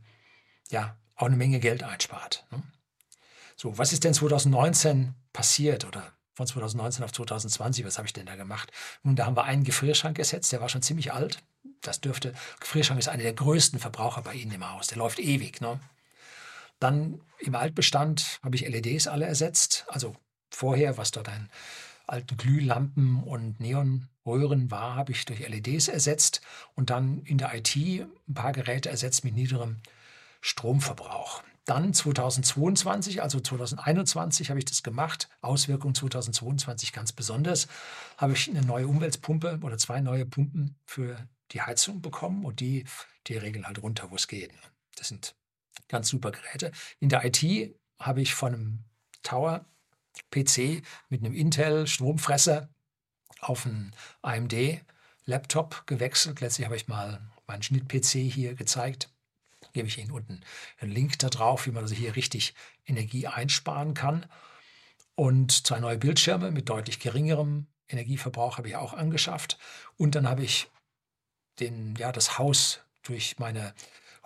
ja 0.69 0.97
auch 1.15 1.27
eine 1.27 1.37
Menge 1.37 1.59
Geld 1.59 1.83
einspart. 1.83 2.45
Ne? 2.51 2.63
So, 3.55 3.77
was 3.77 3.93
ist 3.93 4.03
denn 4.03 4.13
2019 4.13 5.15
passiert 5.33 5.85
oder 5.85 6.13
von 6.33 6.45
2019 6.45 7.03
auf 7.03 7.11
2020, 7.11 7.83
was 7.83 7.97
habe 7.97 8.05
ich 8.05 8.13
denn 8.13 8.27
da 8.27 8.35
gemacht? 8.35 8.71
Nun, 9.01 9.15
da 9.15 9.25
haben 9.25 9.35
wir 9.35 9.45
einen 9.45 9.63
Gefrierschrank 9.63 10.15
gesetzt, 10.15 10.51
der 10.51 10.61
war 10.61 10.69
schon 10.69 10.83
ziemlich 10.83 11.11
alt. 11.11 11.39
Das 11.81 11.99
dürfte, 11.99 12.33
Gefrierschrank 12.59 12.99
ist 12.99 13.07
einer 13.07 13.23
der 13.23 13.33
größten 13.33 13.79
Verbraucher 13.79 14.21
bei 14.21 14.35
Ihnen 14.35 14.51
im 14.51 14.69
Haus, 14.69 14.87
der 14.87 14.99
läuft 14.99 15.19
ewig. 15.19 15.61
Ne? 15.61 15.79
Dann 16.79 17.21
im 17.39 17.55
Altbestand 17.55 18.39
habe 18.43 18.55
ich 18.55 18.67
LEDs 18.67 19.07
alle 19.07 19.25
ersetzt, 19.25 19.85
also 19.87 20.15
vorher, 20.51 20.97
was 20.97 21.09
dort 21.09 21.29
ein 21.29 21.49
alten 22.07 22.37
Glühlampen 22.37 23.23
und 23.23 23.59
Neonröhren 23.59 24.71
war, 24.71 24.95
habe 24.95 25.11
ich 25.11 25.25
durch 25.25 25.47
LEDs 25.47 25.87
ersetzt 25.87 26.41
und 26.75 26.89
dann 26.89 27.21
in 27.23 27.37
der 27.37 27.53
IT 27.53 27.75
ein 27.75 28.33
paar 28.33 28.53
Geräte 28.53 28.89
ersetzt 28.89 29.23
mit 29.23 29.35
niederem 29.35 29.77
Stromverbrauch. 30.41 31.43
Dann 31.65 31.93
2022, 31.93 33.21
also 33.21 33.41
2021 33.41 34.49
habe 34.49 34.59
ich 34.59 34.65
das 34.65 34.83
gemacht. 34.83 35.27
Auswirkung 35.41 35.93
2022 35.93 36.93
ganz 36.93 37.11
besonders. 37.11 37.67
Habe 38.15 38.31
ich 38.33 38.49
eine 38.49 38.61
neue 38.61 38.87
Umweltpumpe 38.87 39.59
oder 39.61 39.77
zwei 39.77 39.99
neue 39.99 40.25
Pumpen 40.25 40.77
für 40.85 41.27
die 41.51 41.61
Heizung 41.61 42.01
bekommen 42.01 42.45
und 42.45 42.61
die, 42.61 42.85
die 43.27 43.35
regeln 43.35 43.67
halt 43.67 43.83
runter, 43.83 44.09
wo 44.11 44.15
es 44.15 44.29
geht. 44.29 44.51
Das 44.95 45.09
sind 45.09 45.35
ganz 45.89 46.07
super 46.07 46.31
Geräte. 46.31 46.71
In 46.99 47.09
der 47.09 47.25
IT 47.25 47.75
habe 47.99 48.21
ich 48.21 48.33
von 48.33 48.53
einem 48.53 48.85
Tower 49.23 49.65
PC 50.31 50.83
mit 51.09 51.23
einem 51.23 51.33
Intel-Stromfresser 51.33 52.69
auf 53.39 53.65
einen 53.65 53.93
AMD-Laptop 54.21 55.87
gewechselt. 55.87 56.41
Letztlich 56.41 56.65
habe 56.65 56.75
ich 56.75 56.87
mal 56.87 57.21
meinen 57.47 57.63
Schnitt-PC 57.63 58.31
hier 58.31 58.55
gezeigt. 58.55 59.09
Gebe 59.73 59.87
ich 59.87 59.97
Ihnen 59.97 60.11
unten 60.11 60.41
einen 60.79 60.91
Link 60.91 61.19
da 61.19 61.29
drauf, 61.29 61.65
wie 61.65 61.71
man 61.71 61.83
also 61.83 61.95
hier 61.95 62.15
richtig 62.15 62.53
Energie 62.85 63.27
einsparen 63.27 63.93
kann. 63.93 64.25
Und 65.15 65.65
zwei 65.65 65.79
neue 65.79 65.97
Bildschirme 65.97 66.51
mit 66.51 66.69
deutlich 66.69 66.99
geringerem 66.99 67.67
Energieverbrauch 67.89 68.57
habe 68.57 68.69
ich 68.69 68.75
auch 68.75 68.93
angeschafft. 68.93 69.57
Und 69.97 70.15
dann 70.15 70.27
habe 70.27 70.43
ich 70.43 70.69
den, 71.59 71.95
ja, 71.95 72.11
das 72.11 72.37
Haus 72.37 72.81
durch 73.03 73.39
meine 73.39 73.73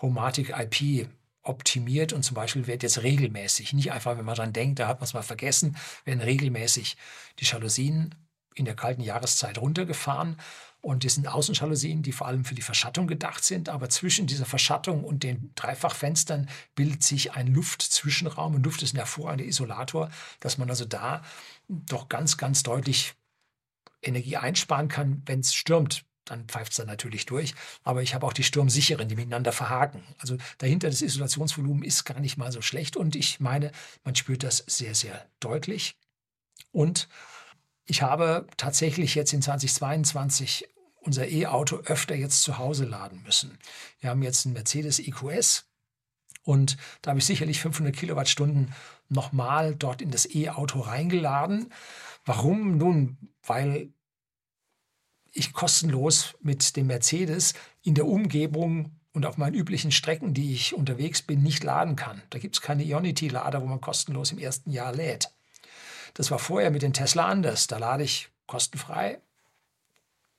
Homatic 0.02 0.50
IP 0.50 1.08
optimiert 1.44 2.14
und 2.14 2.24
zum 2.24 2.36
Beispiel 2.36 2.68
wird 2.68 2.84
jetzt 2.84 3.02
regelmäßig, 3.02 3.74
nicht 3.74 3.92
einfach, 3.92 4.18
wenn 4.18 4.26
man 4.26 4.36
dran 4.36 4.54
denkt, 4.54 4.80
da 4.80 4.88
hat 4.88 5.00
man 5.00 5.06
es 5.06 5.14
mal 5.14 5.24
vergessen, 5.24 5.76
werden 6.06 6.22
regelmäßig 6.22 6.98
die 7.40 7.46
Jalousien 7.46 8.16
in 8.56 8.66
der 8.66 8.76
kalten 8.76 9.02
Jahreszeit 9.02 9.58
runtergefahren. 9.58 10.38
Und 10.82 11.06
das 11.06 11.14
sind 11.14 11.28
Außenjalousien, 11.28 12.02
die 12.02 12.12
vor 12.12 12.28
allem 12.28 12.44
für 12.44 12.56
die 12.56 12.64
Verschattung 12.64 13.08
gedacht 13.08 13.44
sind. 13.44 13.70
Aber 13.70 13.90
zwischen 13.90 14.26
dieser 14.26 14.46
Verschattung 14.46 15.04
und 15.04 15.24
den 15.24 15.52
Dreifachfenstern 15.56 16.50
bildet 16.76 17.04
sich 17.04 17.34
ein 17.34 17.48
Luftzwischenraum. 17.48 18.56
Und 18.56 18.66
Luft 18.66 18.82
ist 18.82 18.94
ein 18.94 18.98
hervorragender 18.98 19.46
Isolator, 19.46 20.10
dass 20.40 20.58
man 20.58 20.70
also 20.70 20.86
da 20.86 21.22
doch 21.68 22.10
ganz, 22.10 22.38
ganz 22.38 22.64
deutlich 22.64 23.14
Energie 24.02 24.38
einsparen 24.38 24.88
kann, 24.88 25.22
wenn 25.28 25.42
es 25.42 25.54
stürmt 25.54 26.04
dann 26.26 26.46
pfeift 26.46 26.72
es 26.72 26.78
dann 26.78 26.88
natürlich 26.88 27.26
durch. 27.26 27.54
Aber 27.84 28.02
ich 28.02 28.14
habe 28.14 28.26
auch 28.26 28.34
die 28.34 28.44
Sturmsicheren, 28.44 29.08
die 29.08 29.16
miteinander 29.16 29.52
verhaken. 29.52 30.04
Also 30.20 30.38
dahinter 30.60 30.90
das 30.90 31.02
Isolationsvolumen 31.02 31.84
ist 31.84 32.06
gar 32.06 32.20
nicht 32.20 32.38
mal 32.38 32.52
so 32.52 32.62
schlecht 32.62 32.96
und 32.96 33.16
ich 33.16 33.40
meine, 33.40 33.72
man 34.04 34.16
spürt 34.16 34.44
das 34.44 34.64
sehr, 34.68 34.96
sehr 34.96 35.26
deutlich. 35.40 35.96
Und 36.72 37.10
ich 37.86 38.02
habe 38.02 38.48
tatsächlich 38.58 39.16
jetzt 39.16 39.34
in 39.34 39.42
2022 39.42 40.68
unser 41.02 41.28
E-Auto 41.28 41.78
öfter 41.78 42.16
jetzt 42.16 42.44
zu 42.44 42.58
Hause 42.58 42.86
laden 42.86 43.24
müssen. 43.24 43.58
Wir 44.00 44.12
haben 44.12 44.22
jetzt 44.22 44.46
einen 44.46 44.54
Mercedes 44.54 45.00
EQS 45.00 45.66
und 46.44 46.78
da 47.02 47.10
habe 47.10 47.20
ich 47.20 47.26
sicherlich 47.26 47.60
500 47.60 47.96
Kilowattstunden 47.96 48.74
nochmal 49.10 49.76
dort 49.76 50.02
in 50.02 50.12
das 50.12 50.30
E-Auto 50.34 50.80
reingeladen. 50.80 51.74
Warum? 52.26 52.78
Nun, 52.78 53.18
weil 53.44 53.92
ich 55.32 55.54
kostenlos 55.54 56.36
mit 56.42 56.76
dem 56.76 56.88
Mercedes 56.88 57.54
in 57.84 57.96
der 57.96 58.06
Umgebung 58.06 59.00
und 59.14 59.26
auf 59.26 59.38
meinen 59.38 59.56
üblichen 59.56 59.92
Strecken, 59.92 60.34
die 60.34 60.54
ich 60.54 60.74
unterwegs 60.74 61.22
bin, 61.22 61.42
nicht 61.44 61.64
laden 61.64 61.96
kann. 61.96 62.22
Da 62.30 62.40
gibt 62.40 62.56
es 62.56 62.62
keine 62.62 62.84
Ionity-Lader, 62.84 63.62
wo 63.62 63.66
man 63.66 63.82
kostenlos 63.82 64.32
im 64.32 64.40
ersten 64.40 64.72
Jahr 64.72 64.94
lädt. 64.94 65.30
Das 66.14 66.32
war 66.32 66.40
vorher 66.40 66.72
mit 66.72 66.82
den 66.82 66.94
Tesla 66.94 67.28
anders. 67.28 67.68
Da 67.68 67.78
lade 67.78 68.04
ich 68.04 68.30
kostenfrei 68.48 69.20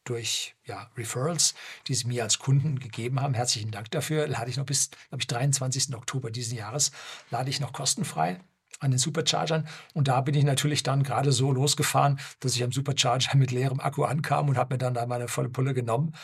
durch 0.05 0.55
ja, 0.64 0.90
Referrals, 0.97 1.55
die 1.86 1.95
sie 1.95 2.09
mir 2.09 2.24
als 2.24 2.38
Kunden 2.38 2.78
gegeben 2.78 3.20
haben. 3.20 3.34
Herzlichen 3.34 3.70
Dank 3.70 3.90
dafür. 3.90 4.26
Lade 4.26 4.51
ich 4.51 4.57
noch 4.57 4.66
bis, 4.66 4.90
glaube 5.09 5.22
ich, 5.22 5.26
23. 5.26 5.95
Oktober 5.95 6.30
dieses 6.30 6.53
Jahres, 6.53 6.93
lade 7.30 7.51
ich 7.51 7.61
noch 7.61 7.72
kostenfrei 7.72 8.40
an 8.82 8.90
den 8.90 8.98
Superchargern. 8.98 9.66
Und 9.94 10.08
da 10.08 10.20
bin 10.20 10.34
ich 10.34 10.44
natürlich 10.44 10.82
dann 10.82 11.02
gerade 11.02 11.32
so 11.32 11.52
losgefahren, 11.52 12.18
dass 12.40 12.54
ich 12.54 12.62
am 12.62 12.72
Supercharger 12.72 13.36
mit 13.36 13.50
leerem 13.50 13.80
Akku 13.80 14.04
ankam 14.04 14.48
und 14.48 14.56
habe 14.56 14.74
mir 14.74 14.78
dann 14.78 14.94
da 14.94 15.06
meine 15.06 15.28
volle 15.28 15.48
Pulle 15.48 15.72
genommen. 15.72 16.14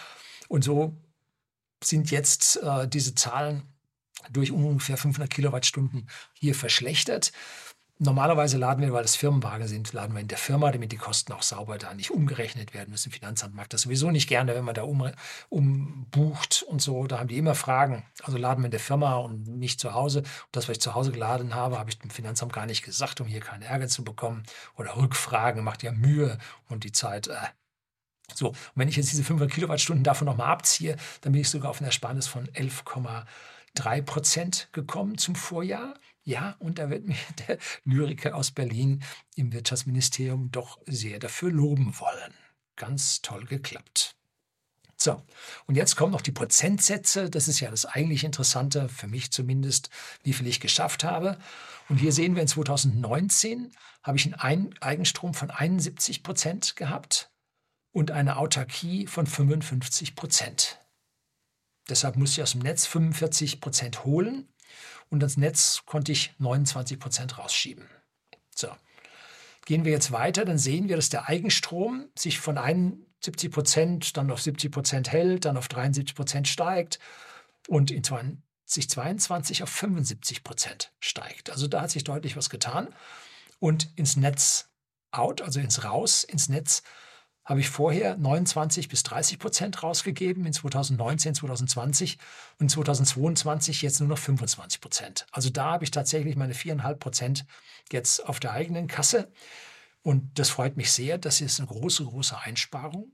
Und 0.48 0.64
so 0.64 0.96
sind 1.82 2.10
jetzt 2.10 2.60
äh, 2.62 2.88
diese 2.88 3.14
Zahlen 3.14 3.62
durch 4.30 4.50
ungefähr 4.50 4.96
500 4.96 5.30
Kilowattstunden 5.30 6.08
hier 6.34 6.54
verschlechtert. 6.54 7.32
Normalerweise 8.00 8.58
laden 8.58 8.84
wir, 8.84 8.92
weil 8.92 9.02
das 9.02 9.16
Firmenwagen 9.16 9.66
sind, 9.66 9.92
laden 9.92 10.14
wir 10.14 10.20
in 10.20 10.28
der 10.28 10.38
Firma, 10.38 10.70
damit 10.70 10.92
die 10.92 10.96
Kosten 10.96 11.32
auch 11.32 11.42
sauber 11.42 11.78
da 11.78 11.94
nicht 11.94 12.12
umgerechnet 12.12 12.72
werden 12.72 12.90
müssen. 12.90 13.10
Finanzamt 13.10 13.56
mag 13.56 13.68
das 13.70 13.82
sowieso 13.82 14.12
nicht 14.12 14.28
gerne, 14.28 14.54
wenn 14.54 14.64
man 14.64 14.76
da 14.76 14.82
um, 14.82 15.10
umbucht 15.48 16.62
und 16.68 16.80
so. 16.80 17.08
Da 17.08 17.18
haben 17.18 17.26
die 17.26 17.38
immer 17.38 17.56
Fragen. 17.56 18.04
Also 18.22 18.38
laden 18.38 18.62
wir 18.62 18.66
in 18.66 18.70
der 18.70 18.78
Firma 18.78 19.16
und 19.16 19.48
nicht 19.48 19.80
zu 19.80 19.94
Hause. 19.94 20.20
Und 20.20 20.28
das, 20.52 20.68
was 20.68 20.76
ich 20.76 20.80
zu 20.80 20.94
Hause 20.94 21.10
geladen 21.10 21.56
habe, 21.56 21.76
habe 21.76 21.90
ich 21.90 21.98
dem 21.98 22.10
Finanzamt 22.10 22.52
gar 22.52 22.66
nicht 22.66 22.84
gesagt, 22.84 23.20
um 23.20 23.26
hier 23.26 23.40
keinen 23.40 23.62
Ärger 23.62 23.88
zu 23.88 24.04
bekommen. 24.04 24.44
Oder 24.76 24.96
Rückfragen 24.96 25.64
macht 25.64 25.82
ja 25.82 25.90
Mühe 25.90 26.38
und 26.68 26.84
die 26.84 26.92
Zeit. 26.92 27.26
Äh. 27.26 27.34
So, 28.32 28.50
und 28.50 28.56
wenn 28.76 28.88
ich 28.88 28.94
jetzt 28.94 29.10
diese 29.10 29.24
500 29.24 29.52
Kilowattstunden 29.52 30.04
davon 30.04 30.26
nochmal 30.26 30.52
abziehe, 30.52 30.96
dann 31.22 31.32
bin 31.32 31.40
ich 31.40 31.50
sogar 31.50 31.70
auf 31.70 31.80
einer 31.80 31.88
Ersparnis 31.88 32.28
von 32.28 32.46
11,3 32.48 33.24
3% 33.78 34.72
gekommen 34.72 35.18
zum 35.18 35.34
Vorjahr. 35.34 35.94
Ja, 36.24 36.56
und 36.58 36.78
da 36.78 36.90
wird 36.90 37.06
mir 37.06 37.16
der 37.48 37.58
Lyriker 37.84 38.34
aus 38.34 38.50
Berlin 38.50 39.02
im 39.34 39.52
Wirtschaftsministerium 39.52 40.50
doch 40.50 40.78
sehr 40.86 41.18
dafür 41.18 41.50
loben 41.50 41.98
wollen. 41.98 42.34
Ganz 42.76 43.22
toll 43.22 43.44
geklappt. 43.44 44.14
So, 45.00 45.22
und 45.66 45.76
jetzt 45.76 45.94
kommen 45.94 46.10
noch 46.10 46.22
die 46.22 46.32
Prozentsätze. 46.32 47.30
Das 47.30 47.46
ist 47.46 47.60
ja 47.60 47.70
das 47.70 47.86
eigentlich 47.86 48.24
Interessante, 48.24 48.88
für 48.88 49.06
mich 49.06 49.30
zumindest, 49.30 49.90
wie 50.24 50.32
viel 50.32 50.48
ich 50.48 50.58
geschafft 50.58 51.04
habe. 51.04 51.38
Und 51.88 51.98
hier 51.98 52.12
sehen 52.12 52.34
wir 52.34 52.42
in 52.42 52.48
2019 52.48 53.72
habe 54.02 54.16
ich 54.16 54.34
einen 54.34 54.74
Eigenstrom 54.80 55.34
von 55.34 55.50
71 55.50 56.22
Prozent 56.22 56.76
gehabt 56.76 57.30
und 57.92 58.10
eine 58.10 58.36
Autarkie 58.36 59.06
von 59.06 59.26
55 59.26 60.16
Prozent. 60.16 60.78
Deshalb 61.88 62.16
muss 62.16 62.32
ich 62.32 62.42
aus 62.42 62.52
dem 62.52 62.60
Netz 62.60 62.86
45 62.86 63.60
Prozent 63.60 64.04
holen 64.04 64.48
und 65.10 65.20
das 65.20 65.36
Netz 65.36 65.82
konnte 65.86 66.12
ich 66.12 66.34
29 66.38 66.98
Prozent 66.98 67.38
rausschieben. 67.38 67.88
So. 68.54 68.68
Gehen 69.64 69.84
wir 69.84 69.92
jetzt 69.92 70.12
weiter, 70.12 70.44
dann 70.44 70.58
sehen 70.58 70.88
wir, 70.88 70.96
dass 70.96 71.10
der 71.10 71.28
Eigenstrom 71.28 72.08
sich 72.16 72.40
von 72.40 72.56
71 72.56 73.50
Prozent 73.50 74.16
dann 74.16 74.30
auf 74.30 74.40
70 74.40 74.72
Prozent 74.72 75.12
hält, 75.12 75.44
dann 75.44 75.56
auf 75.56 75.68
73 75.68 76.14
Prozent 76.14 76.48
steigt 76.48 76.98
und 77.66 77.90
in 77.90 78.02
2022 78.02 79.62
auf 79.62 79.68
75 79.68 80.42
Prozent 80.42 80.92
steigt. 81.00 81.50
Also 81.50 81.66
da 81.66 81.82
hat 81.82 81.90
sich 81.90 82.04
deutlich 82.04 82.36
was 82.36 82.48
getan. 82.48 82.94
Und 83.60 83.90
ins 83.96 84.16
Netz 84.16 84.68
out, 85.10 85.42
also 85.42 85.60
ins 85.60 85.84
Raus, 85.84 86.24
ins 86.24 86.48
Netz 86.48 86.82
habe 87.48 87.60
ich 87.60 87.70
vorher 87.70 88.14
29 88.18 88.90
bis 88.90 89.02
30 89.04 89.38
Prozent 89.38 89.82
rausgegeben 89.82 90.44
in 90.44 90.52
2019, 90.52 91.34
2020 91.34 92.18
und 92.60 92.70
2022 92.70 93.80
jetzt 93.80 94.00
nur 94.00 94.08
noch 94.10 94.18
25 94.18 94.82
Prozent. 94.82 95.26
Also 95.32 95.48
da 95.48 95.72
habe 95.72 95.84
ich 95.84 95.90
tatsächlich 95.90 96.36
meine 96.36 96.52
4,5 96.52 96.94
Prozent 96.96 97.46
jetzt 97.90 98.26
auf 98.28 98.38
der 98.38 98.52
eigenen 98.52 98.86
Kasse. 98.86 99.32
Und 100.02 100.38
das 100.38 100.50
freut 100.50 100.76
mich 100.76 100.92
sehr. 100.92 101.16
Das 101.16 101.40
ist 101.40 101.58
eine 101.58 101.68
große, 101.68 102.04
große 102.04 102.38
Einsparung. 102.38 103.12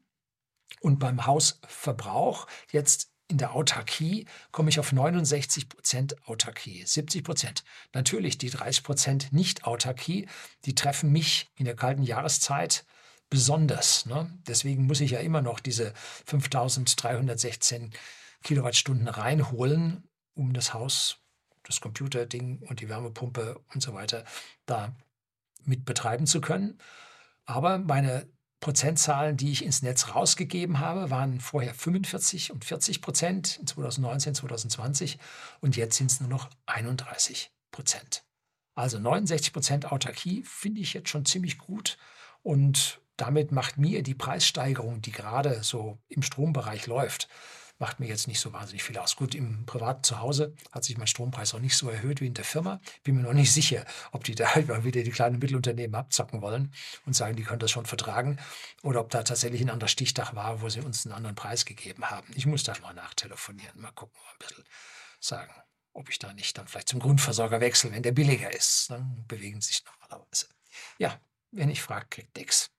Und 0.80 0.99
beim 0.99 1.26
Hausverbrauch 1.26 2.49
jetzt 2.72 3.12
in 3.28 3.39
der 3.39 3.55
Autarkie 3.55 4.26
komme 4.51 4.68
ich 4.68 4.80
auf 4.80 4.93
69 4.93 5.68
Prozent 5.68 6.16
Autarkie, 6.26 6.82
70 6.85 7.22
Prozent. 7.22 7.64
Natürlich 7.93 8.37
die 8.37 8.51
30 8.51 8.82
Prozent 8.82 9.32
Nicht-Autarkie, 9.32 10.28
die 10.64 10.74
treffen 10.74 11.12
mich 11.12 11.49
in 11.55 11.66
der 11.66 11.76
kalten 11.76 12.03
Jahreszeit 12.03 12.85
besonders. 13.31 14.07
Ne? 14.07 14.31
Deswegen 14.47 14.87
muss 14.87 15.01
ich 15.01 15.12
ja 15.12 15.20
immer 15.20 15.43
noch 15.43 15.61
diese 15.61 15.93
5316 16.27 17.93
Kilowattstunden 18.43 19.09
reinholen, 19.09 20.09
um 20.35 20.53
das 20.53 20.75
Haus, 20.75 21.18
das 21.62 21.81
Computerding 21.81 22.62
und 22.68 22.81
die 22.81 22.89
Wärmepumpe 22.89 23.61
und 23.72 23.83
so 23.83 23.95
weiter 23.95 24.25
da 24.66 24.95
mit 25.64 25.85
betreiben 25.85 26.27
zu 26.27 26.41
können. 26.41 26.79
Aber 27.47 27.79
meine 27.79 28.29
Prozentzahlen, 28.61 29.37
die 29.37 29.53
ich 29.53 29.64
ins 29.64 29.83
Netz 29.83 30.14
rausgegeben 30.14 30.79
habe, 30.81 31.11
waren 31.11 31.41
vorher 31.41 31.75
45 31.75 32.51
und 32.53 32.64
40 32.64 33.03
Prozent 33.03 33.59
in 33.59 33.66
2019, 33.66 34.35
2020 34.35 35.18
und 35.61 35.77
jetzt 35.77 35.97
sind 35.97 36.11
es 36.11 36.20
nur 36.20 36.31
noch 36.31 36.49
31 36.66 37.51
Prozent. 37.70 38.25
Also 38.75 38.99
69 38.99 39.53
Prozent 39.53 39.93
Autarkie 39.93 40.43
finde 40.45 40.81
ich 40.81 40.95
jetzt 40.95 41.11
schon 41.11 41.27
ziemlich 41.27 41.59
gut 41.59 41.99
und 42.43 43.01
damit 43.17 43.53
macht 43.53 43.79
mir 43.79 44.03
die 44.03 44.15
Preissteigerung, 44.15 45.01
die 45.01 45.12
gerade 45.12 45.62
so 45.62 45.99
im 46.09 46.23
Strombereich 46.23 46.87
läuft, 46.87 47.29
macht 47.79 48.01
mir 48.01 48.07
jetzt 48.07 48.29
nicht 48.29 48.41
so 48.41 48.53
wahnsinnig 48.53 48.83
viel 48.83 48.97
aus. 48.99 49.17
Gut, 49.17 49.35
im 49.35 49.67
privaten 49.67 50.03
Zuhause 50.05 50.55
hat 50.71 50.85
sich 50.85 50.97
mein 50.97 51.07
Strompreis 51.07 51.55
auch 51.55 51.61
nicht 51.61 51.77
so 51.77 51.89
erhöht 51.89 52.21
wie 52.21 52.27
in 52.27 52.35
der 52.35 52.45
Firma. 52.45 52.81
Bin 53.03 53.17
mir 53.17 53.23
noch 53.23 53.33
nicht 53.33 53.53
sicher, 53.53 53.85
ob 54.12 54.25
die 54.25 54.35
da 54.35 54.49
wieder 54.85 55.03
die 55.03 55.11
kleinen 55.11 55.39
Mittelunternehmen 55.39 55.95
abzocken 55.95 56.41
wollen 56.41 56.73
und 57.05 57.15
sagen, 57.15 57.37
die 57.37 57.43
können 57.43 57.59
das 57.59 57.71
schon 57.71 57.87
vertragen 57.87 58.39
oder 58.83 59.01
ob 59.01 59.11
da 59.11 59.23
tatsächlich 59.23 59.61
ein 59.61 59.71
anderer 59.71 59.89
Stichtag 59.89 60.35
war, 60.35 60.62
wo 60.62 60.69
sie 60.69 60.81
uns 60.81 61.05
einen 61.05 61.15
anderen 61.15 61.37
Preis 61.37 61.65
gegeben 61.65 62.05
haben. 62.05 62.29
Ich 62.35 62.47
muss 62.47 62.62
da 62.62 62.75
mal 62.81 62.95
nachtelefonieren, 62.95 63.81
mal 63.81 63.93
gucken, 63.93 64.19
mal 64.23 64.31
ein 64.33 64.49
bisschen 64.49 64.65
sagen, 65.21 65.53
ob 65.93 66.09
ich 66.09 66.19
da 66.19 66.33
nicht 66.33 66.57
dann 66.59 66.67
vielleicht 66.69 66.89
zum 66.89 67.01
Grundversorger 67.01 67.61
wechsle, 67.61 67.93
wenn 67.93 68.03
der 68.03 68.12
billiger 68.12 68.53
ist. 68.53 68.91
Dann 68.91 69.25
bewegen 69.27 69.61
sie 69.61 69.69
sich 69.69 69.85
normalerweise. 69.85 70.47
Ja, 70.99 71.21
wenn 71.51 71.71
ich 71.71 71.83
frage, 71.83 72.07
kriegt 72.09 72.37
nichts. 72.37 72.74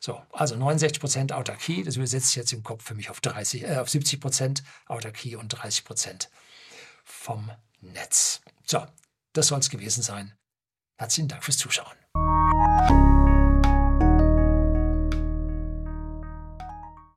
So, 0.00 0.20
also 0.32 0.56
69 0.56 1.00
Prozent 1.00 1.32
Autarkie, 1.32 1.82
das 1.82 1.96
übersetzt 1.96 2.28
sich 2.28 2.36
jetzt 2.36 2.52
im 2.52 2.62
Kopf 2.62 2.84
für 2.84 2.94
mich 2.94 3.10
auf, 3.10 3.20
30, 3.20 3.64
äh, 3.64 3.76
auf 3.76 3.88
70 3.88 4.20
Prozent 4.20 4.62
Autarkie 4.86 5.36
und 5.36 5.48
30 5.48 5.84
Prozent 5.84 6.30
vom 7.04 7.50
Netz. 7.80 8.40
So, 8.66 8.86
das 9.32 9.48
soll 9.48 9.60
es 9.60 9.70
gewesen 9.70 10.02
sein. 10.02 10.34
Herzlichen 10.96 11.28
Dank 11.28 11.44
fürs 11.44 11.58
Zuschauen. 11.58 13.13